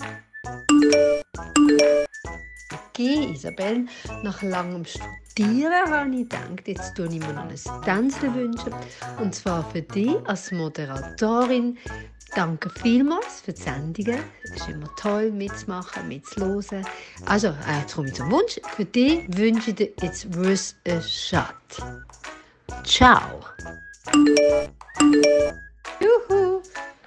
Okay, 2.73 3.33
Isabel, 3.33 3.87
nach 4.23 4.43
langem 4.43 4.85
Studieren 4.85 5.91
habe 5.91 6.11
ich 6.11 6.29
gedacht, 6.29 6.67
jetzt 6.67 6.95
tue 6.95 7.07
ich 7.07 7.19
mir 7.19 7.33
noch 7.33 7.49
ein 7.49 7.83
Tänzchen 7.85 8.35
wünschen. 8.35 8.75
Und 9.21 9.35
zwar 9.35 9.69
für 9.71 9.83
dich 9.83 10.17
als 10.27 10.53
Moderatorin. 10.53 11.79
Danke 12.35 12.69
vielmals 12.69 13.41
für 13.41 13.53
die 13.53 13.63
Sendungen. 13.63 14.21
Es 14.45 14.51
ist 14.51 14.69
immer 14.69 14.95
toll 14.97 15.31
mitzumachen, 15.31 16.09
mitzuhören. 16.09 16.85
Also, 17.25 17.49
äh, 17.49 17.81
jetzt 17.81 17.95
komme 17.95 18.09
ich 18.09 18.15
zum 18.15 18.31
Wunsch. 18.31 18.61
Für 18.77 18.85
dich 18.85 19.25
wünsche 19.29 19.71
ich 19.71 19.77
dir 19.77 19.93
jetzt 20.03 20.37
Worth 20.37 20.75
a 20.87 21.01
Shot. 21.01 21.55
Ciao! 22.85 23.41
Juhu! 26.01 26.63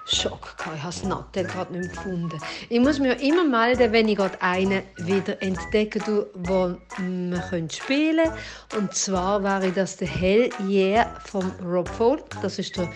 Schock, 0.05 0.55
ich 0.75 0.83
habe 0.83 1.25
das 1.31 1.47
gerade 1.47 1.77
nicht 1.77 1.91
gefunden. 1.91 2.39
Ich 2.69 2.79
muss 2.79 2.97
ja 2.97 3.13
immer 3.13 3.45
melden, 3.45 3.91
wenn 3.91 4.07
ich 4.07 4.17
gerade 4.17 4.41
einen 4.41 4.83
wieder 4.97 5.41
entdecken 5.41 6.01
tue, 6.03 6.27
den 6.35 7.31
wir 7.31 7.69
spielen 7.69 8.25
können. 8.25 8.37
Und 8.77 8.93
zwar 8.93 9.43
wäre 9.43 9.71
das 9.71 9.97
der 9.97 10.07
Hell 10.07 10.49
Yeah 10.67 11.19
vom 11.25 11.51
Rob 11.63 11.87
Fowler. 11.87 12.23
Das 12.41 12.57
ist 12.59 12.75
der 12.77 12.89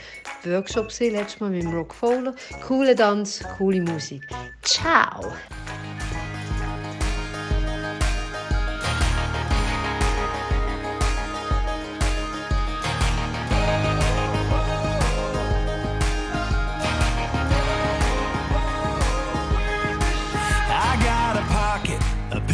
Workshop 0.43 0.91
letztes 0.99 1.39
Mal 1.39 1.51
mit 1.51 1.63
dem 1.63 1.73
Rob 1.73 1.93
Fowler. 1.93 2.33
Cooler 2.67 2.95
Tanz, 2.95 3.43
coole 3.57 3.81
Musik. 3.81 4.23
Ciao! 4.63 5.33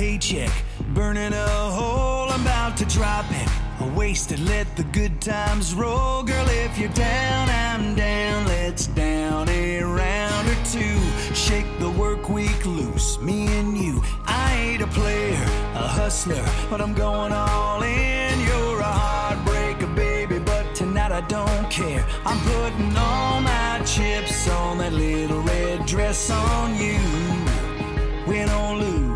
paycheck, 0.01 0.51
burning 0.95 1.31
a 1.31 1.47
hole, 1.77 2.27
I'm 2.31 2.41
about 2.41 2.75
to 2.77 2.85
drop 2.85 3.25
it. 3.29 3.47
I 3.79 3.87
wasted, 3.95 4.39
let 4.39 4.75
the 4.75 4.83
good 4.85 5.21
times 5.21 5.75
roll. 5.75 6.23
Girl, 6.23 6.47
if 6.49 6.75
you're 6.79 6.95
down, 7.11 7.47
I'm 7.49 7.93
down. 7.93 8.47
Let's 8.47 8.87
down 8.87 9.47
a 9.47 9.83
round 9.83 10.47
or 10.47 10.59
two. 10.75 10.97
Shake 11.35 11.69
the 11.77 11.91
work 11.91 12.29
week 12.29 12.65
loose, 12.65 13.19
me 13.19 13.45
and 13.59 13.77
you. 13.77 14.01
I 14.25 14.55
ain't 14.55 14.81
a 14.81 14.87
player, 14.87 15.43
a 15.75 15.87
hustler, 15.99 16.45
but 16.71 16.81
I'm 16.81 16.95
going 16.95 17.31
all 17.31 17.83
in. 17.83 18.39
You're 18.39 18.79
a 18.79 18.93
heartbreaker, 19.03 19.95
baby, 19.95 20.39
but 20.39 20.73
tonight 20.73 21.11
I 21.11 21.21
don't 21.27 21.69
care. 21.69 22.03
I'm 22.25 22.39
putting 22.53 22.97
all 22.97 23.39
my 23.41 23.79
chips 23.85 24.49
on 24.49 24.79
that 24.79 24.93
little 24.93 25.43
red 25.43 25.85
dress 25.85 26.31
on 26.31 26.75
you. 26.75 26.99
We 28.27 28.43
don't 28.45 28.79
lose. 28.79 29.10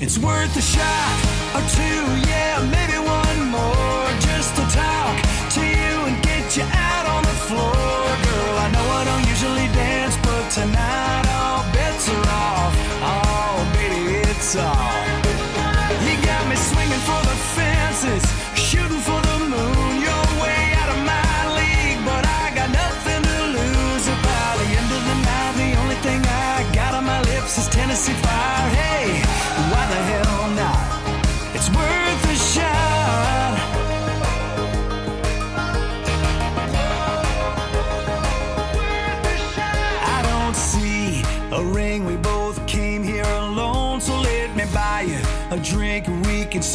It's 0.00 0.16
worth 0.16 0.56
a 0.56 0.62
shot 0.62 1.18
or 1.56 1.62
two, 1.74 2.30
yeah, 2.30 2.62
maybe 2.70 2.98
one 3.02 3.50
more 3.50 4.06
just 4.20 4.54
to 4.54 4.62
talk 4.70 5.16
to 5.54 5.60
you 5.60 6.06
and 6.06 6.22
get 6.22 6.56
you 6.56 6.62
out 6.62 7.06
on 7.06 7.24
the 7.24 7.36
floor. 7.50 7.74
Girl, 7.74 8.58
I 8.62 8.70
know 8.74 8.86
I 8.94 9.04
don't 9.04 9.26
usually 9.26 9.66
dance, 9.74 10.16
but 10.22 10.50
tonight 10.52 11.26
all 11.34 11.64
bets 11.72 12.08
are 12.10 12.28
off. 12.30 12.74
Oh, 13.02 13.72
baby, 13.74 14.18
it's 14.18 14.54
off. 14.54 15.07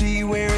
see 0.04 0.22
where 0.22 0.53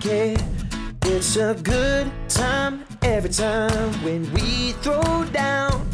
It's 0.00 1.36
a 1.36 1.54
good 1.54 2.10
time 2.28 2.84
every 3.02 3.30
time 3.30 3.92
when 4.04 4.32
we 4.32 4.72
throw 4.82 5.24
down. 5.32 5.90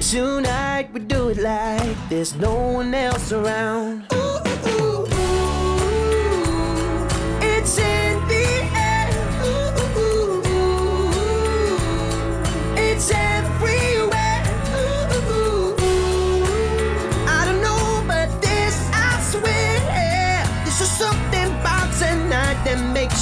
Tonight 0.00 0.90
we 0.92 1.00
do 1.00 1.28
it 1.28 1.38
like 1.38 1.96
there's 2.08 2.34
no 2.34 2.54
one 2.54 2.92
else 2.92 3.30
around. 3.30 4.03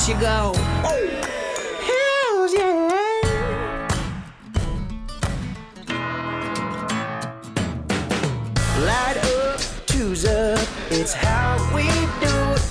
she 0.04 0.14
go. 0.14 0.50
Oh. 0.84 0.98
Hells 1.88 2.52
yeah. 2.52 2.88
Light 8.84 9.16
up, 9.18 9.60
two's 9.86 10.24
up, 10.24 10.58
it's 10.90 11.12
how 11.12 11.56
we 11.72 11.84
do 12.18 12.34
it. 12.50 12.62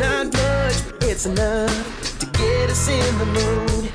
Not 0.00 0.26
much, 0.26 1.08
it's 1.08 1.24
enough 1.24 2.18
to 2.18 2.26
get 2.26 2.68
us 2.68 2.88
in 2.88 3.18
the 3.18 3.26
mood. 3.26 3.90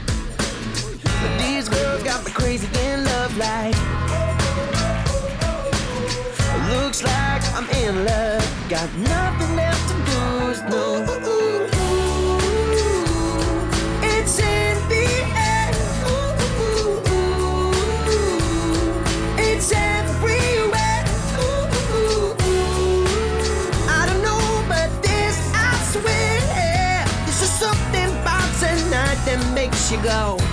But 1.04 1.38
these 1.38 1.70
girls 1.70 2.02
got 2.02 2.26
me 2.26 2.32
crazy 2.32 2.68
in 2.80 3.06
love 3.06 3.38
like. 3.38 3.76
Looks 6.72 7.04
like 7.04 7.44
I'm 7.54 7.70
in 7.70 8.06
love, 8.06 8.70
got 8.70 8.92
nothing 8.96 9.56
left 9.56 9.88
to 9.90 9.96
lose. 10.10 10.62
No. 10.64 11.35
go. 30.06 30.45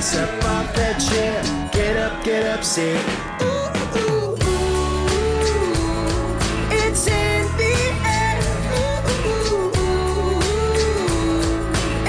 ass 0.00 0.16
up 0.16 0.44
off 0.44 0.74
that 0.74 0.96
chair. 0.98 1.42
Get 1.72 1.96
up, 1.98 2.24
get 2.24 2.46
up, 2.46 2.64
say, 2.64 2.96
ooh, 3.42 3.68
ooh, 4.00 4.32
ooh. 4.32 5.56
It's 6.80 7.06
in 7.06 7.44
the 7.60 7.74
air. 8.16 8.36
Ooh, 8.78 9.00
ooh, 9.28 9.80
ooh. 9.82 10.40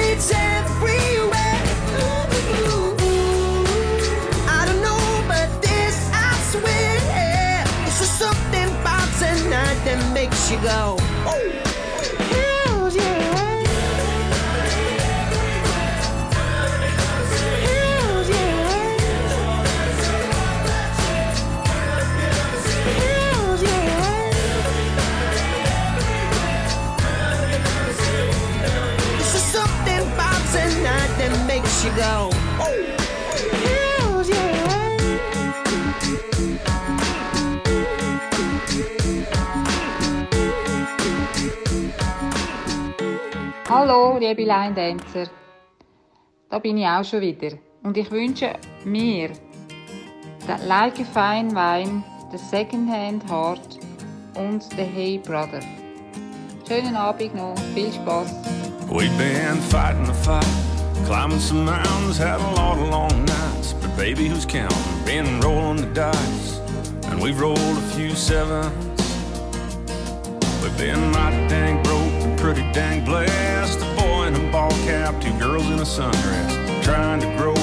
It's 0.08 0.32
everywhere. 0.32 1.60
Ooh, 2.00 2.26
ooh, 2.48 3.04
ooh. 3.08 3.66
I 4.48 4.62
don't 4.68 4.82
know, 4.88 5.04
but 5.28 5.50
this, 5.62 5.98
I 6.14 6.32
swear. 6.52 7.66
It's 7.88 8.00
just 8.00 8.20
tonight 9.20 9.80
that 9.84 10.00
makes 10.14 10.50
you 10.50 10.58
go, 10.62 10.98
ooh. 11.28 11.71
That 31.82 31.90
you 31.90 31.96
go. 31.98 32.30
Hells 33.58 34.30
yeah. 34.30 34.62
Hallo, 43.70 44.18
liebe 44.18 44.44
Line 44.44 44.74
Dancer. 44.74 45.30
Da 46.50 46.60
bin 46.60 46.78
ich 46.78 46.86
auch 46.86 47.04
schon 47.04 47.22
wieder. 47.22 47.58
Und 47.84 47.98
ich 47.98 48.12
wünsche 48.12 48.54
mir 48.84 49.30
den 50.48 50.68
Like 50.68 51.00
a 51.00 51.06
Fine 51.06 51.52
Wine, 51.52 52.04
den 52.32 52.40
Secondhand 52.40 53.24
Heart 53.32 53.80
und 54.36 54.78
den 54.78 54.92
Hey 54.92 55.18
Brother. 55.18 55.62
Schönen 56.68 56.96
Abend 56.96 57.34
noch, 57.36 57.58
viel 57.74 57.92
Spaß. 57.92 58.36
We've 58.90 59.10
been 59.18 59.62
fighting 59.70 60.06
the 60.06 60.14
fight, 60.14 60.46
climbing 61.12 61.42
some 61.42 61.66
mountains, 61.66 62.18
had 62.18 62.40
a 62.40 62.52
lot 62.56 62.80
of 62.80 62.88
long 62.88 63.26
nights. 63.26 63.74
But 63.74 63.94
baby, 63.98 64.30
who's 64.30 64.46
counting? 64.46 65.04
Been 65.04 65.42
rolling 65.42 65.82
the 65.82 65.88
dice, 65.88 66.60
and 67.08 67.22
we've 67.22 67.38
rolled 67.38 67.60
a 67.60 67.82
few 67.98 68.12
sevens. 68.16 68.74
We've 70.64 70.78
been 70.78 71.12
mighty 71.12 71.46
dang 71.50 71.84
broke, 71.84 72.16
and 72.24 72.40
pretty 72.40 72.62
dang 72.72 73.04
blessed. 73.04 73.82
A 73.82 73.96
boy 73.98 74.28
in 74.28 74.36
a 74.36 74.52
ball 74.54 74.72
cap, 74.88 75.22
two 75.22 75.38
girls 75.38 75.66
in 75.66 75.80
a 75.80 75.90
sundress, 75.98 76.82
trying 76.82 77.20
to 77.20 77.28
grow 77.36 77.58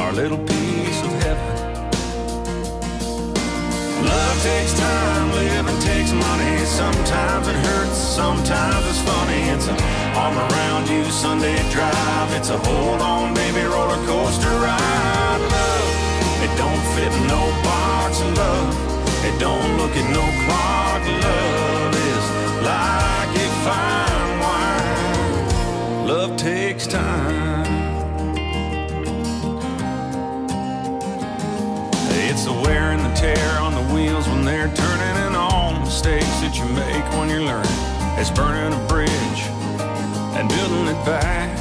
our 0.00 0.12
little 0.12 0.38
piece 0.46 0.81
Love 4.04 4.42
takes 4.42 4.74
time, 4.74 5.30
living 5.32 5.80
takes 5.80 6.12
money. 6.12 6.58
Sometimes 6.64 7.46
it 7.48 7.54
hurts, 7.54 7.96
sometimes 7.96 8.84
it's 8.90 9.02
funny. 9.02 9.40
It's 9.54 9.68
an 9.68 9.78
arm 10.16 10.36
around 10.36 10.88
you 10.88 11.04
Sunday 11.10 11.58
drive. 11.70 12.32
It's 12.34 12.50
a 12.50 12.58
hold 12.58 13.00
on, 13.00 13.34
baby, 13.34 13.62
roller 13.62 14.00
coaster 14.06 14.54
ride. 14.66 15.40
Love, 15.56 15.88
it 16.44 16.52
don't 16.58 16.84
fit 16.94 17.12
no 17.30 17.42
box. 17.62 18.20
Love, 18.20 18.70
it 19.24 19.38
don't 19.38 19.76
look 19.78 19.94
at 19.96 20.08
no 20.10 20.24
clock. 20.44 21.02
Love 21.26 21.94
is 22.12 22.24
like 22.66 23.32
a 23.46 23.48
fine 23.64 24.30
wine. 24.42 26.06
Love 26.08 26.36
takes 26.36 26.86
time. 26.86 27.71
It's 32.32 32.46
the 32.46 32.52
wear 32.64 32.92
and 32.92 33.04
the 33.04 33.12
tear 33.12 33.60
on 33.60 33.74
the 33.74 33.92
wheels 33.92 34.26
when 34.26 34.42
they're 34.42 34.72
turning 34.74 35.16
and 35.26 35.36
all 35.36 35.74
the 35.74 35.80
mistakes 35.80 36.40
that 36.40 36.56
you 36.56 36.64
make 36.64 37.04
when 37.12 37.28
you're 37.28 37.44
learning. 37.44 37.76
It's 38.16 38.30
burning 38.30 38.72
a 38.72 38.82
bridge 38.88 39.42
and 40.40 40.48
building 40.48 40.88
it 40.88 41.04
back. 41.04 41.52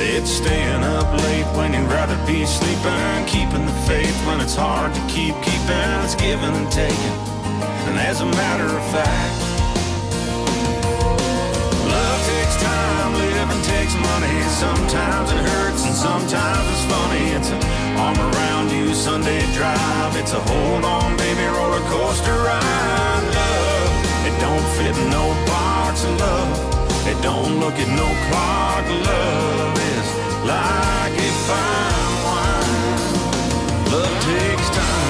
It's 0.00 0.30
staying 0.30 0.84
up 0.84 1.04
late 1.12 1.44
when 1.52 1.74
you'd 1.74 1.92
rather 1.92 2.16
be 2.24 2.46
sleeping, 2.46 3.26
keeping 3.28 3.66
the 3.66 3.76
faith 3.84 4.16
when 4.24 4.40
it's 4.40 4.56
hard 4.56 4.94
to 4.94 5.00
keep 5.02 5.36
keeping. 5.44 5.92
It's 6.00 6.14
giving 6.14 6.56
and 6.56 6.72
taking. 6.72 7.16
And 7.92 8.00
as 8.00 8.22
a 8.22 8.26
matter 8.26 8.64
of 8.64 8.84
fact, 8.88 9.41
takes 13.62 13.94
money. 13.94 14.36
Sometimes 14.48 15.30
it 15.30 15.38
hurts 15.38 15.84
and 15.86 15.94
sometimes 15.94 16.64
it's 16.72 16.84
funny. 16.90 17.24
It's 17.36 17.50
an 17.50 17.62
arm 17.98 18.18
around 18.18 18.70
you 18.70 18.94
Sunday 18.94 19.40
drive. 19.54 20.16
It's 20.16 20.32
a 20.32 20.40
hold 20.40 20.84
on, 20.84 21.16
baby, 21.16 21.44
roller 21.56 21.84
coaster 21.90 22.36
ride. 22.48 23.24
Love, 23.38 24.26
it 24.28 24.36
don't 24.40 24.66
fit 24.76 24.96
no 25.10 25.24
box 25.46 26.04
love. 26.04 26.52
It 27.06 27.18
don't 27.22 27.60
look 27.60 27.74
at 27.74 27.88
no 27.88 28.08
clock. 28.28 28.84
Love 29.08 29.76
is 29.94 30.08
like 30.46 31.14
a 31.18 31.30
fine 31.46 32.14
wine. 32.26 33.92
Love 33.92 34.16
takes 34.24 34.70
time. 34.70 35.01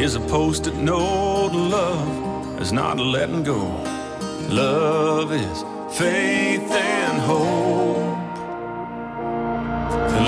Is 0.00 0.14
a 0.14 0.20
post-it 0.20 0.74
note. 0.76 1.52
Love 1.52 2.60
is 2.60 2.72
not 2.72 2.98
letting 2.98 3.42
go. 3.42 3.60
Love 4.48 5.30
is 5.30 5.58
faith 5.98 6.70
and 6.72 7.20
hope. 7.20 7.98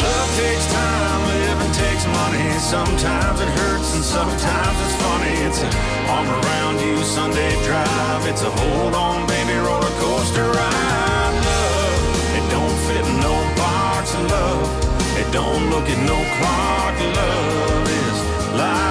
Love 0.05 0.31
takes 0.37 0.67
time, 0.73 1.23
living 1.29 1.73
takes 1.73 2.05
money. 2.21 2.47
Sometimes 2.61 3.41
it 3.41 3.49
hurts 3.61 3.95
and 3.95 4.05
sometimes 4.05 4.77
it's 4.85 4.97
funny. 5.01 5.35
It's 5.49 5.61
an 5.63 5.73
arm 6.11 6.29
around 6.29 6.77
you 6.87 7.03
Sunday 7.03 7.53
drive. 7.65 8.27
It's 8.27 8.43
a 8.43 8.51
hold 8.51 8.95
on, 8.95 9.27
baby, 9.27 9.57
roller 9.57 9.95
coaster 10.05 10.49
ride. 10.59 11.35
Love, 11.49 12.37
it 12.39 12.45
don't 12.53 12.79
fit 12.87 13.05
in 13.09 13.21
no 13.21 13.35
box 13.57 14.15
love. 14.35 14.69
It 15.17 15.33
don't 15.33 15.71
look 15.71 15.89
at 15.89 16.01
no 16.13 16.19
clock. 16.37 16.95
Love 17.17 17.89
is 17.89 18.19
like 18.61 18.77
a 18.77 18.82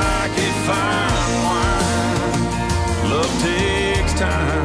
fine 0.67 1.33
wine. 1.45 3.11
Love 3.11 3.33
takes 3.41 4.13
time. 4.13 4.61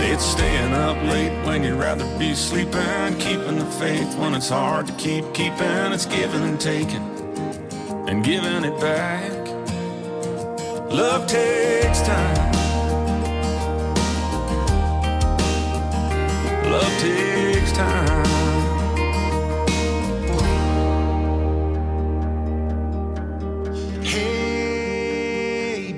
It's 0.00 0.24
staying 0.24 0.72
up 0.72 0.96
late 1.04 1.32
when 1.44 1.64
you'd 1.64 1.78
rather 1.78 2.06
be 2.18 2.34
sleeping, 2.34 3.18
keeping 3.18 3.58
the 3.58 3.66
faith 3.80 4.16
when 4.16 4.34
it's 4.34 4.48
hard 4.48 4.86
to 4.86 4.92
keep 4.94 5.24
keeping. 5.34 5.92
It's 5.92 6.06
giving 6.06 6.42
and 6.42 6.60
taking 6.60 7.02
and 8.08 8.24
giving 8.24 8.64
it 8.64 8.78
back. 8.80 9.32
Love 10.90 11.26
takes 11.26 12.00
time. 12.02 12.52
Love 16.70 17.00
takes 17.00 17.72
time. 17.72 18.33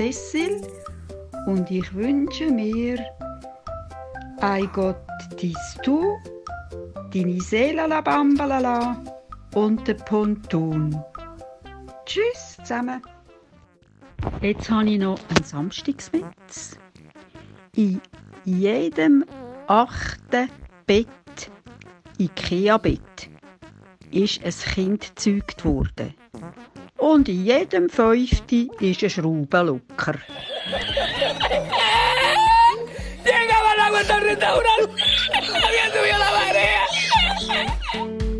Cecil 0.00 0.62
und 1.44 1.70
ich 1.70 1.92
wünsche 1.92 2.50
mir 2.50 3.04
«Ei 4.40 4.62
Gott 4.72 4.96
dies 5.38 5.76
du», 5.84 6.16
«Deine 7.12 7.38
Seele 7.42 7.86
la 7.86 8.00
Bambalala» 8.00 8.96
und 9.54 9.86
«Der 9.86 9.92
Ponton». 9.92 10.98
Tschüss 12.06 12.56
zusammen. 12.56 13.02
Jetzt 14.40 14.70
habe 14.70 14.88
ich 14.88 14.98
noch 14.98 15.18
einen 15.28 15.44
Samstagswitz. 15.44 16.78
In 17.76 18.00
jedem 18.46 19.26
achten 19.66 20.48
Bett, 20.86 21.50
Ikea-Bett, 22.18 23.28
ist 24.10 24.42
ein 24.46 24.52
Kind 24.72 25.14
gezeugt 25.14 25.62
worden. 25.62 26.14
Und 27.00 27.28
in 27.28 27.44
jedem 27.46 27.88
fünften 27.88 28.70
ist 28.78 29.02
ein. 29.02 29.42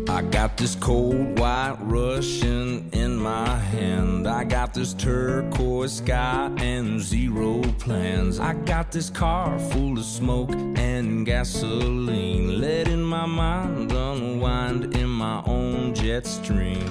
I 0.09 0.21
got 0.23 0.57
this 0.57 0.75
cold 0.75 1.39
white 1.39 1.77
Russian 1.81 2.89
in 2.91 3.17
my 3.17 3.57
hand. 3.57 4.27
I 4.27 4.43
got 4.43 4.73
this 4.73 4.93
turquoise 4.93 5.97
sky 5.97 6.51
and 6.57 6.99
zero 6.99 7.61
plans. 7.79 8.39
I 8.39 8.53
got 8.53 8.91
this 8.91 9.09
car 9.09 9.57
full 9.71 9.97
of 9.97 10.05
smoke 10.05 10.51
and 10.75 11.25
gasoline. 11.25 12.59
Letting 12.59 13.01
my 13.01 13.25
mind 13.25 13.91
unwind 13.91 14.95
in 14.95 15.09
my 15.09 15.41
own 15.45 15.93
jet 15.93 16.27
stream. 16.27 16.85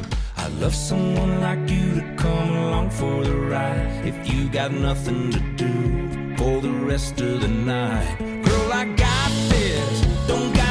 I 0.50 0.62
love 0.62 0.74
someone 0.74 1.40
like 1.40 1.70
you 1.70 1.94
to 1.94 2.14
come 2.16 2.50
along 2.56 2.90
for 2.90 3.24
the 3.24 3.34
ride. 3.34 4.04
If 4.04 4.28
you 4.30 4.48
got 4.48 4.72
nothing 4.72 5.30
to 5.30 5.40
do 5.56 6.36
for 6.36 6.60
the 6.60 6.70
rest 6.70 7.20
of 7.20 7.40
the 7.40 7.48
night, 7.48 8.18
girl, 8.18 8.72
I 8.72 8.84
got 8.84 9.30
this. 9.48 10.00
Don't 10.26 10.52
gotta 10.54 10.69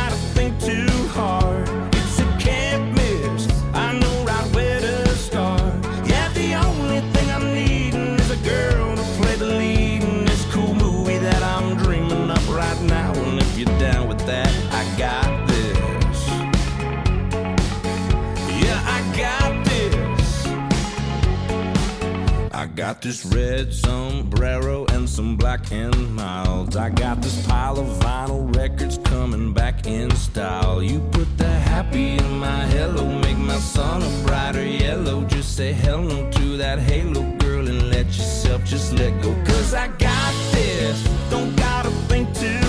got 22.80 23.02
this 23.02 23.26
red 23.26 23.74
sombrero 23.74 24.86
and 24.94 25.08
some 25.10 25.36
black 25.36 25.70
and 25.70 26.16
milds. 26.16 26.78
I 26.78 26.90
got 26.90 27.22
this 27.22 27.46
pile 27.46 27.78
of 27.78 27.88
vinyl 28.00 28.56
records 28.56 28.98
coming 29.00 29.52
back 29.52 29.86
in 29.86 30.10
style. 30.16 30.82
You 30.82 31.02
put 31.12 31.28
the 31.38 31.50
happy 31.50 32.12
in 32.12 32.40
my 32.40 32.66
hello, 32.68 33.06
make 33.20 33.38
my 33.38 33.58
sun 33.58 34.02
a 34.02 34.26
brighter 34.26 34.66
yellow. 34.66 35.26
Just 35.26 35.58
say 35.58 35.74
hello 35.74 36.32
to 36.32 36.56
that 36.56 36.80
halo 36.80 37.24
girl 37.40 37.68
and 37.68 37.90
let 37.90 38.06
yourself 38.06 38.64
just 38.64 38.94
let 38.94 39.12
go. 39.22 39.36
Cause 39.44 39.74
I 39.74 39.90
got 39.98 40.34
this, 40.54 41.04
don't 41.30 41.54
gotta 41.58 41.92
think 42.08 42.34
too 42.34 42.69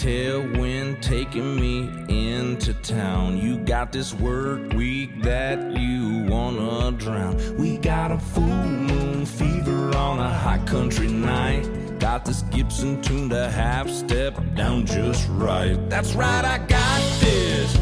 tailwind 0.00 0.98
taking 1.02 1.56
me 1.56 1.80
into 2.08 2.72
town. 2.72 3.36
You 3.36 3.58
got 3.58 3.92
this 3.92 4.14
work 4.14 4.72
week 4.72 5.20
that 5.20 5.76
you 5.76 6.24
wanna 6.24 6.92
drown. 6.92 7.36
We 7.58 7.76
got 7.76 8.10
a 8.10 8.18
full 8.18 8.42
moon 8.44 9.26
fever 9.26 9.94
on 9.94 10.18
a 10.18 10.28
high 10.30 10.64
country 10.64 11.08
night. 11.08 11.68
Got 11.98 12.24
this 12.24 12.40
Gibson 12.50 13.02
tuned 13.02 13.34
a 13.34 13.50
half 13.50 13.90
step 13.90 14.40
down 14.54 14.86
just 14.86 15.28
right. 15.32 15.76
That's 15.90 16.14
right, 16.14 16.46
I 16.46 16.56
got 16.66 17.20
this. 17.20 17.79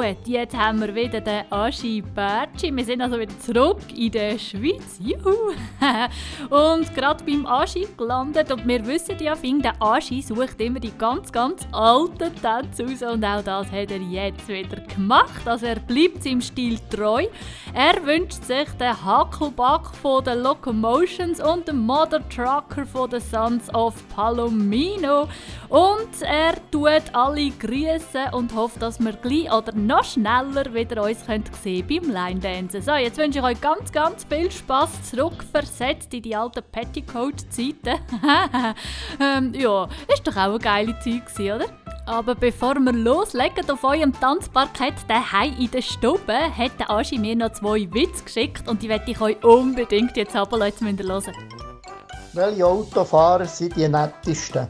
Gut, 0.00 0.26
jetzt 0.26 0.56
haben 0.56 0.80
wir 0.80 0.94
wieder 0.94 1.20
den 1.20 1.42
Aschi 1.52 2.00
Bertschi. 2.00 2.74
Wir 2.74 2.84
sind 2.86 3.02
also 3.02 3.20
wieder 3.20 3.38
zurück 3.38 3.82
in 3.94 4.10
der 4.10 4.38
Schweiz. 4.38 4.98
Juhu! 4.98 5.52
und 6.48 6.94
gerade 6.94 7.22
beim 7.22 7.44
Aschi 7.44 7.86
gelandet. 7.98 8.50
Und 8.50 8.66
wir 8.66 8.86
wissen 8.86 9.18
ja, 9.20 9.36
Fing, 9.36 9.60
der 9.60 9.74
Aschi 9.78 10.22
sucht 10.22 10.58
immer 10.58 10.80
die 10.80 10.96
ganz, 10.96 11.30
ganz 11.30 11.66
alten 11.70 12.34
Tänze 12.34 12.84
raus. 12.84 13.12
Und 13.12 13.22
auch 13.22 13.42
das 13.42 13.70
hat 13.70 13.90
er 13.90 14.00
jetzt 14.00 14.48
wieder 14.48 14.80
gemacht. 14.80 15.46
Also 15.46 15.66
er 15.66 15.80
bleibt 15.80 16.22
seinem 16.22 16.40
Stil 16.40 16.78
treu. 16.88 17.26
Er 17.74 18.02
wünscht 18.02 18.42
sich 18.42 18.70
den 18.80 19.04
Hackelback 19.04 19.94
von 20.00 20.24
den 20.24 20.38
Locomotions 20.38 21.42
und 21.42 21.68
den 21.68 21.76
Mother 21.76 22.26
Trucker 22.30 22.86
von 22.86 23.10
den 23.10 23.20
Sons 23.20 23.68
of 23.74 24.02
Palomino. 24.16 25.28
Und 25.68 26.22
er 26.22 26.54
tut 26.70 27.02
alle 27.12 27.50
grüßen 27.50 28.32
und 28.32 28.54
hofft, 28.54 28.80
dass 28.80 28.98
wir 28.98 29.12
gleich 29.12 29.52
oder 29.52 29.72
noch 29.90 30.04
schneller 30.04 30.72
wieder 30.72 31.02
uns 31.02 31.26
könnt 31.26 31.52
sehen 31.56 31.84
beim 31.88 32.12
Line 32.12 32.38
Dancen. 32.38 32.80
So, 32.80 32.94
jetzt 32.94 33.18
wünsche 33.18 33.40
ich 33.40 33.44
euch 33.44 33.60
ganz, 33.60 33.90
ganz 33.90 34.24
viel 34.24 34.48
Spaß 34.48 35.10
zurückversetzt 35.10 36.14
in 36.14 36.22
die 36.22 36.36
alten 36.36 36.62
Petticoat-Zeiten. 36.62 37.98
ähm, 39.20 39.52
ja, 39.52 39.88
ist 40.06 40.24
doch 40.24 40.36
auch 40.36 40.50
eine 40.50 40.58
geile 40.60 40.98
Zeit, 41.00 41.26
gewesen, 41.26 41.56
oder? 41.56 41.66
Aber 42.06 42.36
bevor 42.36 42.76
wir 42.76 42.92
loslegen 42.92 43.68
auf 43.68 43.82
eurem 43.82 44.12
Tanzparkett 44.12 44.94
daheim 45.08 45.56
in 45.58 45.70
der 45.72 45.82
Stube, 45.82 46.38
hat 46.56 46.78
der 46.78 46.88
Aschi 46.88 47.18
mir 47.18 47.34
noch 47.34 47.52
zwei 47.52 47.88
Witze 47.92 48.22
geschickt 48.22 48.68
und 48.68 48.82
die 48.82 48.88
werde 48.88 49.10
ich 49.10 49.20
euch 49.20 49.42
unbedingt 49.42 50.16
jetzt 50.16 50.36
aber 50.36 50.58
Leute 50.58 50.84
müssen 50.84 51.08
hören. 51.08 51.34
Welche 52.32 52.64
Autofahrer 52.64 53.46
sind 53.46 53.74
die 53.74 53.88
nettesten? 53.88 54.68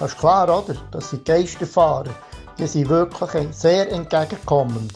Das 0.00 0.12
ist 0.12 0.18
klar, 0.18 0.44
oder? 0.44 0.74
Das 0.90 1.10
sind 1.10 1.24
Geisterfahrer. 1.24 2.14
Die 2.58 2.66
sind 2.66 2.88
wirklich 2.88 3.54
sehr 3.54 3.90
entgegenkommend. 3.92 4.92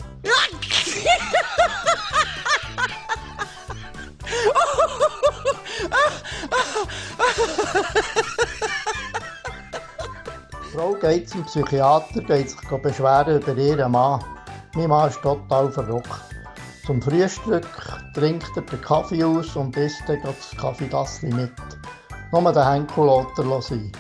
Frau 10.73 10.95
geht 10.95 11.29
zum 11.29 11.45
Psychiater, 11.45 12.21
geht 12.23 12.51
sich 12.51 12.61
beschweren 12.83 13.41
über 13.41 13.57
ihren 13.57 13.93
Mann. 13.93 14.25
Mein 14.75 14.89
Mann 14.89 15.09
ist 15.11 15.23
total 15.23 15.71
verrückt. 15.71 16.09
Zum 16.85 17.01
Frühstück 17.01 17.69
trinkt 18.15 18.51
er 18.57 18.63
den 18.63 18.81
Kaffee 18.81 19.23
aus 19.23 19.55
und 19.55 19.77
isst 19.77 20.03
dann 20.09 20.21
das 20.23 20.51
Kaffeetassli 20.59 21.33
mit. 21.33 21.53
Nur 22.33 22.53
den 22.53 22.67
Henkel 22.67 23.07
lässt 23.07 23.39
er 23.39 23.63
sein. 23.63 23.93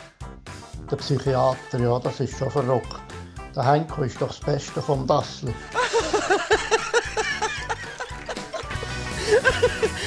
Der 0.91 0.97
Psychiater, 0.97 1.79
ja, 1.79 1.99
das 2.01 2.19
ist 2.19 2.37
schon 2.37 2.51
verrückt. 2.51 3.12
Der 3.55 3.71
Henkel 3.71 4.07
ist 4.07 4.21
doch 4.21 4.29
das 4.29 4.41
Beste 4.41 4.81
vom 4.81 5.07
Dassli. 5.07 5.55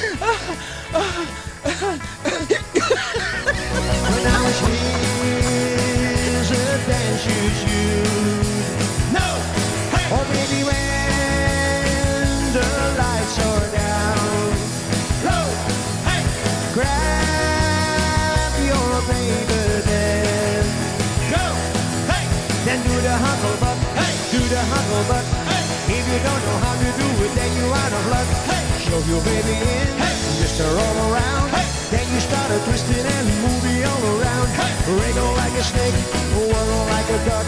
Hey! 28.95 29.11
Your 29.11 29.21
baby 29.23 29.51
in. 29.51 29.87
Hey! 29.99 30.15
Just 30.39 30.59
a 30.61 30.63
roll 30.63 31.11
around. 31.11 31.49
Hey! 31.51 31.67
Then 31.91 32.07
you 32.13 32.19
start 32.21 32.49
a 32.51 32.59
twisting 32.63 33.05
and 33.05 33.27
moving 33.43 33.83
all 33.83 34.03
around. 34.15 34.47
Hey! 34.55 34.71
Wriggle 34.87 35.33
like 35.35 35.51
a 35.51 35.63
snake, 35.63 35.95
whirl 36.31 36.85
like 36.87 37.09
a 37.11 37.19
duck. 37.27 37.45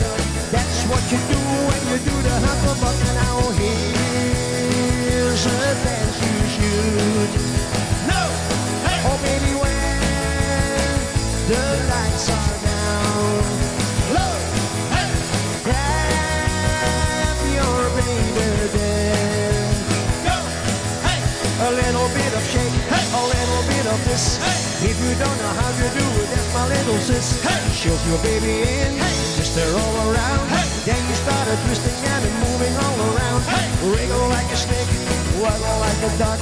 That's 0.52 0.84
what 0.92 1.04
you 1.08 1.20
do 1.32 1.40
when 1.72 1.82
you 1.88 1.98
do 2.04 2.16
the 2.28 2.36
hucklebuck. 2.44 3.00
Now 3.16 3.40
here's 3.56 5.46
a 5.46 5.60
dance 5.88 6.20
you 6.20 6.36
should. 6.52 7.32
No! 8.12 8.22
Hey! 8.84 9.00
Oh 9.08 9.18
baby, 9.24 9.56
when 9.56 11.00
the 11.48 11.64
lights 11.88 12.30
are 12.30 12.57
this. 24.18 24.38
Hey! 24.38 24.90
If 24.90 24.98
you 24.98 25.14
don't 25.22 25.38
know 25.42 25.54
how 25.62 25.72
to 25.72 25.86
do 25.94 26.06
it, 26.22 26.28
that's 26.34 26.50
my 26.54 26.66
little 26.68 27.00
sis. 27.06 27.42
Hey! 27.44 27.62
Shove 27.74 28.02
your 28.10 28.22
baby 28.26 28.66
in, 28.66 28.98
hey! 28.98 29.16
just 29.38 29.58
a 29.58 29.66
roll 29.78 29.96
around. 30.10 30.46
Then 30.86 31.02
you 31.10 31.16
start 31.16 31.46
a 31.48 31.56
twisting 31.66 32.00
and 32.14 32.26
a 32.26 32.32
moving 32.42 32.76
all 32.86 32.98
around. 33.14 33.42
Wriggle 33.94 34.28
like 34.30 34.50
a 34.52 34.58
snake, 34.58 34.90
wiggle 35.38 35.78
like 35.86 36.02
a 36.10 36.12
duck. 36.18 36.40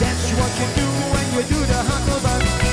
That's 0.00 0.26
what 0.38 0.52
you 0.60 0.68
do 0.80 0.86
when 1.12 1.26
you 1.34 1.42
do 1.52 1.60
the 1.66 1.80
hucklebuck. 1.90 2.69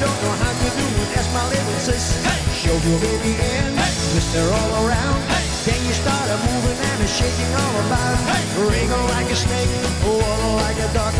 Don't 0.00 0.18
know 0.22 0.34
how 0.42 0.52
to 0.52 0.68
do 0.76 0.86
it, 1.02 1.08
that's 1.14 1.30
my 1.32 1.44
little 1.48 1.78
sis. 1.80 2.20
Hey! 2.24 2.40
Show 2.52 2.76
your 2.88 2.98
baby 3.00 3.32
in, 3.32 3.72
hey! 3.76 3.92
twist 4.12 4.34
her 4.36 4.48
all 4.48 4.72
around. 4.84 5.20
Hey! 5.32 5.44
Then 5.64 5.80
you 5.86 5.94
start 5.94 6.26
a 6.28 6.36
moving 6.36 6.78
and 6.78 7.02
a 7.02 7.08
shaking 7.08 7.52
all 7.56 7.76
about. 7.86 8.18
Hey! 8.28 8.44
Wriggle 8.60 9.06
like 9.16 9.30
a 9.30 9.36
snake, 9.36 9.72
wiggle 10.04 10.56
like 10.60 10.78
a 10.78 10.88
duck. 10.92 11.14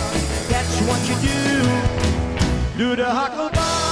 That's 0.52 0.76
what 0.88 1.00
you 1.08 1.16
do. 1.24 1.36
Do 2.76 2.96
the 2.96 3.08
hucklebuck. 3.08 3.85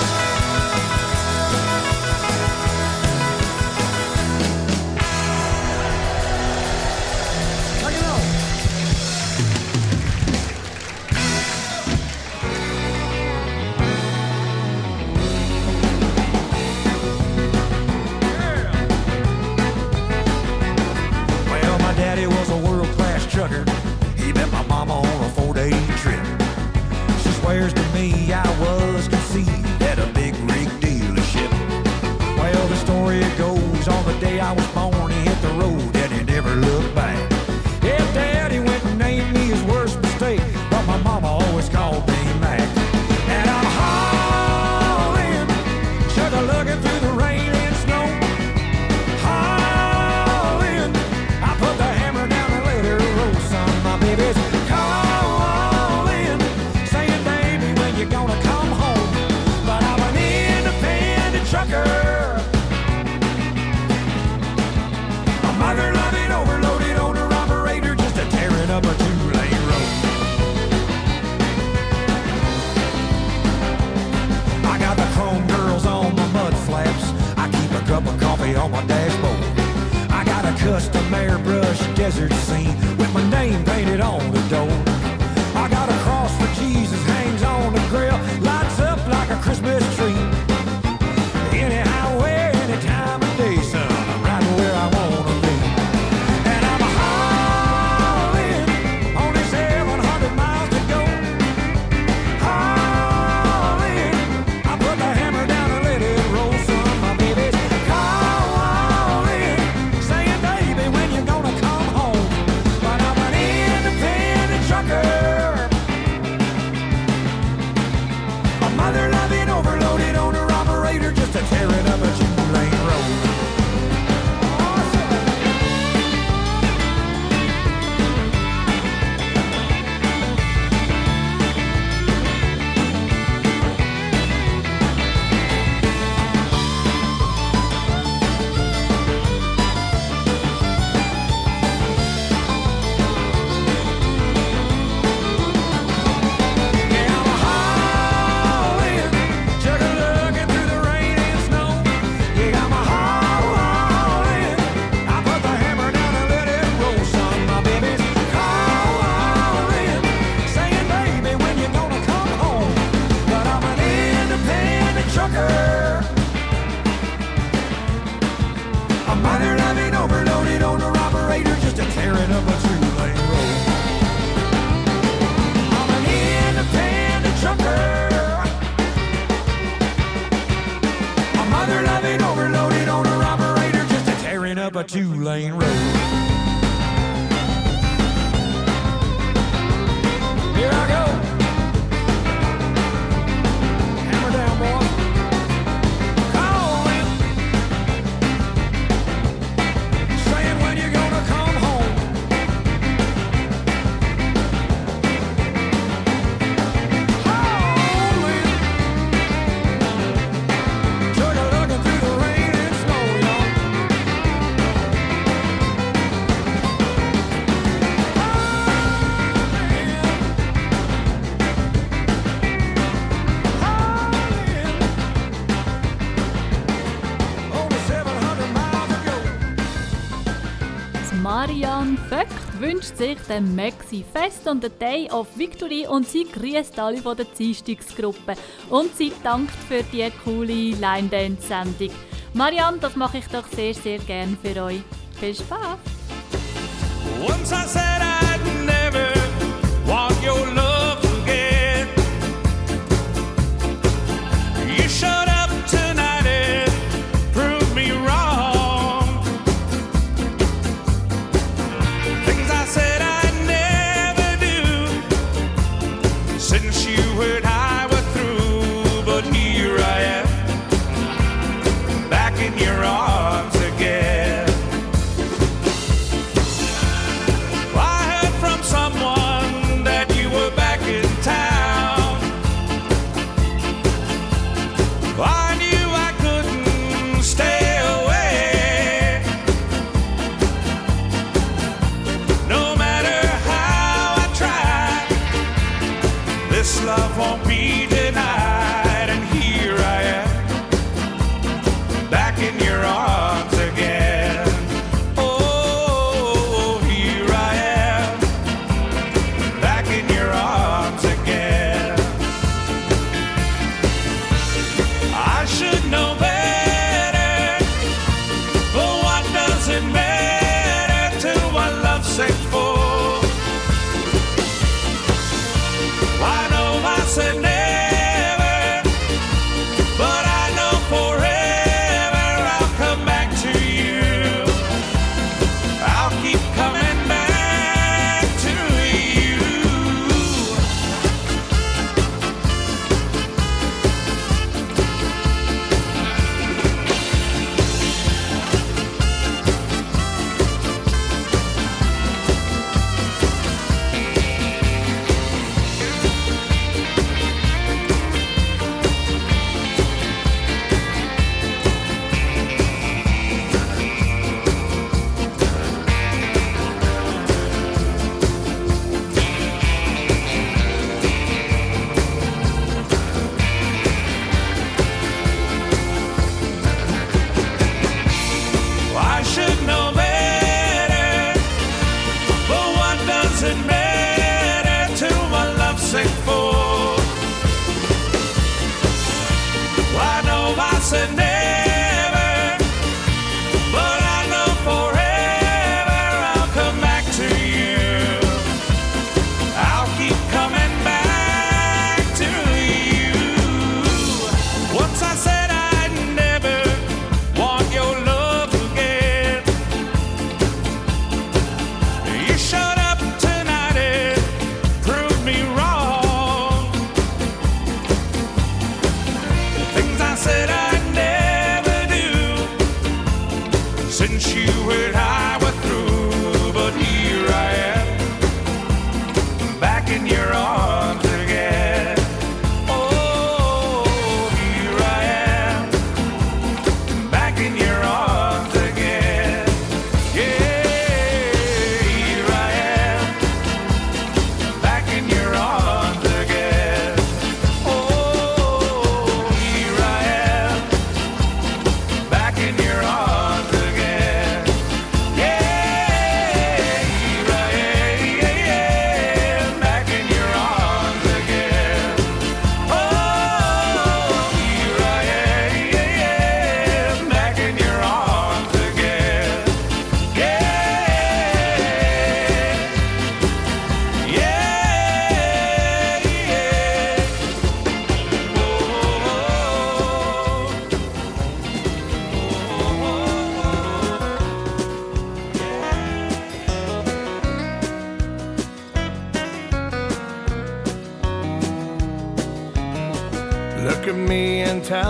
wünscht 232.99 233.19
sich 233.19 233.27
der 233.29 233.41
Maxi 233.41 234.05
Fest 234.13 234.47
und 234.47 234.63
der 234.63 234.71
Day 234.71 235.11
of 235.11 235.27
Victory 235.37 235.87
und 235.87 236.09
sie 236.09 236.25
grüßt 236.25 236.79
alle 236.79 236.99
von 236.99 237.17
der 237.17 237.33
Ziehstücksgruppe 237.33 238.35
und 238.71 238.95
sie 238.97 239.13
dankt 239.23 239.55
für 239.69 239.83
die 239.93 240.11
coole 240.25 240.47
Line 240.47 241.09
Dance 241.11 241.47
Sendung. 241.47 241.95
Marianne, 242.33 242.79
das 242.79 242.97
mache 242.97 243.19
ich 243.19 243.27
doch 243.27 243.47
sehr, 243.47 243.75
sehr 243.75 243.99
gern 243.99 244.37
für 244.43 244.63
euch. 244.63 244.83
Viel 245.19 245.35
Spaß! 245.35 245.79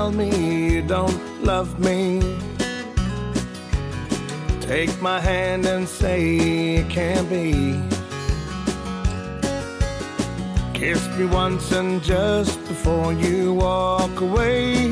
Tell 0.04 0.12
me 0.12 0.74
you 0.74 0.82
don't 0.82 1.42
love 1.42 1.80
me. 1.80 2.20
Take 4.60 4.92
my 5.00 5.18
hand 5.18 5.64
and 5.64 5.88
say 5.88 6.20
it 6.76 6.90
can't 6.90 7.26
be. 7.30 7.80
Kiss 10.78 11.00
me 11.16 11.24
once 11.24 11.72
and 11.72 12.02
just 12.02 12.58
before 12.68 13.14
you 13.14 13.54
walk 13.54 14.20
away. 14.20 14.90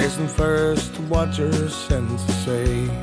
Listen 0.00 0.28
first 0.28 0.94
to 0.94 1.02
what 1.02 1.36
your 1.36 1.68
senses 1.70 2.36
say. 2.44 3.01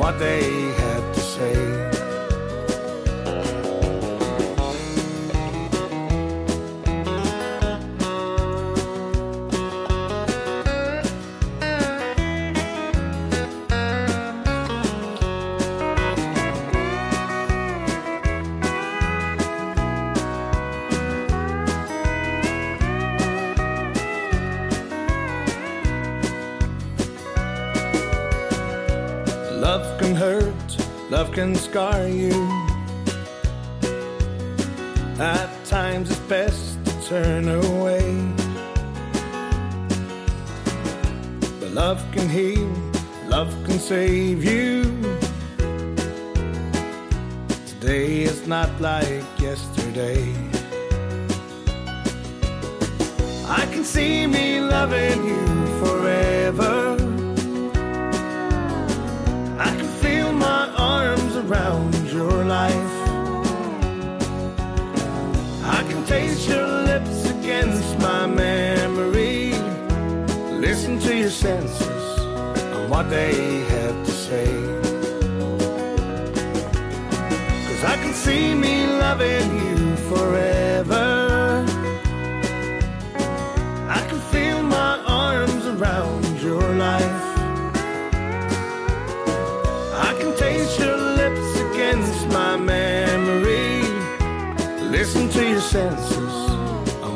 What 0.00 0.18
they 0.18 0.42
had 0.82 1.14
to 1.14 1.20
say. 1.20 1.69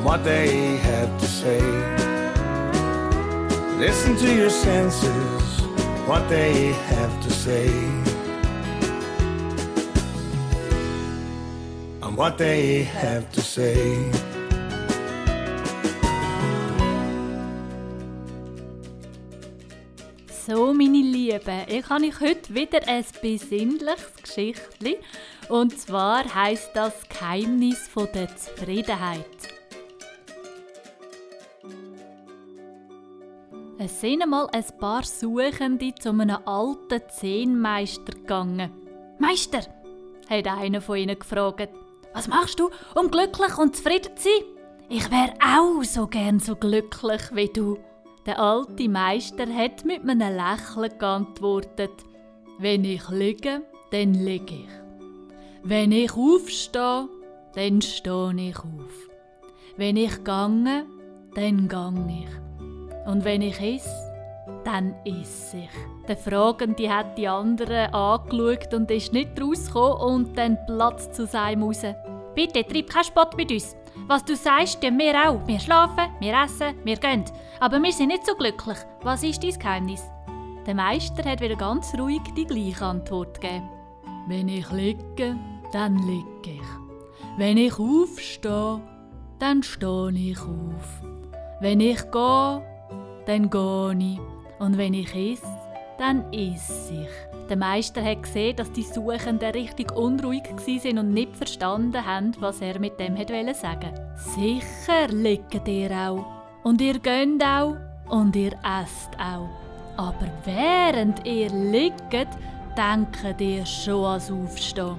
What 0.04 0.22
they 0.22 0.76
have 0.76 1.18
to 1.18 1.26
say. 1.26 1.62
Listen 3.78 4.14
to 4.16 4.34
your 4.34 4.50
senses, 4.50 5.62
what 6.06 6.28
they 6.28 6.74
have 6.92 7.20
to 7.22 7.30
say. 7.30 7.70
And 12.02 12.16
what 12.18 12.36
they 12.36 12.82
have 12.82 13.32
to 13.32 13.40
say. 13.40 14.10
So, 20.46 20.74
meine 20.74 20.98
Lieben, 20.98 21.62
ich 21.66 21.88
habe 21.88 22.04
euch 22.04 22.20
heute 22.20 22.54
wieder 22.54 22.86
ein 22.86 23.06
besinnliches 23.22 24.12
Geschichtli. 24.22 24.98
Und 25.48 25.78
zwar 25.80 26.22
heißt 26.34 26.72
das 26.74 26.92
Geheimnis 27.08 27.88
von 27.88 28.08
der 28.12 28.28
Zufriedenheit. 28.36 29.53
Es 33.76 34.00
sind 34.00 34.22
einmal 34.22 34.48
ein 34.52 34.64
paar 34.78 35.02
Suchende 35.02 35.92
zu 35.96 36.10
einem 36.10 36.38
alten 36.44 37.02
Zehnmeister 37.08 38.12
gegangen. 38.12 38.70
Meister, 39.18 39.62
hat 40.30 40.46
einer 40.46 40.80
von 40.80 40.96
ihnen 40.96 41.18
gefragt, 41.18 41.70
was 42.12 42.28
machst 42.28 42.60
du, 42.60 42.70
um 42.94 43.10
glücklich 43.10 43.58
und 43.58 43.74
zufrieden 43.74 44.16
zu 44.16 44.28
sein? 44.28 44.44
Ich 44.88 45.10
wäre 45.10 45.34
auch 45.40 45.82
so 45.82 46.06
gern 46.06 46.38
so 46.38 46.54
glücklich 46.54 47.22
wie 47.32 47.48
du. 47.48 47.78
Der 48.26 48.38
alte 48.38 48.88
Meister 48.88 49.46
hat 49.52 49.84
mit 49.84 50.08
einem 50.08 50.20
Lächeln 50.20 50.96
geantwortet: 50.98 51.90
Wenn 52.58 52.84
ich 52.84 53.08
liege, 53.08 53.62
dann 53.90 54.14
liege 54.14 54.54
ich. 54.54 54.68
Wenn 55.64 55.90
ich 55.90 56.12
aufstehe, 56.12 57.08
dann 57.54 57.82
stehe 57.82 58.34
ich 58.36 58.58
auf. 58.58 59.10
Wenn 59.76 59.96
ich 59.96 60.22
gange, 60.22 60.86
dann 61.34 61.66
gang 61.66 62.08
ich. 62.08 62.43
Und 63.06 63.24
wenn 63.24 63.42
ich 63.42 63.60
esse, 63.60 64.12
dann 64.64 64.94
esse 65.04 65.58
ich. 65.58 66.06
Der 66.08 66.16
Fragende 66.16 66.88
hat 66.94 67.16
die 67.16 67.28
anderen 67.28 67.92
angeschaut 67.94 68.72
und 68.74 68.90
ist 68.90 69.12
nicht 69.12 69.40
rausgekommen 69.40 69.98
und 69.98 70.38
dann 70.38 70.58
platzt 70.66 71.14
zu 71.14 71.26
seinem 71.26 71.62
raus. 71.62 71.82
Bitte, 72.34 72.64
treib 72.64 72.90
keinen 72.90 73.04
Spott 73.04 73.36
mit 73.36 73.50
uns. 73.50 73.76
Was 74.06 74.24
du 74.24 74.36
sagst, 74.36 74.82
tun 74.82 74.98
wir 74.98 75.14
auch. 75.14 75.46
Wir 75.46 75.60
schlafen, 75.60 76.10
wir 76.20 76.34
essen, 76.34 76.74
wir 76.84 76.96
gehen. 76.96 77.24
Aber 77.60 77.82
wir 77.82 77.92
sind 77.92 78.08
nicht 78.08 78.26
so 78.26 78.34
glücklich. 78.34 78.78
Was 79.02 79.22
ist 79.22 79.42
dein 79.42 79.58
Geheimnis? 79.58 80.02
Der 80.66 80.74
Meister 80.74 81.28
hat 81.30 81.40
wieder 81.40 81.56
ganz 81.56 81.94
ruhig 81.98 82.22
die 82.36 82.46
gleiche 82.46 82.84
Antwort 82.84 83.40
gegeben. 83.40 83.68
Wenn 84.26 84.48
ich 84.48 84.70
liege, 84.72 85.36
dann 85.72 85.96
liege 86.06 86.26
ich. 86.44 87.38
Wenn 87.38 87.56
ich 87.56 87.78
aufstehe, 87.78 88.80
dann 89.38 89.62
stehe 89.62 90.10
ich 90.10 90.40
auf. 90.40 91.02
Wenn 91.60 91.80
ich 91.80 92.10
gehe, 92.10 92.62
dann 93.26 93.50
gehe 93.50 93.96
ich. 93.98 94.20
Und 94.58 94.78
wenn 94.78 94.94
ich 94.94 95.14
esse, 95.14 95.46
dann 95.98 96.32
esse 96.32 96.92
ich. 97.02 97.48
Der 97.48 97.56
Meister 97.56 98.02
hat 98.02 98.22
gesehen, 98.22 98.56
dass 98.56 98.72
die 98.72 98.82
Suchenden 98.82 99.50
richtig 99.52 99.92
unruhig 99.92 100.44
waren 100.44 100.98
und 100.98 101.12
nicht 101.12 101.36
verstanden 101.36 102.04
haben, 102.04 102.32
was 102.40 102.60
er 102.60 102.78
mit 102.78 102.98
dem 102.98 103.18
hat 103.18 103.28
sagen 103.56 103.92
Sicher 104.16 105.08
liegt 105.08 105.68
ihr 105.68 105.90
auch. 105.90 106.24
Und 106.62 106.80
ihr 106.80 106.98
geht 106.98 107.44
auch. 107.44 107.76
Und 108.08 108.34
ihr 108.36 108.52
esst 108.52 109.10
auch. 109.18 109.48
Aber 109.96 110.28
während 110.44 111.24
ihr 111.26 111.50
liegt, 111.50 112.12
denkt 112.12 113.40
ihr 113.40 113.64
schon 113.66 114.04
ans 114.04 114.30
Aufstehen. 114.30 114.98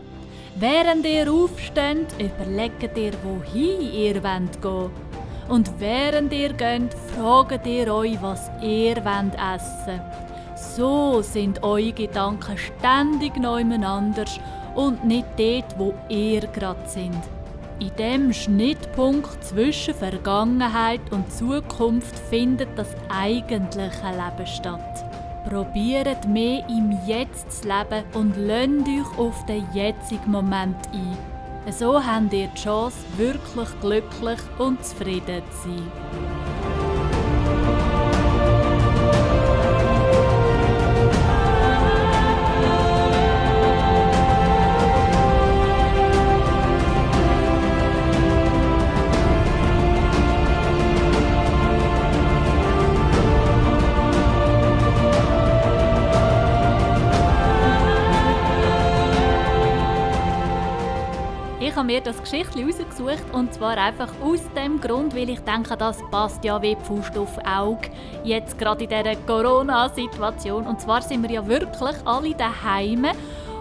Während 0.57 1.05
ihr 1.05 1.31
aufsteht, 1.31 2.13
überlegt 2.17 2.97
ihr, 2.97 3.11
wohin 3.23 3.81
ihr 3.81 4.23
wollt 4.23 4.61
gehen. 4.61 4.89
Und 5.47 5.79
während 5.79 6.33
ihr 6.33 6.53
geht, 6.53 6.93
fragt 7.15 7.67
ihr 7.67 7.93
euch, 7.93 8.21
was 8.21 8.49
ihr 8.61 8.95
wollt 8.97 9.35
essen 9.35 10.01
So 10.55 11.21
sind 11.21 11.61
eure 11.63 11.93
Gedanken 11.93 12.57
ständig 12.57 13.35
nebeneinander 13.35 14.25
und 14.75 15.05
nicht 15.05 15.27
dort, 15.37 15.77
wo 15.77 15.93
ihr 16.09 16.41
gerade 16.47 16.87
sind. 16.87 17.21
In 17.79 17.91
dem 17.97 18.33
Schnittpunkt 18.33 19.43
zwischen 19.43 19.93
Vergangenheit 19.93 21.01
und 21.11 21.31
Zukunft 21.31 22.17
findet 22.29 22.69
das 22.77 22.95
eigentliche 23.09 24.11
Leben 24.11 24.47
statt. 24.47 25.05
Probiert 25.49 26.25
mehr 26.27 26.65
im 26.69 26.97
Jetzt 27.05 27.61
zu 27.61 27.67
leben 27.67 28.03
und 28.13 28.35
lasst 28.37 28.87
euch 28.87 29.19
auf 29.19 29.45
den 29.45 29.67
jetzigen 29.73 30.31
Moment 30.31 30.77
ein. 30.93 31.34
So 31.71 31.99
habt 32.03 32.31
ihr 32.31 32.47
die 32.47 32.61
Chance, 32.61 32.97
wirklich 33.17 33.69
glücklich 33.81 34.39
und 34.59 34.85
zufrieden 34.85 35.41
zu 35.51 35.69
sein. 35.69 36.64
Mir 61.95 62.01
das 62.01 62.21
Geschichtchen 62.21 62.65
rausgesucht 62.65 63.23
und 63.31 63.53
zwar 63.53 63.77
einfach 63.77 64.09
aus 64.21 64.41
dem 64.53 64.81
Grund, 64.81 65.15
weil 65.15 65.29
ich 65.29 65.39
denke, 65.41 65.77
das 65.77 65.97
passt 66.11 66.43
ja 66.43 66.61
wie 66.61 66.75
die 66.75 66.83
Faust 66.83 67.17
auf 67.17 67.37
Auge 67.45 67.89
jetzt 68.25 68.57
gerade 68.57 68.83
in 68.83 68.89
dieser 68.89 69.15
Corona-Situation. 69.25 70.67
Und 70.67 70.81
zwar 70.81 71.01
sind 71.01 71.23
wir 71.23 71.31
ja 71.31 71.47
wirklich 71.47 71.95
alle 72.03 72.33
daheim 72.33 73.07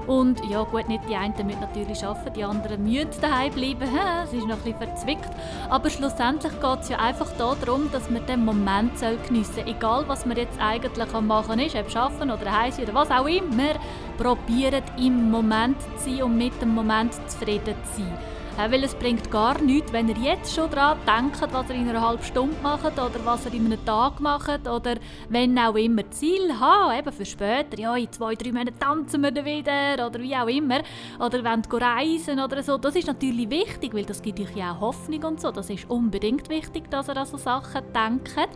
und 0.06 0.44
ja 0.48 0.62
gut, 0.62 0.88
nicht 0.88 1.08
die 1.08 1.16
einen 1.16 1.34
müssen 1.46 1.60
natürlich 1.60 2.04
arbeiten, 2.04 2.34
die 2.34 2.44
anderen 2.44 2.82
müssen 2.82 3.20
daheim 3.20 3.52
bleiben. 3.52 3.88
Es 4.24 4.32
ist 4.32 4.46
noch 4.46 4.56
bisschen 4.58 4.78
verzwickt. 4.78 5.30
Aber 5.68 5.90
schlussendlich 5.90 6.52
geht 6.60 6.80
es 6.80 6.88
ja 6.88 6.98
einfach 6.98 7.30
darum, 7.36 7.90
dass 7.92 8.10
man 8.10 8.24
den 8.26 8.44
Moment 8.44 8.92
geniessen 9.26 9.54
soll. 9.54 9.68
Egal, 9.68 10.04
was 10.06 10.26
man 10.26 10.36
jetzt 10.36 10.58
eigentlich 10.60 11.14
am 11.14 11.26
machen 11.26 11.58
ist, 11.58 11.76
ob 11.76 11.94
arbeiten 11.96 12.30
oder 12.30 12.60
heim 12.60 12.72
oder 12.82 12.94
was 12.94 13.10
auch 13.10 13.26
immer. 13.26 13.74
Probiert 14.18 14.84
im 14.98 15.30
Moment 15.30 15.80
zu 15.98 16.10
sein 16.10 16.22
und 16.22 16.36
mit 16.36 16.60
dem 16.60 16.74
Moment 16.74 17.14
zufrieden 17.28 17.74
zu 17.84 18.02
sein. 18.02 18.33
Äh, 18.56 18.70
Weil 18.70 18.84
es 18.84 18.94
bringt 18.94 19.32
gar 19.32 19.60
nichts, 19.60 19.92
wenn 19.92 20.08
ihr 20.08 20.16
jetzt 20.16 20.54
schon 20.54 20.70
daran 20.70 20.96
denkt, 21.04 21.40
was 21.52 21.68
ihr 21.70 21.74
in 21.74 21.88
einer 21.88 22.06
halben 22.06 22.22
Stunde 22.22 22.54
macht 22.62 22.92
oder 22.92 23.24
was 23.24 23.46
ihr 23.46 23.54
in 23.54 23.66
einem 23.66 23.84
Tag 23.84 24.20
macht 24.20 24.68
oder 24.68 24.94
wenn 25.28 25.58
auch 25.58 25.74
immer 25.74 26.08
Ziel 26.12 26.52
haben, 26.60 26.96
eben 26.96 27.12
für 27.12 27.24
später, 27.24 27.76
ja 27.76 27.96
in 27.96 28.12
zwei, 28.12 28.36
drei 28.36 28.52
Monaten 28.52 28.78
tanzen 28.78 29.22
wir 29.22 29.32
dann 29.32 29.44
wieder 29.44 30.06
oder 30.06 30.20
wie 30.20 30.36
auch 30.36 30.46
immer 30.46 30.82
oder 31.18 31.42
wollt 31.44 31.72
ihr 31.72 31.82
reisen 31.82 32.38
oder 32.38 32.62
so. 32.62 32.78
Das 32.78 32.94
ist 32.94 33.08
natürlich 33.08 33.50
wichtig, 33.50 33.92
weil 33.92 34.04
das 34.04 34.22
gibt 34.22 34.38
euch 34.38 34.54
ja 34.54 34.72
auch 34.72 34.80
Hoffnung 34.80 35.24
und 35.24 35.40
so. 35.40 35.50
Das 35.50 35.68
ist 35.68 35.90
unbedingt 35.90 36.48
wichtig, 36.48 36.88
dass 36.90 37.08
ihr 37.08 37.16
an 37.16 37.26
so 37.26 37.36
Sachen 37.36 37.82
denkt. 37.92 38.48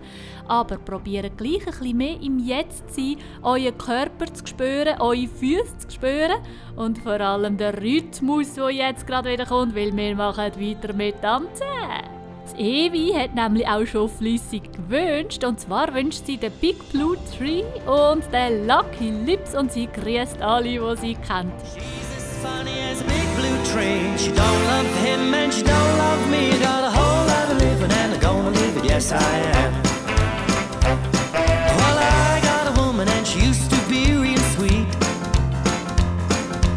Aber 0.47 0.79
probiert 0.79 1.37
gleich 1.37 1.67
ein 1.67 1.73
bisschen 1.73 1.97
mehr 1.97 2.23
im 2.23 2.39
Jetzt 2.39 2.95
zu 2.95 3.01
sein, 3.01 3.17
euren 3.43 3.77
Körper 3.77 4.33
zu 4.33 4.47
spüren, 4.47 5.01
eure 5.01 5.27
Füße 5.27 5.79
zu 5.89 5.91
spüren 5.91 6.41
und 6.77 6.99
vor 6.99 7.21
allem 7.21 7.57
den 7.57 7.75
Rhythmus, 7.75 8.55
der 8.55 8.71
jetzt 8.71 9.05
gerade 9.05 9.31
wieder 9.31 9.45
kommt, 9.45 9.75
weil 9.75 9.88
wir 9.97 10.15
machen 10.15 10.53
weiter 10.59 10.93
mit 10.93 11.21
Tanzen. 11.23 11.63
Das 12.45 12.55
Evi 12.59 13.13
hat 13.15 13.35
nämlich 13.35 13.67
auch 13.69 13.87
schon 13.87 14.09
flüssig 14.09 14.73
gewünscht 14.73 15.45
und 15.45 15.61
zwar 15.61 15.93
wünscht 15.95 16.25
sie 16.25 16.37
den 16.37 16.53
Big 16.61 16.77
Blue 16.91 17.17
Tree 17.37 17.63
und 17.87 18.25
den 18.33 18.67
Lucky 18.67 19.11
Lips 19.27 19.55
und 19.55 19.71
sie 19.71 19.87
grüßt 19.87 20.41
alle, 20.41 20.65
die 20.65 20.97
sie 20.97 21.15
kennt. 21.15 21.53
yes 28.99 29.13
I 29.13 29.37
am. 29.63 29.73
Well, 31.79 31.99
I 31.99 32.41
got 32.43 32.65
a 32.67 32.81
woman 32.81 33.09
and 33.09 33.25
she 33.25 33.39
used 33.41 33.71
to 33.71 33.79
be 33.89 34.03
real 34.25 34.45
sweet. 34.55 34.91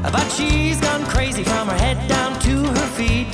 But 0.03 0.27
she's 0.35 0.79
gone 0.79 1.03
crazy 1.05 1.43
from 1.43 1.67
her 1.69 1.79
head 1.85 1.97
down 2.07 2.39
to 2.41 2.50
feet. 2.97 3.27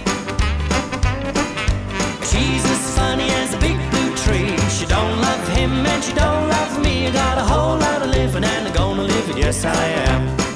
She's 2.30 2.64
as 2.66 2.96
funny 2.98 3.30
as 3.42 3.54
a 3.54 3.60
big 3.60 3.78
blue 3.92 4.16
tree. 4.24 4.56
She 4.70 4.86
don't 4.86 5.20
love 5.22 5.48
him 5.50 5.72
and 5.86 6.04
she 6.04 6.14
don't 6.14 6.48
love 6.50 6.82
me. 6.84 7.08
I 7.08 7.12
Got 7.12 7.38
a 7.38 7.44
whole 7.44 7.78
lot 7.78 8.02
of 8.02 8.10
living 8.10 8.44
and 8.44 8.68
I'm 8.68 8.74
gonna 8.74 9.04
live 9.04 9.30
it, 9.30 9.38
yes 9.38 9.66
I 9.66 9.84
am. 10.10 10.47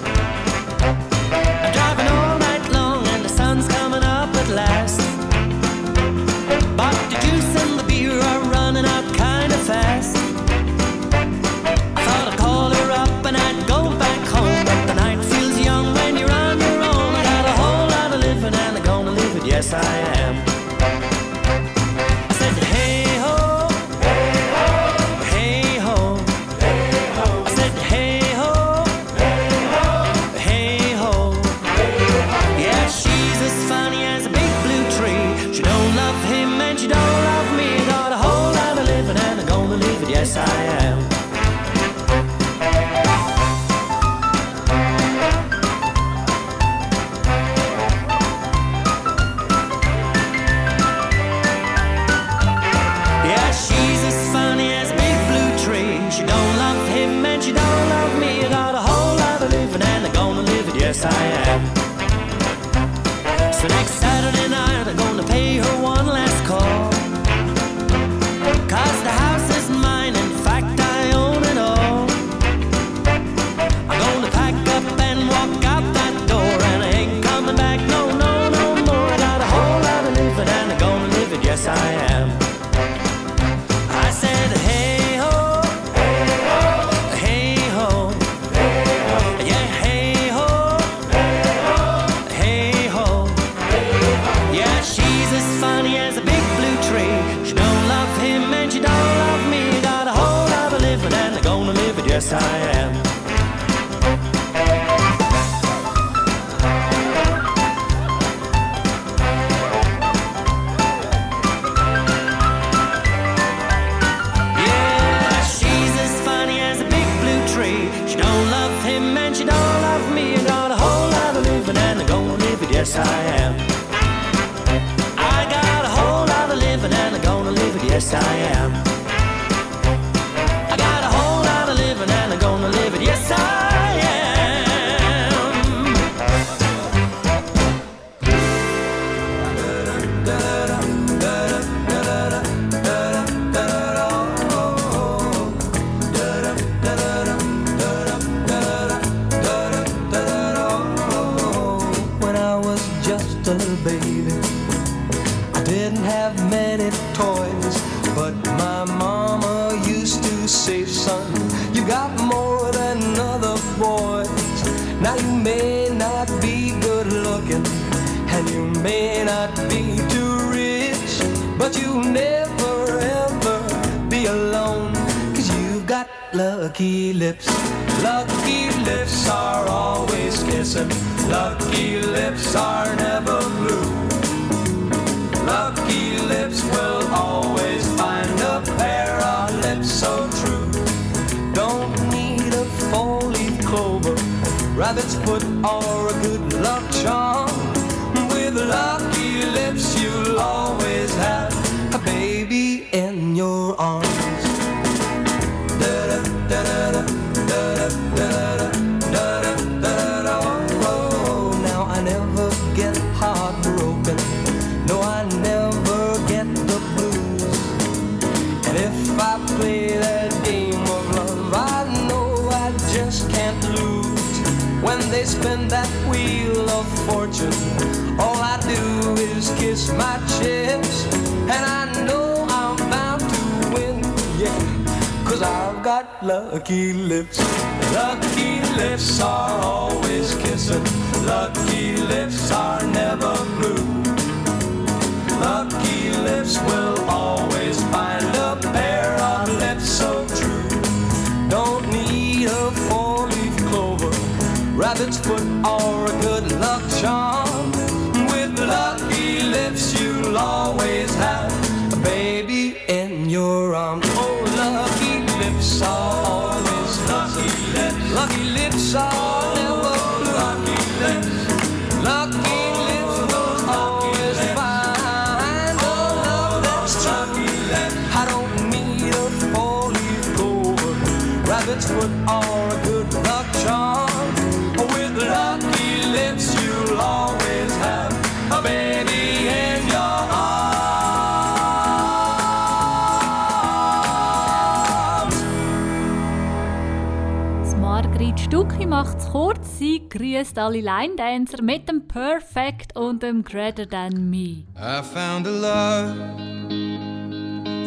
Line-Dancer 301.41 301.63
mit 301.63 301.89
dem 301.89 302.07
Perfect 302.07 302.95
und 302.95 303.23
dem 303.23 303.43
Greater 303.43 303.87
Than 303.87 304.29
Me. 304.29 304.65
I 304.75 305.01
found 305.01 305.47
a 305.47 305.51
love 305.51 306.15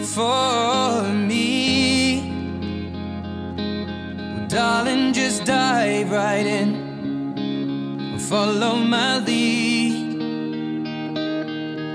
for 0.04 1.02
me. 1.12 2.22
Darling, 4.48 5.12
just 5.12 5.44
dive 5.44 6.10
right 6.10 6.46
in 6.46 8.18
follow 8.18 8.76
my 8.76 9.18
lead. 9.18 10.18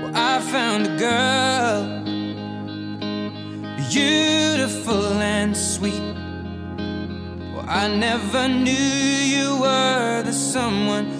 Well, 0.02 0.12
I 0.14 0.40
found 0.40 0.86
a 0.86 0.96
girl, 0.96 1.84
beautiful 3.90 5.20
and 5.20 5.56
sweet. 5.56 6.02
I 7.68 7.86
never 7.86 8.48
knew 8.48 8.72
you 8.72 9.56
were 9.60 10.22
the 10.24 10.32
someone 10.32 11.19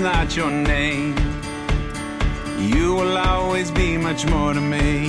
not 0.00 0.34
your 0.34 0.50
name. 0.50 1.14
You 2.58 2.94
will 2.94 3.18
always 3.18 3.70
be 3.70 3.98
much 3.98 4.26
more 4.26 4.54
to 4.54 4.60
me. 4.60 5.06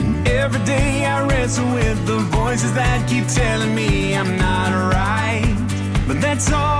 And 0.00 0.28
every 0.28 0.62
day 0.64 1.06
I 1.06 1.26
wrestle 1.26 1.72
with 1.72 2.06
the 2.06 2.18
voices 2.18 2.74
that 2.74 3.08
keep 3.08 3.26
telling 3.28 3.74
me 3.74 4.14
I'm 4.14 4.36
not 4.36 4.70
right. 4.92 5.56
But 6.06 6.20
that's 6.20 6.52
all. 6.52 6.79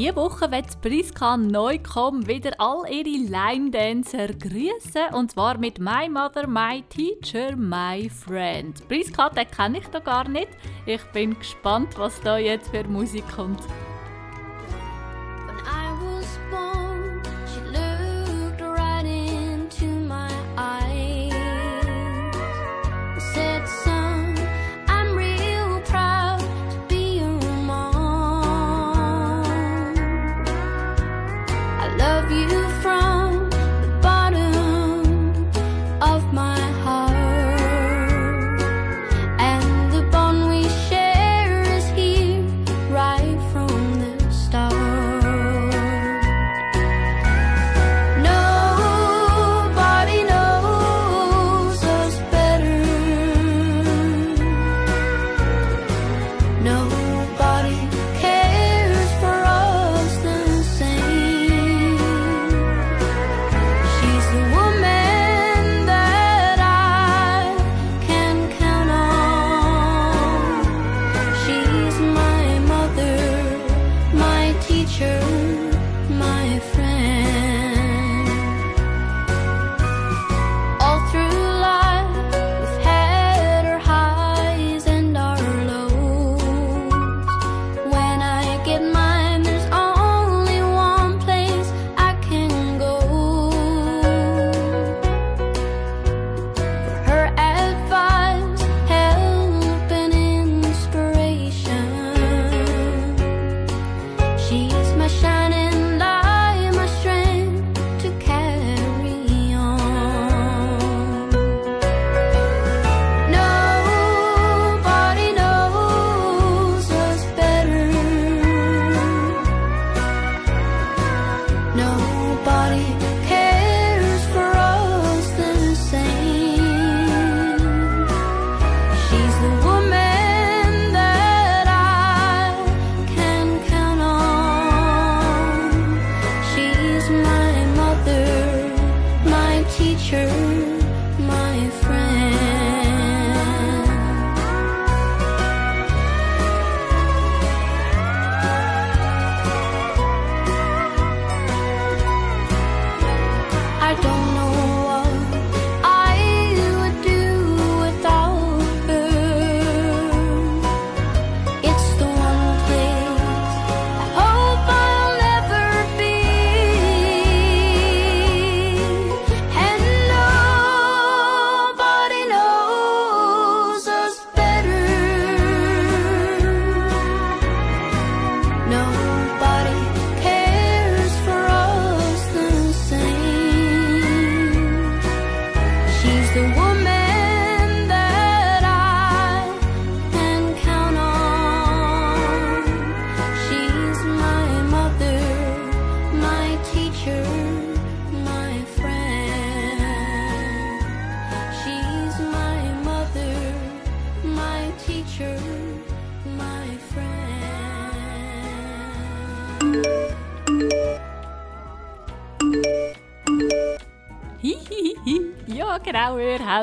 Diese 0.00 0.16
Woche 0.16 0.50
wird 0.50 0.80
Priska 0.80 1.36
Neukomm 1.36 2.26
wieder 2.26 2.52
all 2.56 2.90
ihre 2.90 3.18
Line-Dancer 3.18 4.28
grüßen 4.28 5.12
und 5.12 5.32
zwar 5.32 5.58
mit 5.58 5.78
My 5.78 6.08
Mother, 6.08 6.46
My 6.46 6.82
Teacher, 6.88 7.54
My 7.54 8.08
Friend. 8.08 8.88
Priska, 8.88 9.28
den 9.28 9.50
kenne 9.50 9.78
ich 9.80 9.86
da 9.88 9.98
gar 9.98 10.26
nicht. 10.26 10.48
Ich 10.86 11.04
bin 11.12 11.38
gespannt, 11.38 11.98
was 11.98 12.18
da 12.22 12.38
jetzt 12.38 12.70
für 12.70 12.84
Musik 12.84 13.24
kommt. 13.36 13.60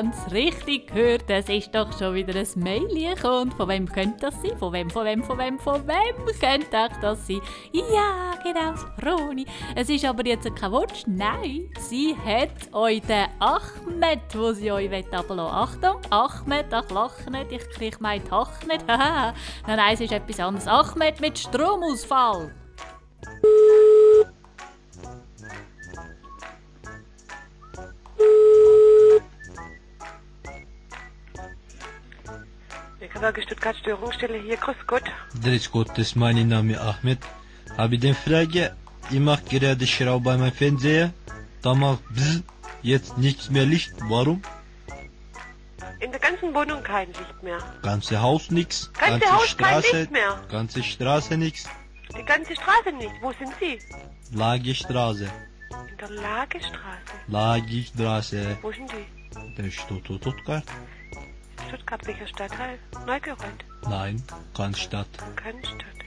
Es 0.06 0.32
richtig 0.32 0.88
gehört. 0.88 1.24
Es 1.28 1.48
ist 1.48 1.74
doch 1.74 1.96
schon 1.98 2.14
wieder 2.14 2.38
ein 2.38 2.48
Mail 2.56 2.86
gekommen. 2.88 3.52
Von 3.52 3.68
wem 3.68 3.86
könnte 3.86 4.26
das 4.26 4.42
sein? 4.42 4.56
Von 4.58 4.72
wem, 4.72 4.90
von 4.90 5.04
wem, 5.04 5.22
von 5.22 5.38
wem, 5.38 5.58
von 5.58 5.86
wem 5.86 6.26
könnte 6.40 6.78
auch 6.78 7.00
das 7.00 7.26
sein? 7.26 7.40
Ja, 7.72 8.34
genau, 8.42 8.74
Froni. 8.98 9.46
Es 9.74 9.88
ist 9.88 10.04
aber 10.04 10.26
jetzt 10.26 10.54
kein 10.56 10.72
Wunsch. 10.72 11.04
Nein, 11.06 11.70
sie 11.78 12.16
hat 12.16 12.72
euch 12.72 13.02
den 13.02 13.26
Achmed, 13.38 14.20
wo 14.34 14.52
sie 14.52 14.72
euch 14.72 14.90
ablassen. 15.12 15.38
Achtung, 15.38 16.00
Achmed, 16.10 16.66
ach 16.72 16.90
lach 16.90 17.26
nicht, 17.30 17.52
ich 17.52 17.70
kriege 17.70 17.96
mein 18.00 18.24
Tach 18.24 18.62
nicht. 18.66 18.86
nein, 18.86 19.34
nein, 19.66 19.94
es 19.94 20.00
ist 20.00 20.12
etwas 20.12 20.40
anderes. 20.40 20.66
Achmed 20.66 21.20
mit 21.20 21.38
Stromausfall. 21.38 22.54
Gewerbe 33.18 33.42
Stuttgart 33.42 33.76
Störungsstelle 33.76 34.38
hier, 34.38 34.56
grüß 34.56 34.76
Gott. 34.86 35.02
Grüß 35.42 35.72
Gott, 35.72 35.88
das 35.88 35.98
ist 35.98 36.14
mein 36.14 36.46
Name 36.46 36.80
Ahmed. 36.80 37.18
Habe 37.76 37.96
ich 37.96 38.04
eine 38.04 38.14
Frage? 38.14 38.76
Ich 39.10 39.18
mache 39.18 39.42
gerade 39.42 39.88
Schraube 39.88 40.26
bei 40.26 40.36
meinem 40.36 40.52
Fernseher. 40.52 41.12
Da 41.62 41.74
macht 41.74 42.04
bzz, 42.14 42.44
jetzt 42.82 43.18
nichts 43.18 43.50
mehr 43.50 43.66
Licht. 43.66 43.92
Warum? 44.08 44.40
In 45.98 46.12
der 46.12 46.20
ganzen 46.20 46.54
Wohnung 46.54 46.80
kein 46.84 47.08
Licht 47.08 47.42
mehr. 47.42 47.58
Ganze 47.82 48.22
Haus 48.22 48.52
nix. 48.52 48.92
Ganze 48.92 49.32
Haus 49.32 49.56
kein 49.56 49.82
Licht 49.82 50.12
mehr. 50.12 50.40
Ganze 50.48 50.84
Straße 50.84 51.36
nix. 51.36 51.68
Die 52.16 52.24
ganze 52.24 52.54
Straße 52.54 52.92
nicht. 52.92 53.14
Wo 53.20 53.32
sind 53.32 53.52
Sie? 53.58 53.80
Lagerstraße. 54.32 55.28
In 55.90 55.96
der 55.98 56.10
Lagestraße. 56.10 57.14
Lagerstraße. 57.26 58.58
Wo 58.62 58.70
sind 58.70 58.92
die? 58.92 59.60
Der 59.60 59.70
Stuttgart? 59.72 60.62
Stuttgart, 61.66 62.06
welcher 62.06 62.26
Stadtteil? 62.26 62.78
Neugereuth. 63.06 63.64
Nein, 63.88 64.22
keine 64.54 64.76
Stadt. 64.76 65.08
Keine 65.36 65.64
Stadt. 65.64 65.98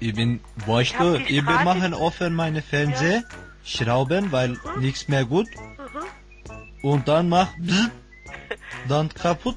Ich 0.00 0.14
bin, 0.14 0.40
weißt 0.66 0.92
Ich 0.92 0.96
du, 0.96 1.18
die 1.18 1.38
ich 1.38 1.44
bin 1.44 1.64
machen 1.64 1.94
offen 1.94 2.34
meine 2.34 2.62
Fernseher, 2.62 3.24
schrauben, 3.64 4.30
weil 4.32 4.56
nichts 4.78 5.08
mehr 5.08 5.24
gut. 5.24 5.48
Mhm. 5.56 6.90
Und 6.90 7.08
dann 7.08 7.28
mach 7.28 7.48
bzz, 7.58 7.90
dann 8.88 9.08
kaputt, 9.08 9.56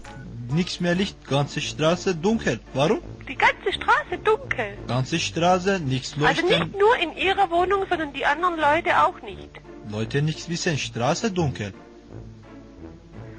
nichts 0.50 0.80
mehr 0.80 0.96
Licht, 0.96 1.28
ganze 1.28 1.62
Straße 1.62 2.16
dunkel. 2.16 2.60
Warum? 2.74 3.02
Die 3.28 3.36
ganze 3.36 3.72
Straße 3.72 4.18
dunkel. 4.24 4.78
Ganze 4.88 5.20
Straße, 5.20 5.80
nichts 5.80 6.14
Also 6.14 6.42
leuchten, 6.42 6.48
nicht 6.50 6.80
nur 6.80 6.98
in 6.98 7.16
Ihrer 7.16 7.50
Wohnung, 7.52 7.86
sondern 7.88 8.12
die 8.14 8.26
anderen 8.26 8.60
Leute 8.60 9.04
auch 9.04 9.22
nicht. 9.22 9.62
Leute 9.90 10.22
nichts 10.22 10.50
wissen, 10.50 10.78
Straße 10.78 11.32
dunkel. 11.32 11.74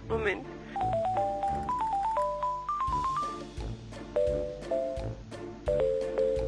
Moment. 0.09 0.46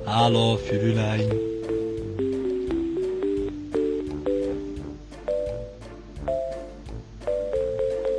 Hallo, 0.06 0.58
Fräulein. 0.58 1.30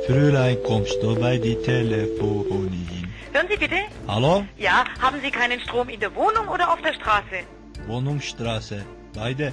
Fräulein, 0.06 0.56
kommst 0.64 1.00
du 1.02 1.14
bei 1.14 1.38
die 1.38 1.54
Telefonie? 1.56 3.06
Hören 3.32 3.46
Sie 3.48 3.56
bitte? 3.56 3.76
Hallo? 4.08 4.44
Ja, 4.56 4.84
haben 5.00 5.20
Sie 5.22 5.30
keinen 5.30 5.60
Strom 5.60 5.88
in 5.88 6.00
der 6.00 6.14
Wohnung 6.14 6.48
oder 6.48 6.72
auf 6.72 6.82
der 6.82 6.94
Straße? 6.94 7.44
Wohnungsstraße. 7.86 8.84
Beide? 9.14 9.52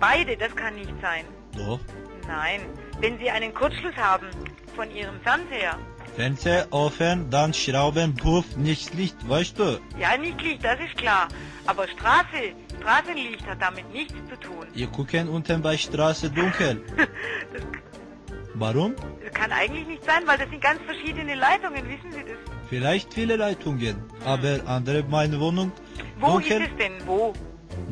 Beide, 0.00 0.36
das 0.36 0.54
kann 0.56 0.74
nicht 0.74 0.94
sein. 1.00 1.24
Doch. 1.56 1.80
Nein, 2.26 2.60
wenn 3.00 3.18
Sie 3.18 3.30
einen 3.30 3.54
Kurzschluss 3.54 3.96
haben 3.96 4.26
von 4.74 4.90
Ihrem 4.90 5.20
Fernseher. 5.20 5.78
Fenster 6.16 6.66
offen, 6.70 7.28
dann 7.30 7.52
Schrauben, 7.52 8.14
Puff, 8.14 8.56
nichts 8.56 8.92
Licht, 8.94 9.16
weißt 9.28 9.58
du? 9.58 9.78
Ja, 9.98 10.16
nicht 10.16 10.40
Licht, 10.40 10.64
das 10.64 10.80
ist 10.80 10.96
klar. 10.96 11.28
Aber 11.66 11.86
Straße, 11.88 12.54
Straßenlicht 12.80 13.46
hat 13.46 13.60
damit 13.60 13.92
nichts 13.92 14.14
zu 14.30 14.36
tun. 14.40 14.66
Wir 14.72 14.86
gucken 14.86 15.28
unten 15.28 15.60
bei 15.60 15.76
Straße 15.76 16.30
dunkel. 16.30 16.82
Warum? 18.54 18.94
Das 19.22 19.34
kann 19.34 19.52
eigentlich 19.52 19.86
nicht 19.86 20.04
sein, 20.04 20.22
weil 20.26 20.38
das 20.38 20.48
sind 20.48 20.62
ganz 20.62 20.80
verschiedene 20.86 21.34
Leitungen, 21.34 21.82
wissen 21.86 22.10
Sie 22.10 22.20
das? 22.30 22.38
Vielleicht 22.70 23.12
viele 23.12 23.36
Leitungen, 23.36 23.96
aber 24.24 24.60
andere 24.66 25.02
meine 25.02 25.38
Wohnung 25.38 25.70
Wo 26.18 26.28
dunkel. 26.38 26.62
ist 26.62 26.70
es 26.70 26.76
denn? 26.78 26.92
Wo? 27.04 27.34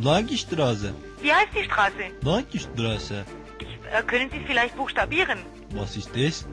Langstraße. 0.01 0.95
Wie 1.21 1.31
heißt 1.31 1.49
die 1.55 1.65
Straße? 1.65 2.05
Langstraße. 2.23 3.25
Äh, 3.93 4.03
können 4.05 4.31
Sie 4.31 4.41
vielleicht 4.47 4.75
buchstabieren? 4.77 5.41
Was 5.75 5.95
ist 5.99 6.11
das? 6.17 6.47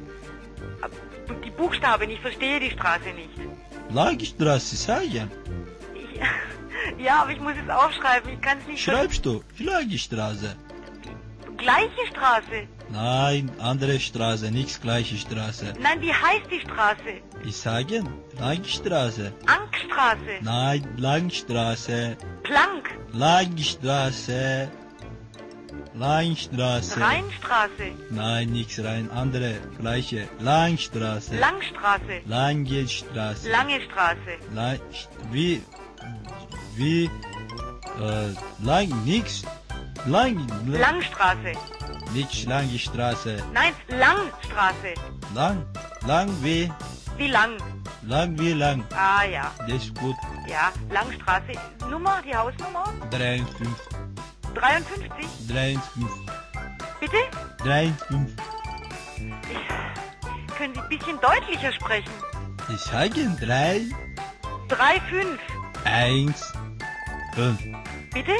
Die 1.43 1.51
Buchstaben, 1.51 2.09
ich 2.09 2.19
verstehe 2.19 2.59
die 2.59 2.71
Straße 2.71 3.09
nicht. 3.15 3.29
Langstraße 3.89 4.75
sagen. 4.75 5.31
Ja, 6.97 7.21
aber 7.21 7.31
ich 7.31 7.39
muss 7.39 7.53
es 7.63 7.69
aufschreiben, 7.69 8.33
ich 8.33 8.41
kann 8.41 8.57
es 8.59 8.67
nicht 8.67 8.83
Schreibst 8.83 9.23
du? 9.25 9.43
Langstraße. 9.59 10.55
Gleiche 11.57 12.07
Straße. 12.09 12.67
Nein, 12.89 13.51
andere 13.59 13.99
Straße, 13.99 14.51
nichts 14.51 14.81
gleiche 14.81 15.15
Straße. 15.15 15.73
Nein, 15.79 16.01
wie 16.01 16.11
heißt 16.11 16.49
die 16.51 16.59
Straße? 16.59 17.21
Ich 17.45 17.55
sage 17.55 18.03
Langstraße. 18.39 19.31
Ankstraße. 19.45 20.33
Nein, 20.41 20.87
Langstraße. 20.97 22.17
Plank. 22.43 22.89
Langstraße. 23.13 24.69
Langstraße. 26.01 26.99
Rheinstraße. 26.99 27.87
Nein, 28.09 28.49
nichts 28.49 28.83
rein, 28.83 29.11
andere, 29.11 29.59
gleiche. 29.79 30.27
Langstraße. 30.39 31.35
Langstraße. 31.37 32.15
Lange 32.25 32.87
Straße. 32.87 33.51
Lange 33.51 33.79
Straße. 33.81 34.33
Lang, 34.55 34.79
wie, 35.31 35.61
wie, 36.75 37.03
äh, 37.05 38.33
lang, 38.63 38.89
nix. 39.05 39.43
Lang, 40.07 40.47
Langstraße. 40.65 41.51
Nicht 42.13 42.47
lange 42.47 42.79
Straße. 42.79 43.37
Nein, 43.53 43.73
Langstraße. 43.89 44.93
Lang, 45.35 45.63
lang 46.07 46.29
wie, 46.41 46.71
Wie 47.17 47.27
lang? 47.27 47.51
lang 48.01 48.39
wie 48.39 48.53
lang. 48.53 48.83
Ah 48.95 49.23
ja. 49.23 49.51
Das 49.67 49.83
ist 49.83 49.93
gut. 49.99 50.15
Ja, 50.47 50.71
Langstraße. 50.89 51.53
Nummer, 51.91 52.23
die 52.25 52.35
Hausnummer? 52.35 52.85
53, 53.11 53.67
53. 54.55 55.27
53, 55.47 55.81
Bitte? 56.99 57.17
53. 57.63 58.35
Können 60.57 60.73
Sie 60.73 60.79
ein 60.79 60.89
bisschen 60.89 61.19
deutlicher 61.19 61.71
sprechen? 61.73 62.11
Ich 62.73 62.81
sage 62.81 63.29
3, 63.39 63.81
3, 64.67 64.99
5. 65.09 65.39
1, 65.85 66.53
5. 67.33 67.59
Bitte? 68.13 68.35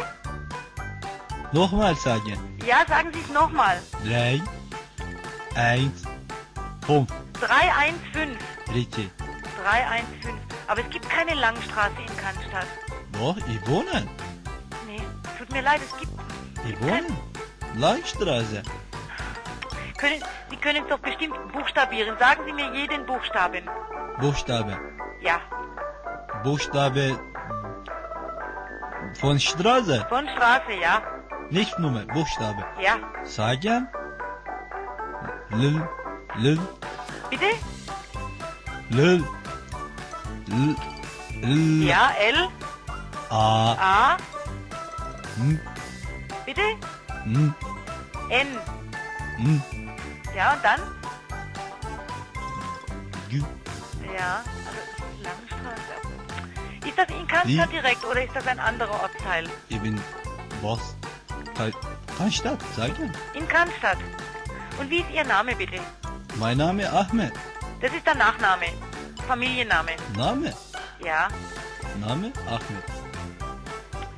Nochmal 1.52 1.96
sagen. 1.96 2.38
Ja, 2.66 2.86
sagen 2.88 3.10
Sie 3.14 3.20
es 3.20 3.30
nochmal. 3.30 3.82
3, 4.06 4.42
eins, 5.56 6.04
fünf. 6.86 7.10
315. 7.34 8.38
Richtig. 8.74 9.10
315. 9.64 10.38
Aber 10.68 10.82
es 10.82 10.90
gibt 10.90 11.10
keine 11.10 11.34
Langstraße 11.34 11.96
in 12.00 12.18
Cannstatt. 12.18 12.68
Doch, 13.14 13.36
ich 13.38 13.68
wohne. 13.68 14.08
Tut 15.42 15.52
mir 15.54 15.64
leid, 15.64 15.82
es 15.84 15.98
gibt. 15.98 16.12
Wohne. 16.84 17.08
Langstraße. 17.76 18.62
Können, 19.98 20.22
Sie 20.52 20.56
können 20.58 20.84
es 20.84 20.90
doch 20.90 21.00
bestimmt 21.00 21.36
buchstabieren. 21.52 22.16
Sagen 22.20 22.44
Sie 22.46 22.54
mir 22.54 22.72
jeden 22.76 23.08
Buchstaben. 23.08 23.64
Buchstabe. 24.20 24.78
Ja. 25.20 25.40
Buchstabe 26.44 27.20
von 29.20 29.40
Straße. 29.40 30.06
Von 30.10 30.30
Straße, 30.30 30.74
ja. 30.80 31.02
Nicht 31.50 31.80
Nummer, 31.80 32.06
Buchstabe. 32.06 32.64
Ja. 32.80 33.00
Sagen. 33.24 33.88
L, 35.54 35.88
L, 36.44 36.60
Bitte? 37.32 37.46
L, 38.92 39.24
L, 40.52 40.76
L, 41.42 41.84
Ja, 41.84 42.12
L, 42.20 42.48
A, 43.32 43.74
A, 43.80 44.18
N, 45.38 45.60
bitte? 46.46 46.62
N, 47.26 47.54
N. 48.30 48.48
N, 49.40 49.64
Ja, 50.36 50.54
und 50.54 50.64
dann? 50.64 50.82
G. 53.30 53.38
Ja, 54.18 54.44
also 54.66 55.24
Langstraße. 55.24 56.88
Ist 56.88 56.98
das 56.98 57.10
in 57.10 57.28
Cannstatt 57.28 57.72
direkt 57.72 58.04
oder 58.06 58.24
ist 58.24 58.36
das 58.36 58.48
ein 58.48 58.60
anderer 58.60 59.02
Ortsteil? 59.04 59.50
Ich 59.70 59.80
bin 59.80 60.00
was? 60.62 60.96
Kein 62.18 62.32
Stadt, 62.32 62.60
sagen. 62.76 63.12
In 63.34 63.48
Cannstatt. 63.48 63.98
Und 64.80 64.90
wie 64.90 65.00
ist 65.00 65.12
Ihr 65.14 65.24
Name 65.24 65.56
bitte? 65.56 65.80
Mein 66.36 66.58
Name 66.58 66.90
Ahmed. 66.92 67.34
Das 67.82 67.92
ist 67.94 68.06
der 68.06 68.16
Nachname. 68.16 68.66
Familienname. 69.28 69.92
Name? 70.16 70.54
Ja. 71.04 71.28
Name 72.00 72.32
Ahmed. 72.48 73.01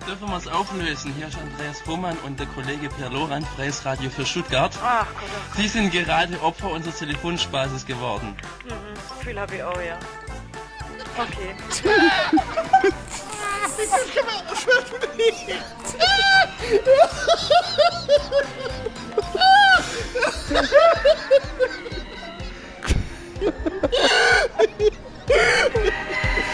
Dürfen 0.07 0.29
wir 0.29 0.37
es 0.37 0.47
auflösen? 0.47 1.13
Hier 1.17 1.27
ist 1.27 1.37
Andreas 1.37 1.83
Hohmann 1.87 2.17
und 2.25 2.39
der 2.39 2.47
Kollege 2.47 2.89
Per 2.89 3.09
Lorand, 3.09 3.45
Freies 3.55 3.85
Radio 3.85 4.09
für 4.09 4.25
Stuttgart. 4.25 4.77
Ach 4.83 5.05
Gott. 5.07 5.15
oh 5.23 5.55
Sie 5.55 5.67
sind 5.67 5.91
gerade 5.91 6.41
Opfer 6.41 6.71
unseres 6.71 6.99
Telefonspaßes 6.99 7.85
geworden. 7.85 8.35
Mhm. 8.65 9.17
Gefühl 9.17 9.39
habe 9.39 9.55
ich 9.55 9.63
auch, 9.63 9.81
ja. 9.81 9.97
Okay. 11.17 11.55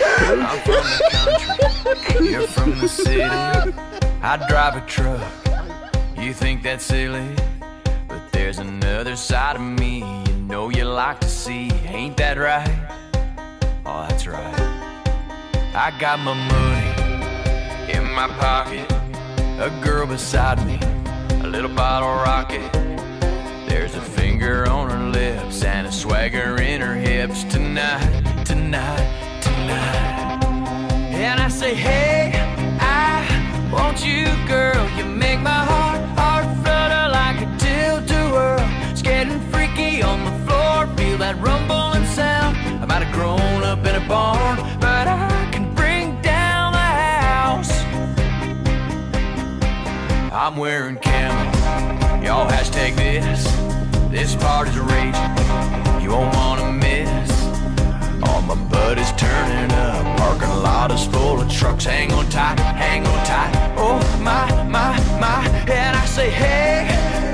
I'm 0.01 0.59
from 0.61 0.83
the 0.83 1.97
country, 2.05 2.31
you're 2.31 2.47
from 2.47 2.79
the 2.79 2.87
city. 2.87 3.21
I 3.21 4.45
drive 4.47 4.75
a 4.75 4.85
truck, 4.85 5.21
you 6.17 6.33
think 6.33 6.63
that's 6.63 6.85
silly. 6.85 7.35
But 8.07 8.31
there's 8.31 8.59
another 8.59 9.15
side 9.15 9.55
of 9.55 9.61
me 9.61 9.99
you 9.99 10.35
know 10.47 10.69
you 10.69 10.85
like 10.85 11.19
to 11.21 11.29
see. 11.29 11.69
Ain't 11.85 12.17
that 12.17 12.37
right? 12.37 12.69
Oh, 13.85 14.05
that's 14.09 14.27
right. 14.27 14.59
I 15.75 15.93
got 15.99 16.19
my 16.19 16.33
money 16.33 17.93
in 17.93 18.11
my 18.11 18.27
pocket, 18.39 18.91
a 19.59 19.69
girl 19.83 20.07
beside 20.07 20.65
me, 20.65 20.79
a 21.43 21.47
little 21.47 21.73
bottle 21.73 22.09
rocket. 22.09 22.71
There's 23.67 23.95
a 23.95 24.01
finger 24.01 24.67
on 24.67 24.89
her 24.89 25.09
lips 25.09 25.63
and 25.63 25.87
a 25.87 25.91
swagger 25.91 26.61
in 26.61 26.81
her 26.81 26.95
hips 26.95 27.43
tonight, 27.43 28.45
tonight. 28.45 29.18
Say, 31.59 31.75
hey, 31.75 32.31
I 32.79 33.69
want 33.69 34.05
you, 34.05 34.27
girl. 34.47 34.89
You 34.97 35.03
make 35.03 35.41
my 35.41 35.49
heart, 35.49 35.99
heart 36.17 36.45
flutter 36.63 37.11
like 37.11 37.41
a 37.41 37.57
tilt-a-whirl. 37.57 38.61
It's 38.89 39.01
getting 39.01 39.41
freaky 39.51 40.01
on 40.01 40.23
the 40.23 40.31
floor. 40.45 40.87
Feel 40.95 41.17
that 41.17 41.35
rumbling 41.41 42.05
sound. 42.05 42.55
I 42.81 42.85
might 42.85 43.03
have 43.03 43.13
grown 43.13 43.61
up 43.63 43.79
in 43.79 43.93
a 43.93 44.07
barn, 44.07 44.55
but 44.79 45.09
I 45.09 45.49
can 45.51 45.75
bring 45.75 46.21
down 46.21 46.71
the 46.71 46.79
house. 46.79 47.71
I'm 50.31 50.55
wearing 50.55 50.95
camo. 50.95 51.43
Y'all 52.23 52.49
hashtag 52.49 52.95
this. 52.95 53.43
This 54.09 54.33
party's 54.33 54.79
raging. 54.79 56.01
You 56.01 56.11
won't 56.11 56.33
wanna 56.37 56.71
miss. 56.71 56.88
My 58.49 58.55
buddies 58.55 59.11
turning 59.11 59.71
up. 59.77 60.17
Parking 60.17 60.49
lot 60.63 60.91
is 60.91 61.05
full 61.05 61.39
of 61.39 61.51
trucks. 61.51 61.85
Hang 61.85 62.11
on 62.11 62.27
tight, 62.31 62.59
hang 62.59 63.05
on 63.05 63.23
tight. 63.23 63.53
Oh 63.77 63.99
my, 64.23 64.63
my, 64.63 64.97
my. 65.19 65.47
And 65.69 65.95
I 65.95 66.03
say, 66.05 66.31
hey, 66.31 67.28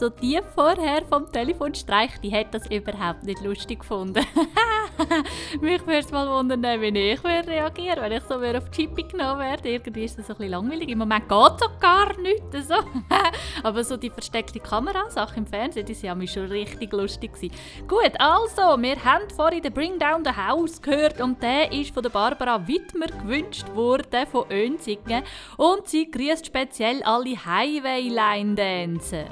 so 0.00 0.08
die 0.08 0.40
vorher 0.54 1.04
vom 1.04 1.30
Telefonstreich, 1.30 2.18
die 2.22 2.34
hat 2.34 2.54
das 2.54 2.66
überhaupt 2.70 3.22
nicht 3.22 3.42
lustig 3.42 3.80
gefunden. 3.80 4.24
Mich 5.60 5.86
würde 5.86 5.98
es 5.98 6.10
mal 6.10 6.26
wundern, 6.26 6.80
wie 6.80 7.12
ich 7.12 7.22
würde 7.22 7.48
reagieren 7.48 8.00
wenn 8.00 8.12
ich 8.12 8.22
so 8.22 8.36
auf 8.36 8.70
Chippy 8.70 9.02
genommen 9.02 9.40
werde. 9.40 9.68
Irgendwie 9.68 10.04
ist 10.04 10.18
das 10.18 10.30
ein 10.30 10.36
bisschen 10.36 10.52
langweilig. 10.52 10.88
Im 10.88 10.98
Moment 10.98 11.28
geht 11.28 11.32
auch 11.34 11.78
gar 11.78 12.18
nicht 12.18 12.42
so. 12.66 12.76
Aber 13.62 13.84
so 13.84 13.98
die 13.98 14.08
versteckte 14.08 14.58
Kamerasache 14.58 15.36
im 15.36 15.46
Fernsehen, 15.46 15.84
die 15.84 16.02
waren 16.02 16.26
schon 16.26 16.46
richtig 16.46 16.92
lustig. 16.92 17.34
Gewesen. 17.34 17.54
Gut, 17.86 18.12
also, 18.18 18.80
wir 18.80 19.04
haben 19.04 19.28
vorhin 19.36 19.62
den 19.62 19.74
Bring 19.74 19.98
Down 19.98 20.24
the 20.24 20.30
House 20.30 20.80
gehört 20.80 21.20
und 21.20 21.42
der 21.42 21.72
ist 21.72 21.92
von 21.92 22.02
Barbara 22.10 22.66
Wittmer 22.66 23.08
gewünscht 23.08 23.68
worden 23.74 24.26
von 24.26 24.50
Önsingen 24.50 25.24
und 25.58 25.86
sie 25.88 26.10
grüßt 26.10 26.46
speziell 26.46 27.02
alle 27.02 27.36
Highway-Line-Dancer. 27.44 29.26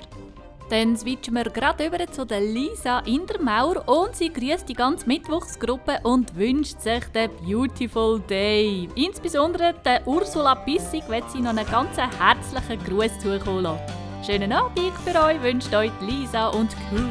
Dann 0.70 0.98
switchen 0.98 1.32
wir 1.32 1.44
gerade 1.44 1.86
über 1.86 2.06
zu 2.12 2.26
der 2.26 2.40
Lisa 2.40 2.98
Indermauer 3.00 3.88
und 3.88 4.14
sie 4.14 4.30
grüßt 4.30 4.68
die 4.68 4.74
ganze 4.74 5.06
Mittwochsgruppe 5.06 6.00
und 6.02 6.36
wünscht 6.36 6.80
sich 6.80 7.04
den 7.14 7.30
Beautiful 7.42 8.20
Day. 8.20 8.86
Insbesondere 8.94 9.74
der 9.82 10.06
Ursula 10.06 10.54
Bissig 10.54 11.08
wird 11.08 11.30
sie 11.30 11.40
noch 11.40 11.50
einen 11.50 11.64
ganz 11.70 11.96
herzlichen 11.96 12.84
Gruß 12.84 13.18
zukommen 13.18 13.62
lassen. 13.62 13.80
Schönen 14.26 14.52
Abend 14.52 14.92
für 15.06 15.18
euch 15.18 15.42
wünscht 15.42 15.74
euch 15.74 15.92
Lisa 16.02 16.48
und 16.48 16.68
Crew. 16.90 17.08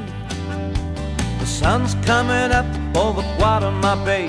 The 1.39 1.45
sun's 1.47 1.97
coming 2.05 2.51
up 2.51 2.65
over 2.95 3.23
Guatemala 3.39 3.95
Bay. 4.05 4.27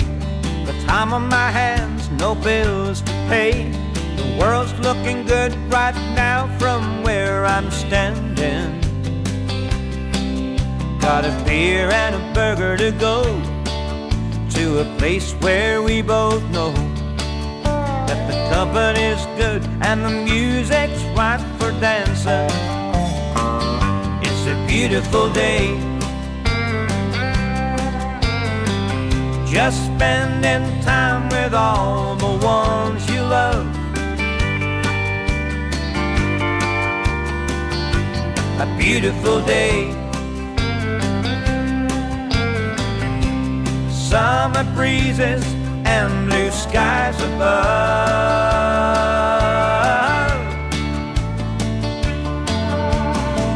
The 0.65 0.73
time 0.87 1.13
on 1.13 1.27
my 1.27 1.51
hands, 1.51 2.09
no 2.19 2.33
bills 2.33 3.03
to 3.03 3.11
pay. 3.29 3.71
The 4.17 4.39
world's 4.39 4.73
looking 4.79 5.23
good 5.27 5.55
right 5.71 5.95
now 6.15 6.49
from 6.57 7.03
where 7.03 7.45
I'm 7.45 7.69
standing. 7.69 8.88
Got 11.09 11.25
a 11.25 11.43
beer 11.43 11.89
and 11.89 12.13
a 12.13 12.33
burger 12.35 12.77
to 12.77 12.91
go 12.91 13.23
to 14.51 14.81
a 14.81 14.85
place 14.99 15.33
where 15.41 15.81
we 15.81 16.03
both 16.03 16.43
know 16.51 16.71
that 17.63 18.21
the 18.29 18.37
company's 18.53 19.25
good 19.35 19.63
and 19.81 20.05
the 20.05 20.11
music's 20.31 21.01
right 21.17 21.41
for 21.57 21.71
dancing. 21.81 22.53
It's 24.21 24.45
a 24.53 24.55
beautiful 24.67 25.33
day. 25.33 25.73
Just 29.51 29.83
spending 29.87 30.63
time 30.83 31.27
with 31.29 31.55
all 31.55 32.17
the 32.17 32.45
ones 32.45 33.09
you 33.09 33.21
love. 33.21 33.65
A 38.61 38.75
beautiful 38.77 39.41
day. 39.41 40.08
Summer 44.09 44.63
breezes 44.73 45.45
and 45.85 46.27
blue 46.27 46.49
skies 46.49 47.15
above. 47.21 47.59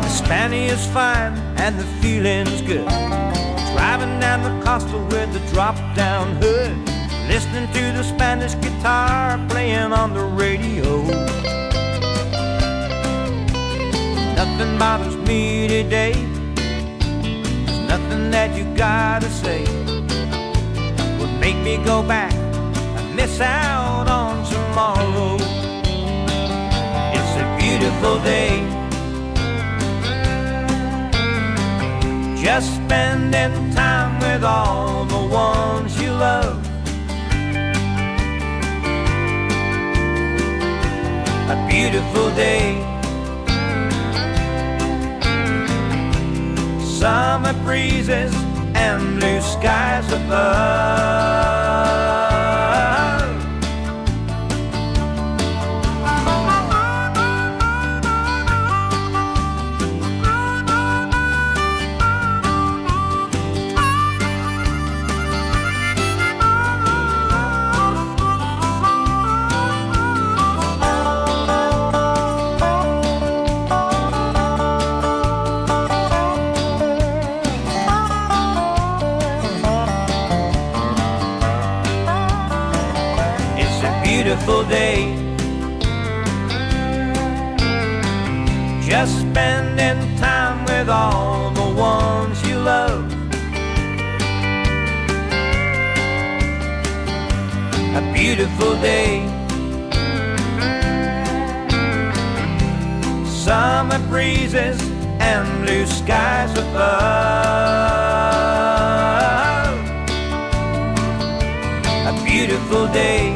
The 0.04 0.10
Spaniard's 0.10 0.86
fine 0.86 1.34
and 1.58 1.80
the 1.80 1.86
feeling's 2.04 2.62
good. 2.62 2.88
Driving 3.74 4.20
down 4.20 4.44
the 4.44 4.64
costa 4.64 4.96
with 4.96 5.34
the 5.34 5.40
drop 5.52 5.76
down 5.96 6.36
hood. 6.36 6.78
Listening 7.28 7.66
to 7.74 7.92
the 7.98 8.04
Spanish 8.04 8.54
guitar 8.62 9.44
playing 9.50 9.92
on 9.92 10.14
the 10.14 10.24
radio. 10.24 11.02
Nothing 14.36 14.78
bothers 14.78 15.16
me 15.28 15.68
today. 15.68 16.14
There's 16.54 17.88
nothing 17.90 18.30
that 18.30 18.56
you 18.56 18.66
gotta 18.76 19.32
say 19.32 19.83
make 21.44 21.58
me 21.58 21.76
go 21.84 22.02
back 22.02 22.34
and 22.34 23.16
miss 23.18 23.42
out 23.42 24.08
on 24.08 24.46
tomorrow. 24.46 25.36
It's 27.16 27.34
a 27.44 27.46
beautiful 27.60 28.16
day. 28.34 28.54
Just 32.42 32.68
spending 32.76 33.54
time 33.76 34.14
with 34.22 34.44
all 34.46 35.04
the 35.04 35.24
ones 35.44 36.02
you 36.02 36.12
love. 36.12 36.56
A 41.56 41.58
beautiful 41.70 42.30
day. 42.46 42.68
Summer 47.02 47.54
breezes 47.66 48.34
and 48.76 49.20
blue 49.20 49.42
skies 49.42 50.12
above. 50.12 51.54
A 84.44 84.46
beautiful 84.46 84.70
day. 84.70 85.16
Just 88.82 89.22
spending 89.22 90.18
time 90.18 90.66
with 90.66 90.90
all 90.90 91.52
the 91.52 91.74
ones 91.80 92.42
you 92.48 92.58
love. 92.58 93.12
A 97.96 98.02
beautiful 98.14 98.76
day. 98.82 99.26
Summer 103.26 104.00
breezes 104.10 104.82
and 105.20 105.64
blue 105.64 105.86
skies 105.86 106.52
above. 106.58 106.84
A 112.08 112.14
beautiful 112.26 112.88
day. 112.88 113.33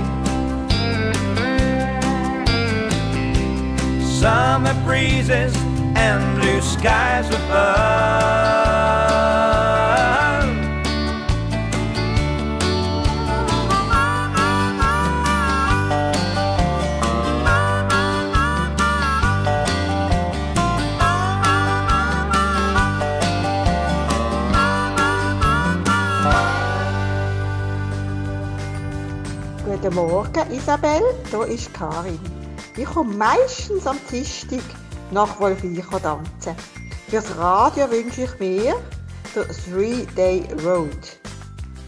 Summer 4.19 4.73
breezes 4.83 5.55
and 5.95 6.41
blue 6.41 6.59
skies 6.59 7.27
above. 7.29 8.47
Guten 29.63 29.93
Morgen, 29.93 30.51
Isabel. 30.51 31.03
Hier 31.29 31.45
ist 31.45 31.71
Karin. 31.71 32.36
Ich 32.77 32.85
komme 32.85 33.15
meistens 33.15 33.87
am 33.87 33.97
Dienstag 34.11 34.61
nach 35.09 35.39
Wolfvicha 35.39 35.97
tanzen. 35.99 36.55
Fürs 37.09 37.35
Radio 37.35 37.89
wünsche 37.89 38.25
ich 38.25 38.39
mir 38.39 38.75
den 39.35 39.47
Three 39.65 40.05
Day 40.15 40.47
Road. 40.63 41.17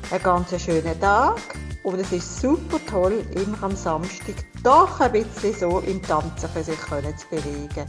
Einen 0.10 0.24
ganz 0.24 0.60
schönen 0.60 1.00
Tag 1.00 1.40
und 1.84 2.00
es 2.00 2.12
ist 2.12 2.42
super 2.42 2.80
toll, 2.90 3.24
immer 3.36 3.62
am 3.62 3.76
Samstag 3.76 4.34
doch 4.64 5.00
ein 5.00 5.12
bisschen 5.12 5.54
so 5.54 5.80
im 5.80 6.02
Tanzen 6.02 6.50
für 6.50 6.64
sich 6.64 6.80
können 6.80 7.16
zu 7.16 7.28
bewegen. 7.28 7.86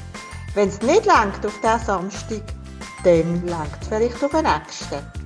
Wenn 0.55 0.69
es 0.69 0.83
nicht 0.83 1.07
langt 1.07 1.45
auf 1.47 1.59
diesen 1.63 1.87
Samstag, 1.87 2.43
dann 3.03 3.47
langt 3.47 3.79
es 3.81 3.89
vielleicht 3.89 4.23
auf 4.23 4.31
den 4.31 4.45
nächsten. 4.45 5.21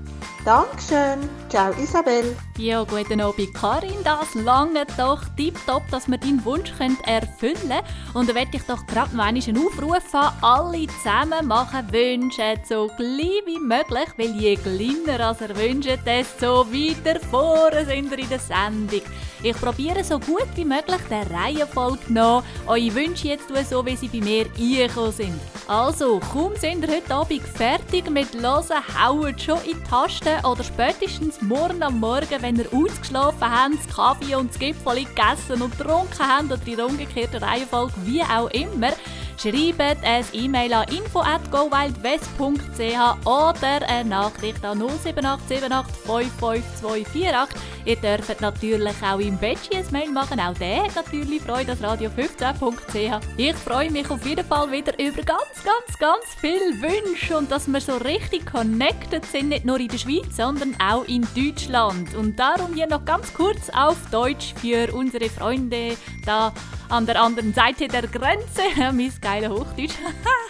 Dankeschön. 0.44 1.28
Ciao, 1.48 1.72
Isabel. 1.82 2.36
Ja, 2.56 2.85
guten 2.85 3.20
Abend, 3.20 3.52
Karin. 3.52 3.97
Das 4.05 4.32
lange 4.36 4.86
doch 4.97 5.20
tipptopp, 5.36 5.82
dass 5.90 6.06
wir 6.06 6.18
deinen 6.18 6.44
Wunsch 6.44 6.70
erfüllen 7.05 7.56
können. 7.68 7.82
Und 8.14 8.28
da 8.28 8.32
möchte 8.32 8.59
ich 8.59 8.62
doch 8.62 8.86
gerade 8.86 9.16
noch 9.16 9.24
einen 9.24 9.59
Aufruf 9.59 10.14
an 10.14 10.32
alle 10.40 10.86
zusammen 10.86 11.48
machen 11.48 11.90
Wünsche 11.90 12.55
so 12.62 12.89
gleich 12.97 13.43
wie 13.44 13.59
möglich, 13.59 14.09
weil 14.16 14.40
je 14.40 14.56
kleiner 14.56 15.26
als 15.26 15.40
ihr 15.40 15.56
wünscht, 15.56 15.98
desto 16.06 16.64
weiter 16.72 17.18
vorne 17.28 17.86
sind 17.86 18.09
wir 18.09 18.18
in 18.20 18.28
der 18.28 18.39
Sendung. 18.39 19.02
Ich 19.43 19.56
probiere 19.60 20.05
so 20.05 20.20
gut 20.20 20.47
wie 20.55 20.64
möglich 20.64 21.01
der 21.10 21.28
Reihenfolge 21.31 22.05
nach, 22.09 22.44
eure 22.66 22.94
Wünsche 22.94 23.28
jetzt 23.28 23.48
so 23.68 23.85
wie 23.85 23.97
sie 23.97 24.09
bei 24.09 24.20
mir 24.20 24.47
eingekommen 24.56 25.12
sind. 25.12 25.40
Also, 25.66 26.20
kaum 26.32 26.55
sind 26.56 26.85
ihr 26.85 26.94
heute 26.94 27.14
Abend 27.14 27.43
fertig 27.43 28.09
mit 28.10 28.32
Hören, 28.35 28.82
haut 29.02 29.40
schon 29.40 29.59
in 29.64 29.76
die 29.76 29.90
Tasten 29.90 30.44
oder 30.44 30.62
spätestens 30.62 31.43
morgen 31.43 31.82
am 31.82 32.01
Morgen, 32.01 32.43
wenn 32.44 32.56
ihr 32.56 32.66
ausgeschlafen 32.74 33.40
habt, 33.40 33.74
das 33.78 33.96
Kaffee 33.96 34.34
und 34.34 34.50
das 34.50 34.58
Gipfel 34.58 34.96
gegessen 34.96 35.62
und 35.62 35.78
getrunken 35.78 36.18
habt 36.18 36.52
oder 36.52 36.66
in 36.66 36.78
umgekehrter 36.78 37.40
Reihenfolge, 37.40 37.94
wie 38.04 38.22
auch 38.22 38.50
immer, 38.50 38.90
schreibt 39.39 40.05
ein 40.05 40.24
E-Mail 40.32 40.73
an 40.73 40.89
info@gowildwest.ch 40.89 43.27
oder 43.27 43.89
eine 43.89 44.09
Nachricht 44.09 44.65
an 44.65 44.78
07878 44.78 47.48
Ihr 47.86 47.97
dürft 47.97 48.40
natürlich 48.40 48.94
auch 49.02 49.19
im 49.19 49.36
Betschi 49.36 49.77
ein 49.77 49.85
Mail 49.90 50.11
machen, 50.11 50.40
auch 50.40 50.55
der 50.55 50.85
hat 50.85 50.97
natürlich 50.97 51.43
Freude 51.43 51.73
an 51.73 51.78
radio15.ch. 51.78 53.20
Ich 53.36 53.55
freue 53.56 53.90
mich 53.90 54.11
auf 54.11 54.24
jeden 54.24 54.47
Fall 54.47 54.73
wieder 54.73 54.98
über 54.98 55.23
ganz, 55.23 55.62
ganz, 55.62 55.98
ganz 55.98 56.24
viele 56.40 56.81
Wünsche 56.81 57.36
und 57.36 57.51
dass 57.51 57.69
wir 57.69 57.81
so 57.81 57.97
richtig 57.97 58.47
connected 58.47 59.27
sind, 59.27 59.51
nicht 59.51 59.66
nur 59.66 59.78
in 59.78 59.89
der 59.89 59.98
Schweiz, 59.98 60.36
sondern 60.36 60.74
auch 60.81 61.05
in 61.05 61.27
Deutschland. 61.36 62.15
Und 62.15 62.39
darum 62.39 62.73
hier 62.74 62.86
noch 62.86 63.05
ganz 63.05 63.35
kurz 63.35 63.69
auf 63.70 63.97
Deutsch 64.11 64.55
für 64.61 64.93
unsere 64.94 65.28
Freunde 65.28 65.97
da 66.24 66.55
an 66.89 67.06
der 67.06 67.20
anderen 67.20 67.52
Seite 67.52 67.89
der 67.89 68.02
Grenze. 68.02 68.62
geile 69.24 69.51
Hochdeutsch. 69.51 69.94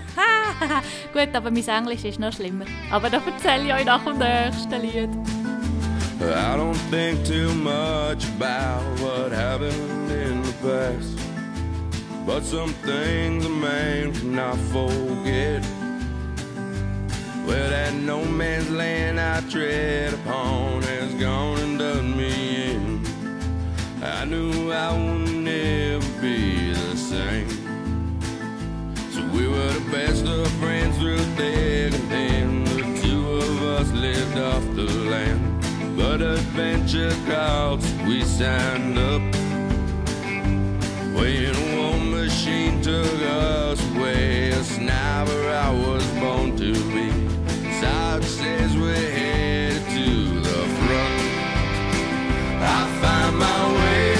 Gut, 1.12 1.34
aber 1.34 1.50
mein 1.50 1.66
Englisch 1.66 2.04
ist 2.04 2.18
noch 2.18 2.32
schlimmer. 2.32 2.64
Aber 2.90 3.10
da 3.10 3.20
erzähle 3.24 3.66
ich 3.66 3.74
euch 3.74 3.84
nach 3.84 4.04
dem 4.04 4.18
nächsten 4.18 4.82
Lied. 4.82 5.10
I 6.22 6.54
don't 6.54 6.76
think 6.90 7.24
too 7.24 7.54
much 7.54 8.26
about 8.38 8.84
what 9.00 9.32
happened 9.32 10.10
in 10.10 10.42
the 10.42 10.52
past. 10.62 11.18
But 12.26 12.44
some 12.44 12.74
things 12.84 13.46
a 13.46 13.48
man 13.48 14.12
cannot 14.12 14.58
forget. 14.70 15.64
Well, 17.46 17.70
that 17.70 17.94
no 17.94 18.24
man's 18.24 18.70
land 18.70 19.18
I 19.18 19.40
tread 19.50 20.14
upon 20.14 20.82
has 20.82 21.14
gone 21.14 21.58
and 21.58 21.78
done 21.78 22.16
me 22.16 22.72
in. 22.72 23.04
I 24.02 24.24
knew 24.24 24.72
I 24.72 24.92
would 24.92 25.34
never 25.34 26.20
be 26.20 26.72
the 26.72 26.96
same. 26.96 27.48
So 29.12 29.26
we 29.28 29.48
were 29.48 29.72
the 29.72 29.90
best 29.90 30.24
of 30.26 30.46
friends 30.52 30.96
through 30.98 31.18
thick 31.36 31.92
and 31.92 32.08
thin. 32.08 32.64
The 32.64 33.00
two 33.02 33.28
of 33.36 33.62
us 33.62 33.90
lived 33.92 34.38
off 34.38 34.64
the 34.74 34.88
land. 35.10 35.96
But 35.96 36.22
adventure 36.22 37.14
called, 37.26 37.82
we 38.06 38.22
signed 38.22 38.98
up. 38.98 39.20
When 41.14 41.54
a 41.54 41.76
war 41.76 41.98
machine 41.98 42.80
took 42.80 43.20
us 43.22 43.80
away, 43.90 44.50
a 44.50 44.64
sniper 44.64 45.48
I 45.50 45.70
was 45.70 46.06
born 46.20 46.56
to 46.56 46.72
be. 46.94 47.19
Says 48.18 48.76
we're 48.76 48.92
headed 48.92 49.82
to 49.90 50.40
the 50.40 50.60
front. 50.78 51.20
I 52.60 52.64
find 53.00 53.34
my 53.38 53.62
way 53.78 54.14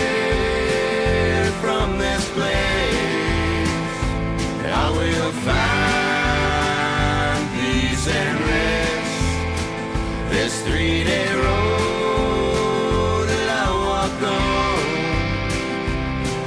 from 1.61 1.99
this 1.99 2.25
place. 2.31 2.69
I 4.65 4.91
will 4.97 5.33
find 5.49 7.41
peace 7.59 8.07
and 8.09 8.39
rest. 8.49 9.23
This 10.31 10.53
three-day 10.63 11.29
road 11.35 13.27
that 13.29 13.49
I 13.65 13.69
walk 13.87 14.23
on, 14.23 14.85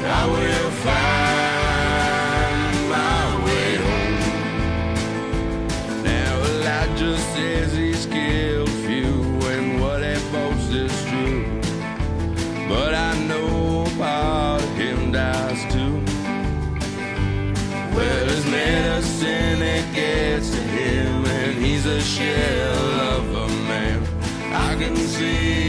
I 0.06 0.08
will 0.32 0.53
shell 22.04 23.00
of 23.16 23.34
a 23.34 23.48
man. 23.68 24.04
I 24.52 24.76
can 24.76 24.96
see 24.98 25.63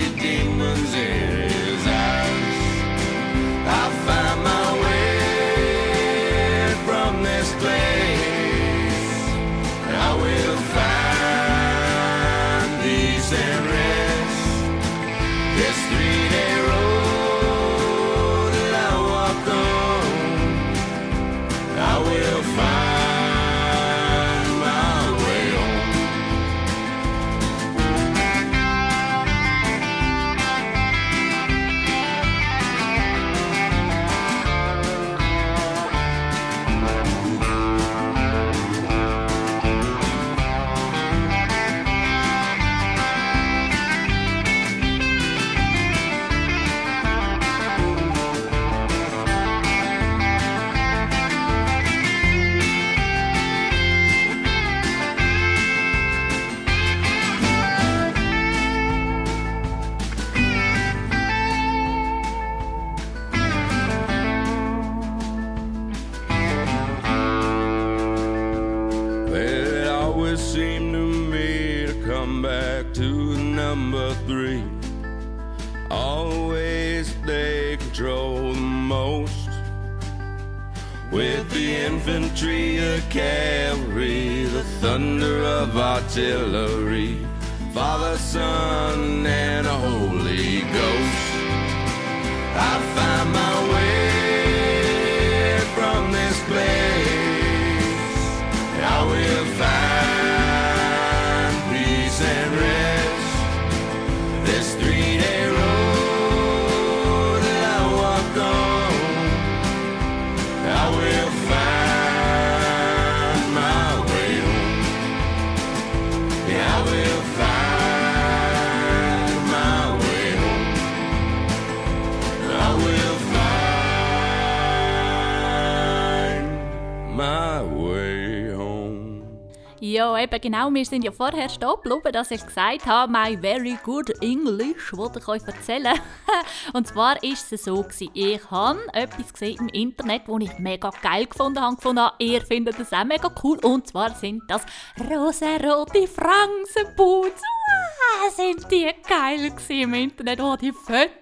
genau. 130.64 130.74
Wir 130.74 130.84
sind 130.84 131.04
ja 131.04 131.12
vorher 131.12 131.48
stehen 131.48 131.68
dass 132.12 132.30
ich 132.30 132.44
gesagt 132.44 132.86
habe, 132.86 133.12
my 133.12 133.36
very 133.36 133.78
good 133.82 134.10
English, 134.22 134.92
wollte 134.92 135.18
ich 135.18 135.28
euch 135.28 135.42
erzählen. 135.46 135.98
Und 136.72 136.86
zwar 136.86 137.22
ist 137.22 137.52
es 137.52 137.64
so 137.64 137.84
ich 138.14 138.50
habe 138.50 138.80
etwas 138.92 139.32
gesehen 139.32 139.58
im 139.60 139.68
Internet, 139.68 140.22
das 140.26 140.36
ich 140.40 140.58
mega 140.58 140.90
geil 141.02 141.26
gefunden 141.26 141.60
habe. 141.60 141.76
Gefunden 141.76 142.00
habe, 142.00 142.16
ihr 142.18 142.40
findet 142.42 142.78
das 142.78 142.92
auch 142.92 143.04
mega 143.04 143.30
cool. 143.42 143.58
Und 143.62 143.86
zwar 143.86 144.14
sind 144.14 144.42
das 144.48 144.62
rosarote 144.98 146.06
Fransenboots. 146.06 147.42
Wow, 147.66 148.30
sind 148.34 148.70
die 148.70 148.90
geil 149.08 149.52
im 149.68 149.94
Internet. 149.94 150.40
Oh, 150.40 150.56
die 150.56 150.72
Fotos. 150.72 151.14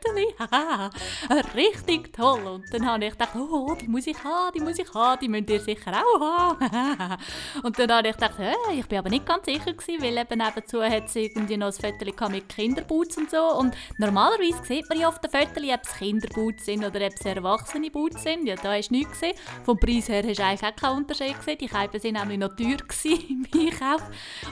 Richtig 1.55 2.12
toll. 2.12 2.43
Und 2.47 2.64
dann 2.73 2.86
habe 2.86 3.05
ich 3.05 3.12
gedacht, 3.12 3.36
oh, 3.36 3.74
die 3.81 3.89
muss 3.89 4.06
ich 4.06 4.23
haben, 4.24 4.52
die 4.55 4.60
muss 4.60 4.78
ich 4.78 4.93
haben, 4.93 5.20
die 5.20 5.28
müsst 5.28 5.51
ihr 5.51 5.60
sicher 5.60 5.93
auch 5.93 6.20
haben. 6.20 7.16
Und 7.62 7.78
dann 7.78 7.93
habe 7.93 8.09
ich 8.09 8.14
gedacht, 8.14 8.39
äh, 8.39 8.55
ich 8.77 8.86
bin 8.86 8.98
aber 8.98 9.09
nicht 9.09 9.27
ganz 9.27 9.44
sicher 9.44 9.73
gewesen, 9.73 10.02
weil 10.02 10.19
eben 10.19 10.39
nebenzu 10.39 10.82
hat 10.82 11.06
es 11.06 11.16
irgendwie 11.16 11.56
noch 11.56 11.73
ein 11.73 11.98
gehabt 11.98 12.32
mit 12.32 12.48
Kinderboots 12.48 13.16
und 13.19 13.31
so. 13.31 13.56
Und 13.59 13.77
normalerweise 13.98 14.64
sieht 14.64 14.89
man 14.89 14.98
ja 14.98 15.09
auf 15.09 15.20
den 15.20 15.31
Fotos, 15.31 15.62
ob 15.62 15.81
es 15.85 15.94
Kinderboots 15.98 16.64
sind 16.64 16.85
oder 16.85 17.06
ob 17.06 17.12
es 17.12 17.24
erwachsene 17.24 17.90
Boots 17.90 18.23
sind. 18.23 18.47
Ja, 18.47 18.56
da 18.56 18.74
hast 18.74 18.89
du 18.89 18.94
nichts 18.94 19.12
gesehen. 19.12 19.36
Vom 19.64 19.78
Preis 19.78 20.09
her 20.09 20.24
hast 20.27 20.39
du 20.39 20.44
eigentlich 20.44 20.70
auch 20.70 20.77
keinen 20.77 20.97
Unterschied 20.98 21.39
gesehen. 21.39 21.59
Die 21.59 21.69
Scheiben 21.69 22.01
sind 22.01 22.19
nämlich 22.19 22.39
noch 22.39 22.55
teuer 22.56 22.78
im 23.28 23.47
Einkauf. 23.55 24.02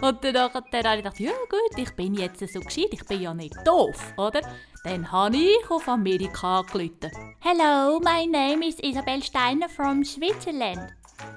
Und 0.00 0.24
dann, 0.24 0.34
dann 0.34 0.52
habe 0.52 0.96
ich 0.96 1.02
gedacht, 1.02 1.20
ja 1.20 1.32
gut, 1.48 1.78
ich 1.80 1.90
bin 1.92 2.14
jetzt 2.14 2.40
so 2.40 2.60
gescheit, 2.60 2.88
ich 2.90 3.04
bin 3.06 3.22
ja 3.22 3.32
nicht 3.32 3.56
doof, 3.64 4.12
oder? 4.16 4.40
Dann 4.84 5.10
habe 5.10 5.36
ich 5.36 5.70
auf 5.70 5.88
Amerika 5.88 6.60
angerufen. 6.60 7.10
Hello, 7.40 7.98
my 8.00 8.26
name 8.26 8.66
is 8.66 8.78
Isabel 8.80 9.22
Steiner 9.22 9.68
from 9.68 10.04
Switzerland. 10.04 10.92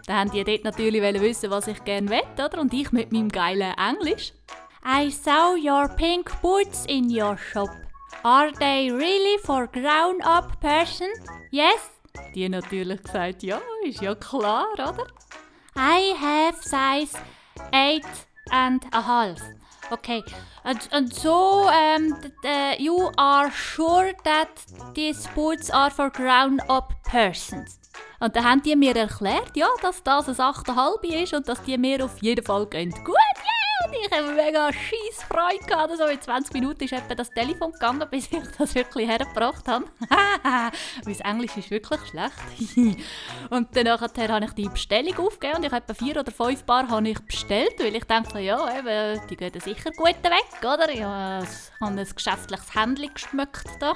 Dann 0.05 0.17
haben 0.17 0.31
die 0.31 0.43
dort 0.43 0.63
natürlich 0.63 1.01
wissen, 1.21 1.49
was 1.49 1.67
ich 1.67 1.83
gerne 1.83 2.09
will, 2.09 2.21
oder? 2.33 2.59
Und 2.59 2.73
ich 2.73 2.91
mit 2.91 3.11
meinem 3.11 3.29
geilen 3.29 3.73
Englisch. 3.77 4.33
I 4.85 5.09
saw 5.09 5.55
your 5.55 5.87
pink 5.87 6.29
boots 6.41 6.85
in 6.87 7.09
your 7.09 7.37
shop. 7.37 7.69
Are 8.23 8.51
they 8.51 8.91
really 8.91 9.37
for 9.43 9.67
grown-up 9.67 10.59
person? 10.59 11.07
Yes? 11.51 11.89
Die 12.35 12.47
natürlich 12.47 13.01
gesagt, 13.01 13.43
ja, 13.43 13.61
ist 13.85 14.01
ja 14.01 14.13
klar, 14.15 14.67
oder? 14.73 15.07
I 15.75 16.13
have 16.19 16.61
size 16.61 17.17
8 17.71 18.03
and 18.51 18.85
a 18.91 19.05
half. 19.05 19.39
Okay, 19.91 20.23
and, 20.63 20.79
and 20.91 21.13
so 21.13 21.67
um, 21.67 22.19
th- 22.21 22.33
th- 22.41 22.79
you 22.79 23.11
are 23.17 23.51
sure 23.51 24.13
that 24.23 24.49
these 24.95 25.27
boots 25.35 25.69
are 25.69 25.91
for 25.91 26.09
grown-up 26.09 26.93
persons? 27.03 27.79
Und 28.19 28.35
dann 28.35 28.45
haben 28.45 28.63
die 28.63 28.75
mir 28.75 28.95
erklärt, 28.95 29.55
ja, 29.55 29.67
dass 29.81 30.01
das 30.03 30.29
ein 30.29 30.35
8,5 30.35 31.23
ist 31.23 31.33
und 31.33 31.47
dass 31.47 31.61
die 31.63 31.77
mir 31.77 32.03
auf 32.05 32.21
jeden 32.21 32.43
Fall 32.45 32.65
gehen. 32.67 32.91
Gut, 33.03 33.15
yeah! 33.43 33.52
Und 33.85 33.93
ich 33.93 34.11
habe 34.11 34.31
mega 34.33 34.71
scheiß 34.71 35.23
Freude 35.27 35.65
gehabt. 35.65 35.91
Also 35.91 36.05
in 36.05 36.21
20 36.21 36.53
Minuten 36.53 36.83
ist 36.83 36.93
etwa 36.93 37.15
das 37.15 37.29
Telefon 37.29 37.71
gegangen, 37.71 38.07
bis 38.11 38.31
ich 38.31 38.43
das 38.57 38.75
wirklich 38.75 39.09
hergebracht 39.09 39.67
habe. 39.67 39.85
Mein 41.05 41.19
Englisch 41.19 41.57
ist 41.57 41.71
wirklich 41.71 41.99
schlecht. 42.07 42.33
und 43.49 43.75
dann 43.75 43.89
habe 43.89 44.45
ich 44.45 44.51
die 44.53 44.69
Bestellung 44.69 45.17
aufgegeben 45.17 45.57
und 45.57 45.65
ich 45.65 45.71
habe 45.71 45.83
etwa 45.83 45.93
vier 45.93 46.19
oder 46.19 46.31
fünf 46.31 46.65
Paar 46.65 46.87
habe 46.89 47.09
ich 47.09 47.19
bestellt, 47.19 47.73
weil 47.79 47.95
ich 47.95 48.03
dachte, 48.05 48.39
ja, 48.39 48.77
eben, 48.77 49.21
die 49.27 49.35
gehen 49.35 49.59
sicher 49.59 49.91
gut 49.91 50.23
weg, 50.23 50.59
oder? 50.61 50.89
Ich 50.89 51.03
habe 51.03 51.45
ein 51.81 51.95
geschäftliches 52.15 52.75
Händchen 52.75 53.13
geschmückt 53.13 53.67
da. 53.79 53.93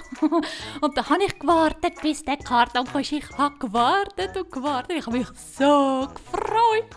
und 0.82 0.98
dann 0.98 1.10
habe 1.10 1.24
ich 1.24 1.40
gewartet, 1.40 2.02
bis 2.02 2.24
der 2.24 2.38
Karton 2.38 2.86
kam. 2.86 3.02
Ich 3.02 3.24
habe 3.38 3.58
gewartet 3.60 4.36
und 4.36 4.52
gewartet. 4.52 4.98
Ich 4.98 5.06
habe 5.06 5.18
mich 5.18 5.28
so 5.58 6.08
gefreut, 6.14 6.90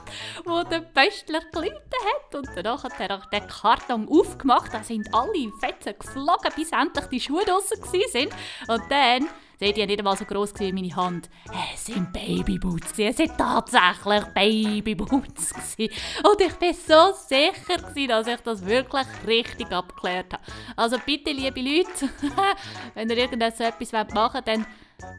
wo 0.45 0.62
der 0.65 0.81
Pöstler 0.81 1.41
geläutet 1.53 1.95
hat. 2.05 2.35
Und 2.35 2.49
danach 2.55 2.80
hat 2.82 2.98
er 2.98 3.19
den 3.32 3.47
Karton 3.47 4.09
aufgemacht. 4.09 4.73
Da 4.73 4.82
sind 4.82 5.12
alle 5.12 5.52
Fetzen 5.61 5.94
geflogen, 5.98 6.52
bis 6.57 6.73
endlich 6.73 7.07
die 7.07 7.20
Schuhe 7.20 7.44
draussen 7.44 7.82
waren. 7.82 8.28
Und 8.69 8.90
dann 8.90 9.28
Seht 9.61 9.77
ihr, 9.77 9.86
nicht 9.86 9.98
einmal 9.98 10.16
so 10.16 10.24
gross 10.24 10.55
wie 10.57 10.73
meine 10.73 10.97
Hand. 10.97 11.28
Es 11.74 11.85
sind 11.85 12.11
Babyboots. 12.15 12.94
Es 12.97 13.19
sind 13.19 13.36
tatsächlich 13.36 14.24
Babyboots. 14.32 15.52
Und 15.77 16.40
ich 16.40 16.55
bin 16.55 16.73
so 16.73 17.12
sicher, 17.28 17.77
dass 18.09 18.27
ich 18.27 18.40
das 18.40 18.65
wirklich 18.65 19.07
richtig 19.27 19.70
abgeklärt 19.70 20.32
habe. 20.32 20.43
Also 20.77 20.97
bitte, 21.05 21.32
liebe 21.32 21.61
Leute, 21.61 22.09
wenn 22.94 23.11
ihr 23.11 23.19
irgendetwas 23.19 23.59
so 23.59 23.65
etwas 23.65 23.93
machen 23.93 24.15
wollt, 24.15 24.48
dann 24.48 24.65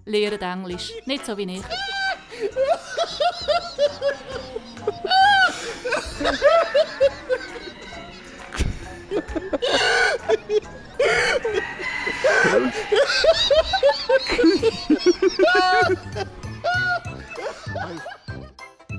lernt 0.06 0.42
Englisch. 0.42 0.92
Nicht 1.06 1.24
so 1.24 1.38
wie 1.38 1.44
ich. 1.44 1.62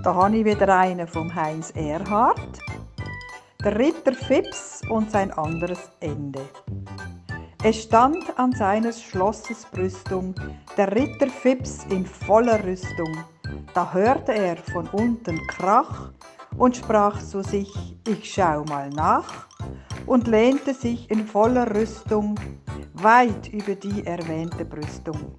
Da 0.05 0.15
habe 0.15 0.37
ich 0.37 0.45
wieder 0.45 0.77
einen 0.77 1.07
vom 1.07 1.33
Heinz 1.35 1.71
Erhardt. 1.77 2.59
Der 3.65 3.79
Ritter 3.79 4.15
Fips 4.15 4.83
und 4.91 5.11
sein 5.13 5.31
anderes 5.31 5.91
Ende. 6.01 6.41
Es 7.63 7.85
stand 7.85 8.37
an 8.37 8.51
seines 8.53 9.01
Schlosses 9.01 9.65
Brüstung 9.67 10.35
der 10.77 10.91
Ritter 10.93 11.29
Fips 11.29 11.85
in 11.91 12.05
voller 12.05 12.65
Rüstung. 12.65 13.25
Da 13.75 13.93
hörte 13.93 14.33
er 14.33 14.57
von 14.57 14.87
unten 14.89 15.39
Krach 15.47 16.13
und 16.57 16.77
sprach 16.77 17.23
zu 17.23 17.43
sich, 17.43 17.97
ich 18.07 18.33
schau 18.33 18.65
mal 18.65 18.91
nach, 18.91 19.49
und 20.07 20.27
lehnte 20.27 20.75
sich 20.75 21.11
in 21.11 21.27
voller 21.27 21.75
Rüstung 21.75 22.35
weit 22.95 23.49
über 23.49 23.75
die 23.75 24.07
erwähnte 24.07 24.65
Brüstung. 24.65 25.37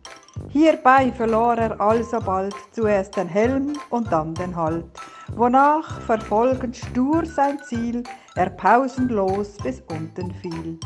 Hierbei 0.49 1.11
verlor 1.11 1.56
er 1.56 1.80
alsobald 1.80 2.56
zuerst 2.72 3.15
den 3.18 3.27
Helm 3.27 3.73
und 3.90 4.11
dann 4.11 4.34
den 4.34 4.56
Halt, 4.56 4.85
wonach 5.35 6.02
verfolgend 6.02 6.76
stur 6.76 7.26
sein 7.26 7.60
Ziel 7.64 8.03
er 8.35 8.49
pausenlos 8.49 9.57
bis 9.57 9.81
unten 9.91 10.34
fiel. 10.35 10.80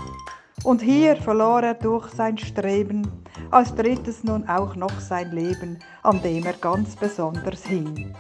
Und 0.64 0.82
hier 0.82 1.16
verlor 1.16 1.62
er 1.62 1.76
durch 1.76 2.10
sein 2.10 2.38
Streben 2.38 3.10
als 3.52 3.74
drittes 3.76 4.24
nun 4.24 4.48
auch 4.50 4.76
noch 4.76 5.00
sein 5.00 5.32
Leben, 5.32 5.80
an 6.04 6.22
dem 6.22 6.46
er 6.46 6.54
ganz 6.54 6.96
besonders 6.96 7.64
hing. 7.66 8.16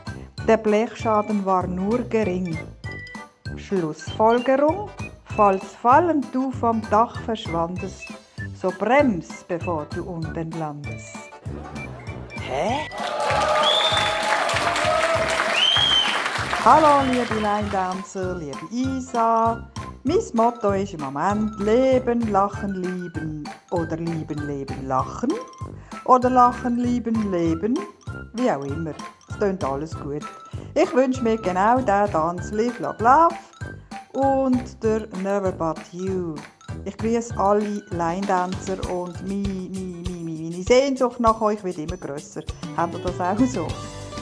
Der 0.47 0.57
Blechschaden 0.57 1.45
war 1.45 1.67
nur 1.67 1.99
gering. 2.03 2.57
Schlussfolgerung, 3.55 4.89
falls 5.35 5.63
fallend 5.81 6.33
du 6.33 6.51
vom 6.51 6.81
Dach 6.89 7.19
verschwandest, 7.21 8.03
so 8.55 8.71
brems, 8.71 9.43
bevor 9.47 9.87
du 9.93 10.03
unten 10.03 10.51
landest. 10.51 11.17
Hä? 12.39 12.87
Hallo 16.63 17.11
liebe 17.11 17.35
Line-Dancer, 17.35 18.35
liebe 18.35 18.59
Isa. 18.71 19.69
Mein 20.07 20.23
Motto 20.35 20.71
ist 20.71 20.93
im 20.93 21.01
Moment 21.01 21.59
Leben, 21.59 22.31
Lachen, 22.31 22.75
Lieben 22.75 23.43
oder 23.71 23.97
Lieben, 23.97 24.47
Leben, 24.47 24.87
Lachen 24.87 25.33
oder 26.05 26.29
Lachen, 26.29 26.77
Lieben, 26.77 27.29
Leben, 27.29 27.77
wie 28.35 28.49
auch 28.49 28.63
immer. 28.63 28.93
Es 29.29 29.37
tönt 29.37 29.65
alles 29.65 29.91
gut. 29.99 30.23
Ich 30.75 30.95
wünsche 30.95 31.21
mir 31.21 31.35
genau 31.35 31.79
diesen 31.79 32.09
Tanz 32.09 32.51
Live, 32.51 32.79
Love, 32.79 33.03
Love 33.03 33.35
und 34.13 34.81
der 34.81 35.07
Never 35.21 35.51
But 35.51 35.81
You. 35.91 36.35
Ich 36.85 36.97
grüße 36.97 37.37
alle 37.37 37.83
Line-Dancer 37.89 38.77
und 38.89 39.27
meine, 39.27 39.69
meine, 39.69 40.09
meine, 40.23 40.41
meine 40.41 40.63
Sehnsucht 40.63 41.19
nach 41.19 41.41
euch 41.41 41.61
wird 41.65 41.79
immer 41.79 41.97
grösser. 41.97 42.43
Habt 42.77 42.93
ihr 42.93 43.01
das 43.01 43.19
auch 43.19 43.45
so? 43.45 43.67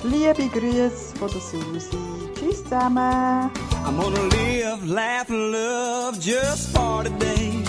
Liebe 0.03 0.49
Grüße 0.49 1.15
von 1.15 1.29
der 1.29 1.41
Susi. 1.41 2.24
Tschüss. 2.45 2.71
I'm 2.71 3.97
gonna 3.97 4.21
live, 4.21 4.87
laugh, 4.87 5.29
and 5.29 5.51
love 5.51 6.19
just 6.19 6.69
for 6.75 7.03
today. 7.03 7.63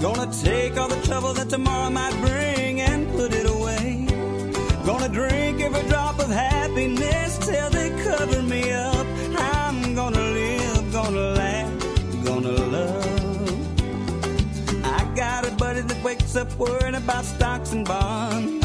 Gonna 0.00 0.30
take 0.42 0.76
all 0.76 0.88
the 0.88 1.00
trouble 1.06 1.32
that 1.34 1.48
tomorrow 1.48 1.88
might 1.88 2.14
bring 2.20 2.80
and 2.82 3.08
put 3.12 3.32
it 3.32 3.48
away. 3.48 4.06
Gonna 4.84 5.08
drink 5.08 5.60
every 5.62 5.88
drop 5.88 6.18
of 6.18 6.28
happiness 6.28 7.38
till 7.38 7.70
they 7.70 7.90
cover 8.04 8.42
me 8.42 8.72
up. 8.72 9.06
I'm 9.38 9.94
gonna 9.94 10.20
live, 10.20 10.92
gonna 10.92 11.28
laugh, 11.40 12.24
gonna 12.24 12.50
love. 12.76 13.54
I 14.84 15.04
got 15.14 15.46
a 15.48 15.50
buddy 15.52 15.80
that 15.80 16.02
wakes 16.04 16.36
up 16.36 16.54
worrying 16.58 16.96
about 16.96 17.24
stocks 17.24 17.72
and 17.72 17.86
bonds. 17.86 18.61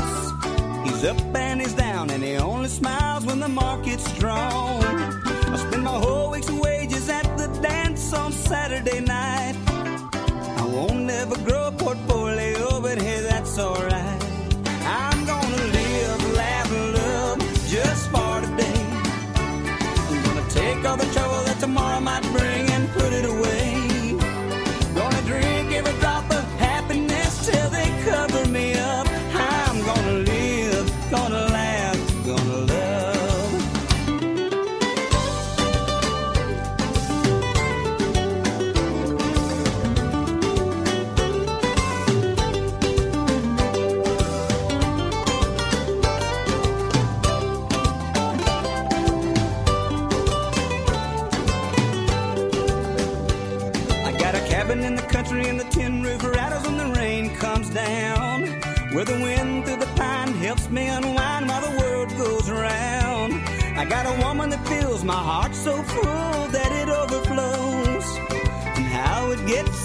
He's 0.97 1.05
up 1.05 1.35
and 1.35 1.61
he's 1.61 1.75
down, 1.75 2.09
and 2.09 2.23
he 2.23 2.37
only 2.37 2.69
smiles 2.69 3.23
when 3.23 3.39
the 3.39 3.47
market's 3.47 4.03
strong. 4.15 4.83
I 4.83 5.55
spend 5.57 5.83
my 5.83 5.91
whole 5.91 6.31
week's 6.31 6.49
wages 6.49 7.07
at 7.07 7.37
the 7.37 7.47
dance 7.61 8.13
on 8.13 8.31
Saturday 8.31 9.01
night. 9.01 9.55
I 10.57 10.65
won't 10.65 11.07
ever 11.07 11.37
grow 11.43 11.67
a 11.67 11.71
portfolio, 11.71 12.81
but 12.81 12.99
hey, 12.99 13.21
that's 13.21 13.59
alright. 13.59 14.23
I'm 14.85 15.23
gonna 15.27 15.63
live, 15.77 16.33
laugh, 16.33 16.71
and 16.71 16.93
love 16.95 17.39
just 17.69 18.09
for 18.09 18.41
today. 18.41 18.81
I'm 20.09 20.23
gonna 20.23 20.49
take 20.49 20.83
all 20.83 20.97
the 20.97 21.09
trouble 21.13 21.43
that 21.43 21.59
tomorrow 21.59 21.99
might 21.99 22.23
bring 22.35 22.66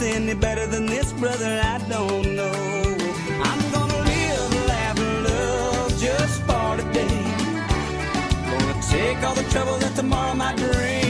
any 0.03 0.35
better 0.35 0.67
than 0.67 0.87
this, 0.87 1.13
brother, 1.13 1.61
I 1.63 1.79
don't 1.89 2.35
know. 2.35 2.53
I'm 3.49 3.73
gonna 3.73 3.99
live, 4.11 4.67
laugh, 4.67 4.99
and 4.99 5.25
love 5.25 5.99
just 5.99 6.43
for 6.43 6.77
today. 6.77 7.25
Gonna 8.51 8.83
take 8.91 9.23
all 9.23 9.35
the 9.35 9.47
trouble 9.51 9.79
that 9.79 9.95
tomorrow 9.95 10.35
might 10.35 10.57
bring 10.57 11.02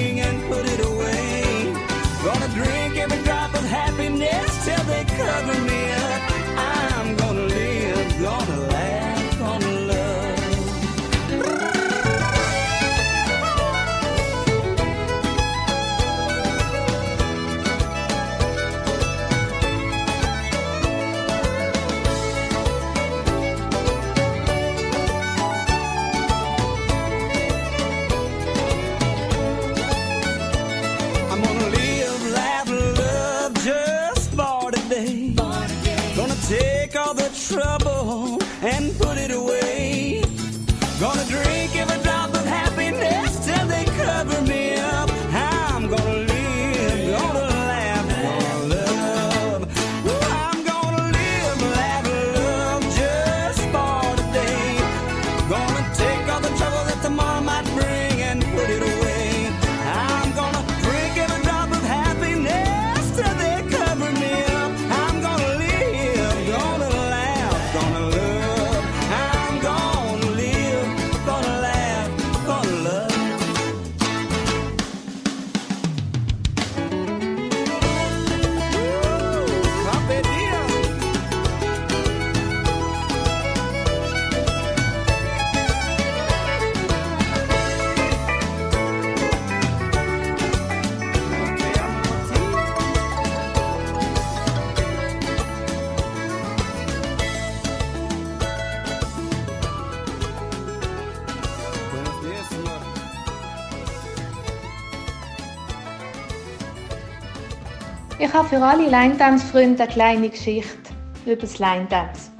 Ich 108.33 108.39
habe 108.39 108.49
für 108.49 108.65
alle 108.65 108.89
Line-Dance-Freunde 108.89 109.83
eine 109.83 109.93
kleine 109.93 110.31
Geschichte 110.31 110.91
über 111.27 111.37
das 111.37 111.59
Line-Dance. 111.59 112.31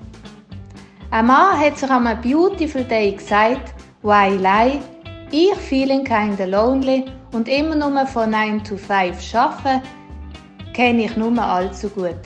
Ein 1.11 1.27
Mann 1.27 1.61
hat 1.61 1.77
sich 1.77 1.91
am 1.91 2.05
Beautiful 2.23 2.83
Day 2.83 3.13
gesagt, 3.13 3.75
Why 4.01 4.39
lie? 4.39 4.81
Ich 5.31 5.55
feeling 5.55 6.03
kinda 6.03 6.47
lonely 6.47 7.05
und 7.33 7.47
immer 7.47 7.75
nur 7.75 8.07
von 8.07 8.31
9 8.31 8.65
to 8.65 8.79
5 8.79 9.35
arbeiten, 9.35 9.83
kenne 10.73 11.05
ich 11.05 11.17
nur 11.19 11.39
allzu 11.39 11.91
gut. 11.91 12.23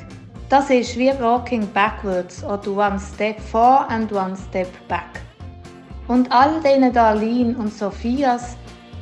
Das 0.48 0.70
ist 0.70 0.96
wie 0.96 1.10
Walking 1.18 1.66
Backwards 1.72 2.44
oder 2.44 2.70
One 2.70 3.00
Step 3.00 3.40
For 3.40 3.84
and 3.90 4.12
One 4.12 4.36
Step 4.48 4.68
Back. 4.86 5.24
Und 6.06 6.30
all 6.30 6.60
diesen 6.60 6.92
Darlene 6.92 7.58
und 7.58 7.72
Sophias 7.72 8.56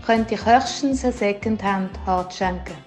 könnte 0.06 0.36
ich 0.36 0.46
höchstens 0.46 1.04
ein 1.04 1.12
Secondhand 1.12 1.90
Hart 2.06 2.32
schenken. 2.32 2.78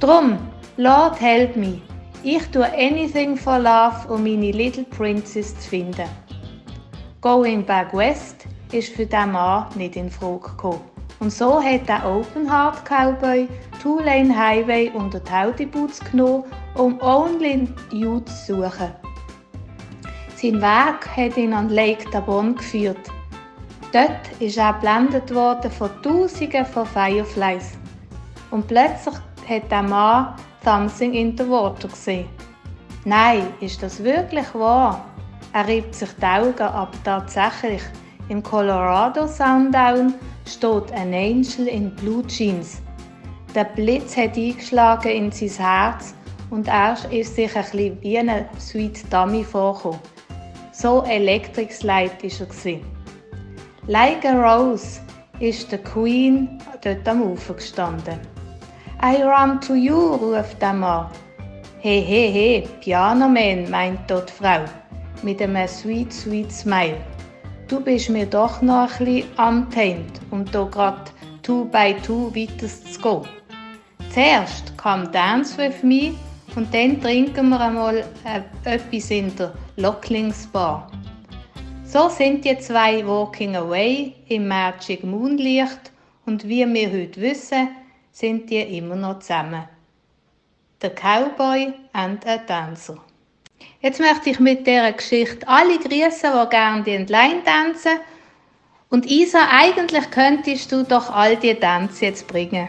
Drum, 0.00 0.38
Lord 0.80 1.20
help 1.20 1.56
me. 1.56 1.82
Ich 2.22 2.46
tue 2.52 2.64
anything 2.64 3.36
for 3.36 3.58
love, 3.58 4.06
um 4.08 4.22
meine 4.22 4.52
Little 4.52 4.84
Princess 4.84 5.58
zu 5.58 5.70
finden. 5.70 6.08
Going 7.20 7.66
Back 7.66 7.92
West 7.92 8.46
ist 8.70 8.94
für 8.94 9.04
diesen 9.04 9.32
Mann 9.32 9.66
nicht 9.74 9.96
in 9.96 10.08
Frage 10.08 10.38
gekommen. 10.38 10.80
Und 11.18 11.32
so 11.32 11.60
hat 11.60 11.88
der 11.88 12.06
Open 12.06 12.48
Heart 12.48 12.84
Cowboy 12.84 13.48
Two 13.82 13.98
Lane 13.98 14.32
Highway 14.32 14.92
unter 14.94 15.18
die 15.18 15.32
Haudiboots 15.32 15.98
genommen, 16.12 16.44
um 16.76 17.00
Only 17.00 17.66
You 17.90 18.20
zu 18.20 18.54
suchen. 18.54 18.92
Sein 20.36 20.62
Weg 20.62 21.08
hat 21.16 21.36
ihn 21.36 21.54
an 21.54 21.70
Lake 21.70 22.08
Tabon 22.12 22.54
geführt. 22.54 23.10
Dort 23.92 24.30
ist 24.38 24.56
er 24.56 24.74
geblendet 24.74 25.34
worden 25.34 25.72
von 25.72 25.90
Tausenden 26.04 26.64
von 26.64 26.86
Fireflies. 26.86 27.72
Und 28.52 28.68
plötzlich 28.68 29.16
hat 29.48 29.68
der 29.72 29.82
Mann 29.82 30.36
Something 30.64 31.14
in 31.14 31.36
the 31.36 31.48
Water 31.48 31.88
gesehen. 31.88 32.28
Nein, 33.04 33.46
ist 33.60 33.82
das 33.82 34.02
wirklich 34.02 34.54
wahr? 34.54 35.04
Er 35.52 35.66
reibt 35.66 35.94
sich 35.94 36.10
die 36.20 36.24
Augen, 36.26 36.60
aber 36.60 36.92
tatsächlich, 37.04 37.82
im 38.28 38.42
Colorado 38.42 39.26
Sundown 39.26 40.14
steht 40.46 40.92
ein 40.92 41.14
Angel 41.14 41.68
in 41.68 41.94
Blue 41.96 42.26
Jeans. 42.26 42.82
Der 43.54 43.64
Blitz 43.64 44.16
hat 44.16 44.36
eingeschlagen 44.36 45.10
in 45.10 45.32
sein 45.32 45.64
Herz 45.64 46.14
und 46.50 46.68
er 46.68 46.96
ist 47.10 47.34
sich 47.34 47.56
ein 47.56 47.62
bisschen 47.62 48.02
wie 48.02 48.18
eine 48.18 48.46
Sweet 48.58 49.10
Dummy 49.12 49.44
vorgekommen. 49.44 50.00
So 50.72 51.02
Electric 51.04 51.74
Light 51.82 52.22
war 52.22 52.72
er. 52.72 52.80
Like 53.86 54.24
a 54.26 54.32
Rose 54.32 55.00
ist 55.40 55.72
der 55.72 55.78
Queen 55.78 56.60
dort 56.82 57.08
am 57.08 57.22
Ufer 57.22 57.54
gestanden. 57.54 58.20
I 59.00 59.22
run 59.22 59.60
to 59.60 59.74
you, 59.74 60.16
ruft 60.16 60.60
der 60.60 60.72
Mann. 60.72 61.06
He, 61.78 62.00
he, 62.00 62.32
he, 62.32 62.68
Pianoman, 62.80 63.70
meint 63.70 64.00
dort 64.08 64.28
Frau, 64.28 64.64
mit 65.22 65.40
einem 65.40 65.68
sweet, 65.68 66.12
sweet 66.12 66.50
Smile. 66.50 66.96
Du 67.68 67.78
bist 67.78 68.10
mir 68.10 68.26
doch 68.26 68.60
noch 68.60 68.98
ein 68.98 69.24
bisschen 69.66 70.04
um 70.32 70.44
hier 70.50 70.64
grad 70.64 71.12
two 71.44 71.64
by 71.66 71.94
two 72.02 72.34
weiter 72.34 72.66
zu 72.66 73.00
gehen. 73.00 73.28
Zuerst 74.12 74.76
come 74.76 75.06
dance 75.12 75.56
with 75.56 75.84
me 75.84 76.14
und 76.56 76.74
dann 76.74 77.00
trinken 77.00 77.50
wir 77.50 77.60
einmal 77.60 77.98
äh, 78.24 78.40
etwas 78.64 79.12
in 79.12 79.34
der 79.36 79.52
Locklings 79.76 80.44
Bar. 80.48 80.90
So 81.84 82.08
sind 82.08 82.44
die 82.44 82.58
zwei 82.58 83.06
walking 83.06 83.54
away 83.54 84.14
im 84.28 84.48
Magic 84.48 85.04
Moonlicht 85.04 85.92
und 86.26 86.48
wie 86.48 86.66
wir 86.66 86.90
heute 86.90 87.20
wissen, 87.20 87.68
sind 88.18 88.50
die 88.50 88.60
immer 88.76 88.96
noch 88.96 89.20
zusammen. 89.20 89.68
Der 90.82 90.90
Cowboy 90.90 91.72
and 91.92 92.26
a 92.26 92.38
Dancer. 92.38 92.96
Jetzt 93.80 94.00
möchte 94.00 94.30
ich 94.30 94.40
mit 94.40 94.66
dieser 94.66 94.90
Geschichte 94.92 95.46
alle 95.46 95.78
grüßen, 95.78 96.32
die 96.32 96.50
gerne 96.50 96.82
die 96.82 96.96
Line 96.96 97.44
tanzen 97.44 98.00
Und 98.88 99.06
Isa, 99.06 99.38
eigentlich 99.52 100.10
könntest 100.10 100.72
du 100.72 100.82
doch 100.82 101.14
all 101.14 101.36
die 101.36 101.54
Tänze 101.54 102.06
jetzt 102.06 102.26
bringen. 102.26 102.68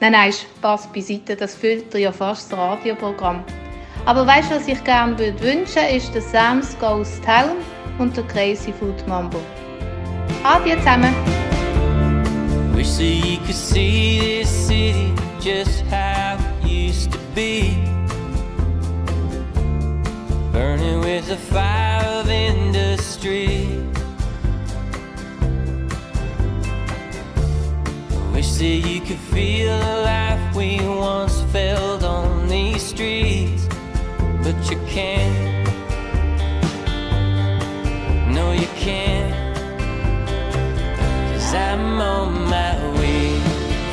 Nein, 0.00 0.12
nein, 0.12 0.32
Spaß 0.32 0.86
beiseite, 0.86 1.36
das 1.36 1.54
füllt 1.54 1.92
ja 1.94 2.12
fast 2.12 2.50
das 2.50 2.58
Radioprogramm. 2.58 3.44
Aber 4.06 4.26
weißt 4.26 4.50
du, 4.50 4.56
was 4.56 4.68
ich 4.68 4.82
gerne 4.84 5.18
würde 5.18 5.40
wünschen, 5.42 5.84
ist 5.94 6.14
der 6.14 6.22
Sam's 6.22 6.74
Goes 6.78 7.20
Town 7.20 7.56
und 7.98 8.16
der 8.16 8.24
Crazy 8.28 8.72
Food 8.72 9.06
Mambo. 9.06 9.40
Adieu 10.42 10.76
zusammen! 10.76 11.14
That 12.86 13.02
you 13.02 13.36
could 13.44 13.54
see 13.54 14.20
this 14.20 14.48
city 14.48 15.12
just 15.38 15.82
how 15.82 16.38
it 16.40 16.66
used 16.66 17.12
to 17.12 17.18
be. 17.34 17.74
Burning 20.50 21.00
with 21.00 21.28
the 21.28 21.36
fire 21.36 22.06
of 22.20 22.30
industry. 22.30 23.82
I 28.10 28.30
Wish 28.32 28.50
that 28.52 28.64
you 28.64 29.00
could 29.02 29.18
feel 29.34 29.78
the 29.78 29.96
life 30.06 30.56
we 30.56 30.80
once 30.80 31.42
felt 31.52 32.02
on 32.02 32.48
these 32.48 32.82
streets, 32.82 33.68
but 34.42 34.56
you 34.70 34.78
can't. 34.88 35.68
No, 38.32 38.52
you 38.52 38.68
can't. 38.78 39.25
I'm 41.54 42.00
on 42.00 42.48
my 42.50 42.98
way 42.98 43.38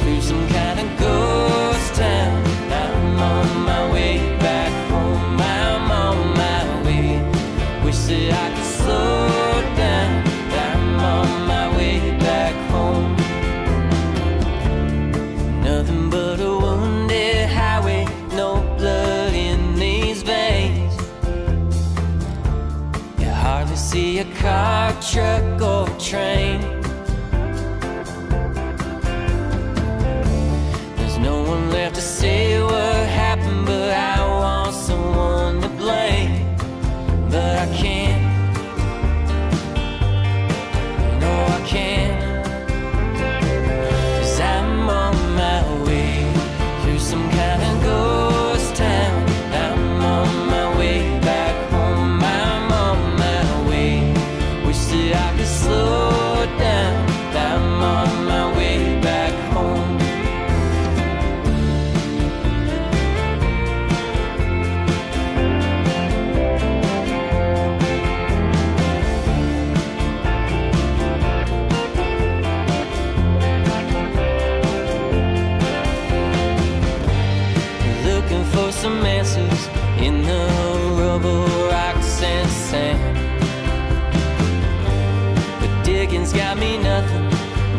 through 0.02 0.22
some 0.22 0.48
kind 0.50 0.80
of 0.80 1.00
ghost 1.00 1.96
town. 1.96 2.44
I'm 2.72 3.20
on 3.20 3.64
my 3.64 3.94
way 3.94 4.18
back 4.40 4.72
home. 4.90 5.40
I'm 5.40 5.92
on 5.92 6.34
my 6.36 6.84
way. 6.84 7.22
Wish 7.86 8.00
that 8.08 8.34
I 8.34 8.56
could 8.56 8.66
slow 8.66 9.62
down. 9.78 10.24
I'm 10.66 11.00
on 11.00 11.48
my 11.48 11.78
way 11.78 12.18
back 12.20 12.56
home. 12.72 13.16
Nothing 15.62 16.10
but 16.10 16.40
a 16.40 16.58
wounded 16.58 17.50
highway, 17.50 18.08
no 18.32 18.62
blood 18.78 19.34
in 19.34 19.76
these 19.76 20.24
veins. 20.24 20.96
You 23.20 23.30
hardly 23.30 23.76
see 23.76 24.20
a 24.20 24.26
car, 24.42 24.92
truck, 25.02 25.62
or 25.62 25.88
train. 26.00 26.73
Say 32.24 32.64
what 32.64 33.06
happened, 33.22 33.66
but 33.66 33.90
I 33.92 34.18
want 34.40 34.74
someone 34.74 35.56
to 35.62 35.70
blame. 35.82 36.34
But 37.34 37.54
I 37.66 37.68
can't. 37.82 38.24
No, 41.22 41.32
I 41.58 41.60
can't. 41.74 42.03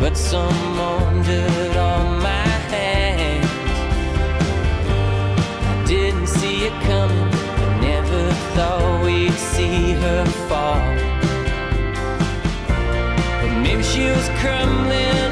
But 0.04 0.18
someone 0.18 1.22
did 1.22 1.76
on 1.78 2.22
my 2.22 2.46
hands. 2.74 3.46
I 5.72 5.84
didn't 5.86 6.26
see 6.26 6.66
it 6.66 6.76
coming, 6.82 7.30
I 7.64 7.80
never 7.80 8.22
thought 8.54 9.02
we'd 9.02 9.32
see 9.32 9.92
her 10.04 10.26
fall. 10.48 10.84
But 13.40 13.52
maybe 13.62 13.82
she 13.82 14.04
was 14.10 14.28
crumbling 14.40 15.23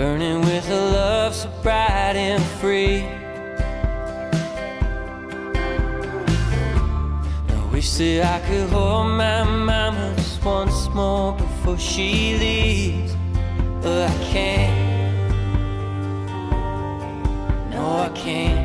Burning 0.00 0.40
with 0.40 0.66
a 0.70 0.80
love 0.94 1.34
so 1.34 1.50
bright 1.62 2.16
and 2.16 2.42
free. 2.58 3.02
I 7.50 7.70
wish 7.70 7.90
that 7.98 8.24
I 8.24 8.40
could 8.48 8.70
hold 8.70 9.08
my 9.08 9.44
mama 9.44 10.14
just 10.16 10.42
once 10.42 10.88
more 10.94 11.36
before 11.36 11.76
she 11.76 12.34
leaves. 12.38 13.14
But 13.82 14.08
I 14.08 14.14
can't. 14.32 14.74
No, 17.70 17.84
I 17.98 18.08
can't. 18.14 18.59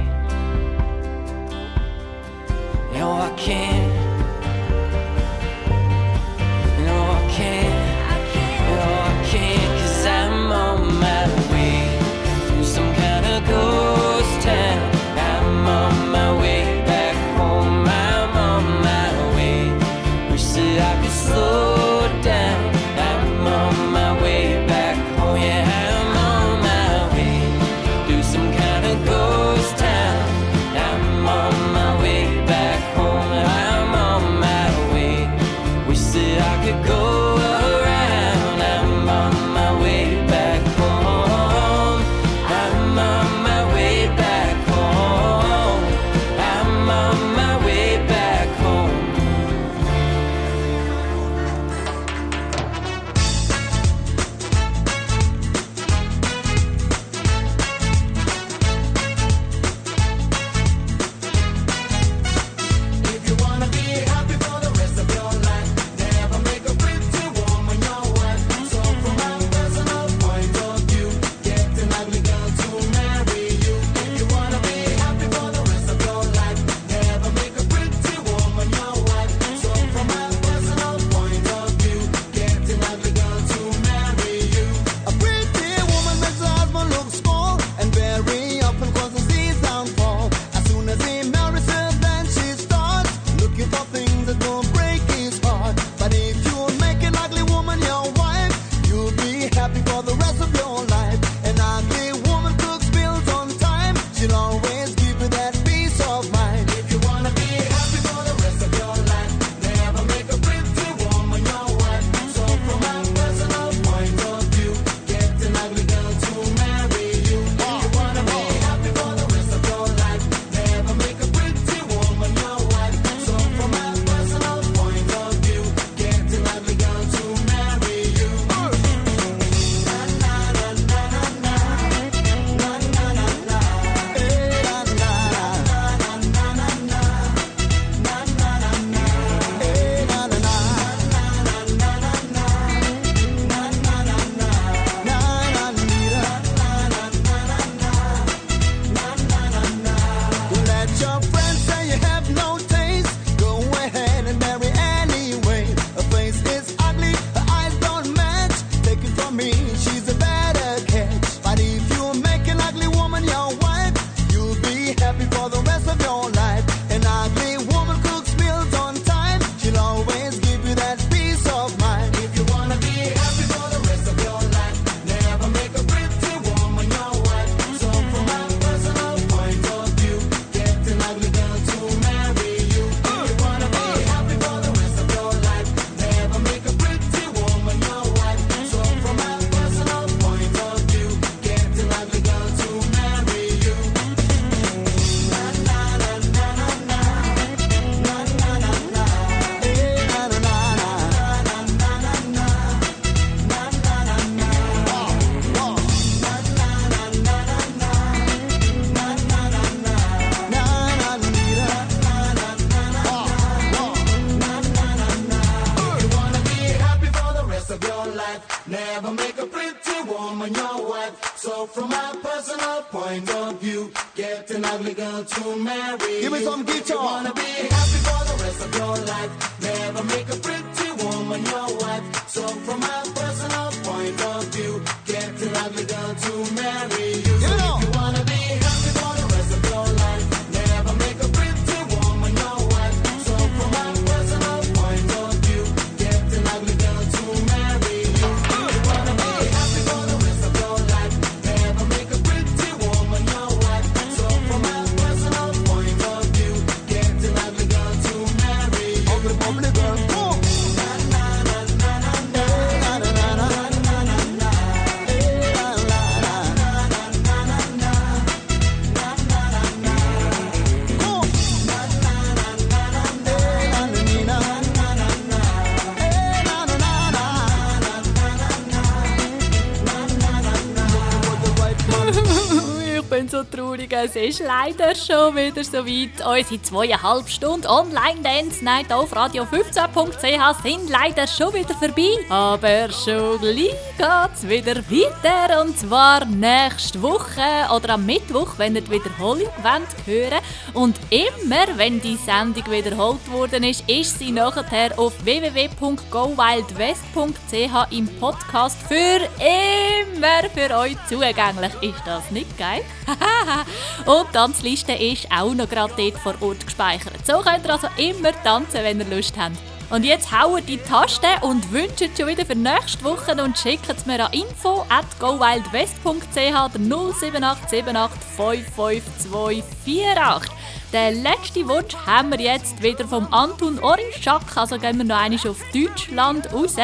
Ist 284.39 284.45
leider 284.45 284.93
schon 284.95 285.35
so 285.64 285.85
weit. 285.85 286.25
Unsere 286.25 286.61
zweieinhalb 286.61 287.30
Stunden 287.30 287.67
Online-Dance 287.67 288.64
Night 288.64 288.92
auf 288.92 289.14
radio15.ch 289.14 290.61
sind 290.61 290.90
leider 290.90 291.27
schon 291.27 291.53
wieder 291.53 291.75
vorbei. 291.75 292.09
Aber 292.30 292.92
schon 292.92 293.40
gleich 293.40 293.74
geht's 293.98 294.45
wieder 294.48 294.75
weiter. 294.75 295.61
Und 295.61 295.77
zwar 295.77 296.25
nächste 296.25 297.01
Woche 297.01 297.42
oder 297.74 297.93
am 297.93 298.06
Mittwoch, 298.06 298.56
wenn 298.58 298.75
ihr 298.75 298.82
die 298.82 298.92
Wiederholung 298.92 299.48
wollt 299.61 299.88
hören 300.06 300.42
Und 300.74 301.00
immer, 301.09 301.77
wenn 301.77 302.01
die 302.01 302.17
Sendung 302.17 302.69
wiederholt 302.69 303.32
worden 303.32 303.64
ist, 303.64 303.90
ist 303.90 304.19
sie 304.19 304.32
nachher 304.32 305.00
auf 305.00 305.14
www.gowildwest.ch 305.24 307.92
im 307.92 308.08
Podcast 308.19 308.77
für 308.88 309.22
immer 309.40 310.50
für 310.53 310.77
euch 310.77 310.98
zugänglich. 311.08 311.72
Ist 311.82 312.03
das 312.06 312.30
nicht 312.32 312.58
geil? 312.58 312.82
und 314.06 314.27
die 314.30 314.34
Tanzliste 314.34 314.93
ist 314.93 315.32
auch 315.32 315.44
noch 315.53 315.69
gerade 315.69 315.93
dort 315.98 316.17
vor 316.17 316.35
Ort 316.41 316.65
gespeichert. 316.65 317.25
So 317.25 317.40
könnt 317.40 317.65
ihr 317.65 317.74
also 317.74 317.88
immer 317.98 318.32
tanzen, 318.43 318.83
wenn 318.83 318.99
ihr 318.99 319.15
Lust 319.15 319.35
habt. 319.38 319.56
Und 319.90 320.03
jetzt 320.03 320.32
hauen 320.32 320.64
die 320.65 320.77
Taste 320.77 321.27
und 321.41 321.72
wünscht 321.72 322.17
schon 322.17 322.27
wieder 322.27 322.45
für 322.45 322.56
nächste 322.56 323.03
Woche 323.03 323.32
und 323.41 323.57
schickt 323.57 323.90
es 323.90 324.06
mir 324.07 324.25
an 324.25 324.33
info 324.33 324.85
at 324.90 325.06
gowildwest.ch 325.19 326.38
oder 326.38 326.80
07878 326.80 328.24
55248. 328.35 330.51
Den 330.91 331.24
letzten 331.24 331.67
Wunsch 331.67 331.95
haben 332.06 332.32
wir 332.32 332.40
jetzt 332.40 332.82
wieder 332.82 333.07
vom 333.07 333.32
Anton 333.32 333.77
Orinschak, 333.80 334.41
also 334.56 334.80
gehen 334.80 334.98
wir 334.98 335.06
noch 335.06 335.17
einmal 335.17 335.48
auf 335.48 335.61
Deutschland 335.74 336.51
raus. 336.51 336.75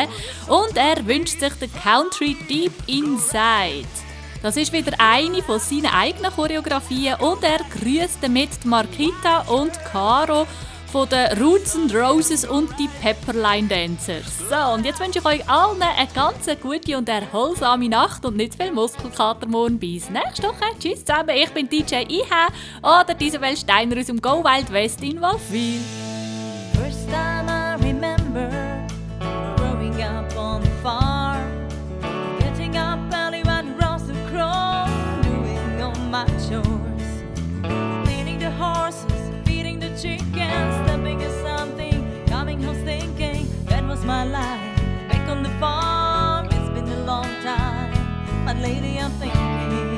Und 0.47 0.77
er 0.77 1.05
wünscht 1.07 1.39
sich 1.39 1.53
den 1.53 1.73
Country 1.73 2.37
Deep 2.47 2.73
Inside. 2.87 4.10
Das 4.41 4.57
ist 4.57 4.73
wieder 4.73 4.93
eine 4.97 5.43
von 5.43 5.59
seinen 5.59 5.93
eigenen 5.93 6.31
Choreografien 6.31 7.15
und 7.19 7.43
er 7.43 7.59
grüßt 7.59 8.17
damit 8.21 8.65
Markita 8.65 9.41
und 9.41 9.71
Caro 9.91 10.47
von 10.91 11.07
den 11.07 11.41
Roots 11.41 11.75
and 11.75 11.93
Roses 11.93 12.43
und 12.43 12.69
die 12.77 12.89
Pepperline 13.01 13.67
Dancers. 13.67 14.39
So, 14.49 14.73
und 14.73 14.83
jetzt 14.83 14.99
wünsche 14.99 15.19
ich 15.19 15.25
euch 15.25 15.47
allen 15.49 15.81
eine 15.81 16.07
ganz 16.13 16.47
gute 16.61 16.97
und 16.97 17.07
erholsame 17.07 17.87
Nacht 17.87 18.25
und 18.25 18.35
nicht 18.35 18.61
viel 18.61 18.71
Muskelkater 18.71 19.47
morgen. 19.47 19.79
Bis 19.79 20.09
nächste 20.09 20.43
Woche. 20.43 20.65
Tschüss 20.79 21.05
zusammen, 21.05 21.35
ich 21.35 21.49
bin 21.51 21.69
DJ 21.69 22.03
IH 22.09 22.51
oder 22.81 23.15
Isabel 23.19 23.55
Steiner 23.55 23.97
aus 23.97 24.07
dem 24.07 24.19
Go 24.19 24.43
Wild 24.43 24.71
West 24.73 25.01
in 25.01 25.21
Wolfville. 25.21 25.79
My 36.21 36.27
chores, 36.47 37.23
the 38.37 38.51
horses, 38.51 39.23
feeding 39.43 39.79
the 39.79 39.89
chickens, 39.97 40.73
something, 41.41 42.25
coming 42.27 42.61
home 42.61 42.75
thinking 42.85 43.47
that 43.65 43.83
was 43.87 44.05
my 44.05 44.23
life. 44.25 44.77
Back 45.09 45.27
on 45.27 45.41
the 45.41 45.49
farm, 45.59 46.45
it's 46.51 46.69
been 46.69 46.87
a 46.89 47.03
long 47.05 47.29
time, 47.41 48.45
but 48.45 48.55
lately 48.57 48.99
I'm 48.99 49.11
thinking. 49.13 49.90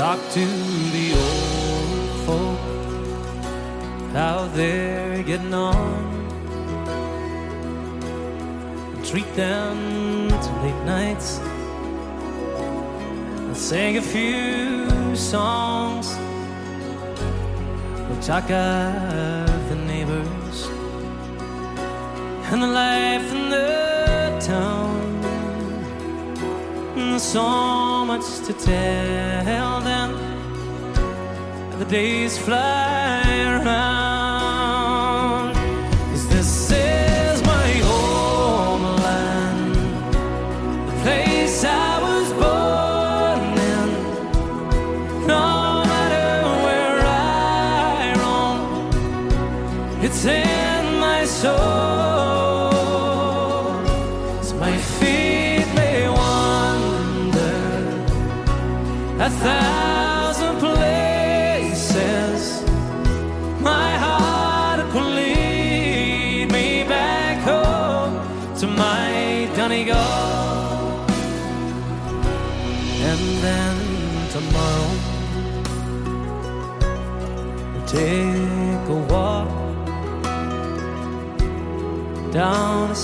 Talk 0.00 0.18
to 0.30 0.46
the 0.96 1.12
old 1.12 2.10
folk, 2.24 2.60
how 4.14 4.48
they're 4.54 5.22
getting 5.22 5.52
on. 5.52 6.00
Treat 9.04 9.30
them 9.34 10.30
to 10.30 10.50
late 10.62 10.82
nights 10.86 11.38
and 13.44 13.54
sing 13.54 13.98
a 13.98 14.00
few 14.00 15.14
songs. 15.14 16.06
We'll 18.08 18.22
talk 18.22 18.50
of 18.50 19.68
the 19.68 19.78
neighbors 19.92 20.58
and 22.50 22.62
the 22.62 22.72
life 22.84 23.30
in 23.36 23.50
the 23.50 24.38
town. 24.40 24.96
And 26.96 27.12
There's 27.12 27.22
so 27.22 27.89
much 28.18 28.40
to 28.44 28.52
tell 28.54 29.80
them. 29.82 30.10
The 31.78 31.84
days 31.84 32.36
fly 32.36 33.22
around. 33.46 33.89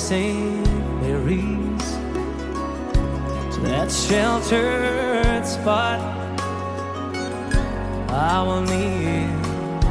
St. 0.07 0.65
Mary's 1.03 1.87
to 3.53 3.61
that 3.63 3.91
sheltered 3.91 5.45
spot. 5.45 5.99
I 8.09 8.41
will 8.47 8.61
kneel 8.61 9.35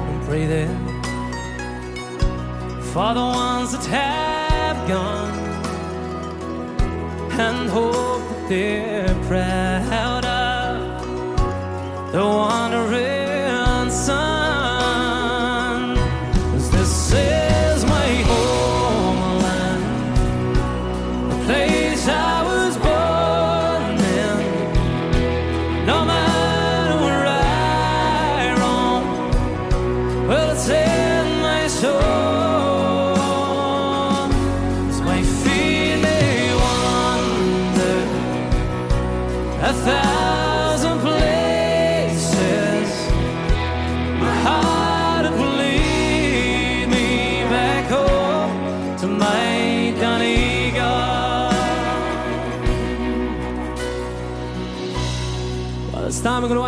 and 0.08 0.24
pray 0.24 0.45
there 0.45 0.77
for 2.94 3.14
the 3.14 3.26
ones 3.44 3.74
that 3.74 3.85
have 3.88 4.88
gone 4.88 5.38
and 7.38 7.69
hope 7.69 8.24
that 8.30 8.48
they're 8.48 9.16
proud 9.27 10.24
of 10.24 11.02
the 12.14 12.24
wandering 12.24 13.25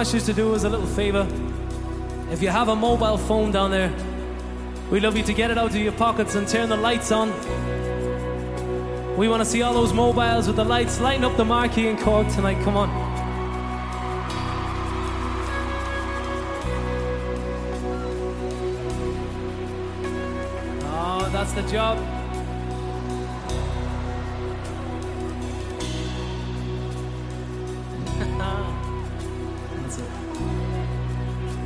ask 0.07 0.13
you 0.13 0.21
to 0.21 0.33
do 0.33 0.55
us 0.55 0.63
a 0.63 0.69
little 0.69 0.87
favor. 0.87 1.27
If 2.31 2.41
you 2.41 2.47
have 2.47 2.69
a 2.69 2.75
mobile 2.77 3.17
phone 3.17 3.51
down 3.51 3.71
there, 3.71 3.93
we'd 4.89 5.03
love 5.03 5.17
you 5.17 5.23
to 5.23 5.33
get 5.33 5.51
it 5.51 5.57
out 5.57 5.71
of 5.71 5.75
your 5.75 5.91
pockets 5.91 6.35
and 6.35 6.47
turn 6.47 6.69
the 6.69 6.77
lights 6.77 7.11
on. 7.11 7.27
We 9.17 9.27
want 9.27 9.43
to 9.43 9.45
see 9.45 9.63
all 9.63 9.73
those 9.73 9.91
mobiles 9.91 10.47
with 10.47 10.55
the 10.55 10.63
lights 10.63 11.01
lighting 11.01 11.25
up 11.25 11.35
the 11.35 11.43
marquee 11.43 11.89
in 11.89 11.97
Cork 11.97 12.25
tonight. 12.29 12.63
Come 12.63 12.77
on. 12.77 12.89
Oh, 20.85 21.29
that's 21.33 21.51
the 21.51 21.63
job. 21.63 21.97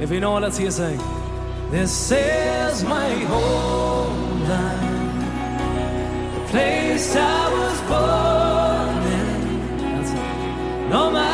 If 0.02 0.10
you 0.10 0.20
know, 0.20 0.40
let's 0.40 0.58
hear 0.58 0.72
sing. 0.72 1.00
This 1.70 2.12
is 2.12 2.84
my 2.84 3.10
homeland, 3.30 5.22
the 6.36 6.42
place 6.50 7.16
I 7.16 7.50
was 7.58 7.82
born 7.92 9.04
in. 9.20 10.90
No 10.90 11.12
matter 11.12 11.31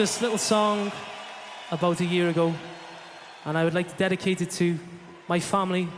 this 0.00 0.22
little 0.22 0.38
song 0.38 0.90
about 1.70 2.00
a 2.00 2.06
year 2.06 2.30
ago, 2.30 2.54
and 3.44 3.58
I 3.58 3.64
would 3.64 3.74
like 3.74 3.90
to 3.90 3.96
dedicate 3.98 4.40
it 4.40 4.50
to 4.52 4.78
my 5.28 5.38
family 5.38 5.88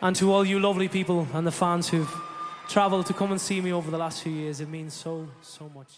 and 0.00 0.16
to 0.16 0.32
all 0.32 0.44
you 0.44 0.58
lovely 0.58 0.88
people 0.88 1.28
and 1.32 1.46
the 1.46 1.52
fans 1.52 1.88
who've 1.88 2.12
traveled 2.68 3.06
to 3.06 3.14
come 3.14 3.30
and 3.30 3.40
see 3.40 3.60
me 3.60 3.72
over 3.72 3.92
the 3.92 3.96
last 3.96 4.24
few 4.24 4.32
years. 4.32 4.60
It 4.60 4.68
means 4.68 4.92
so, 4.94 5.28
so 5.40 5.70
much. 5.72 5.92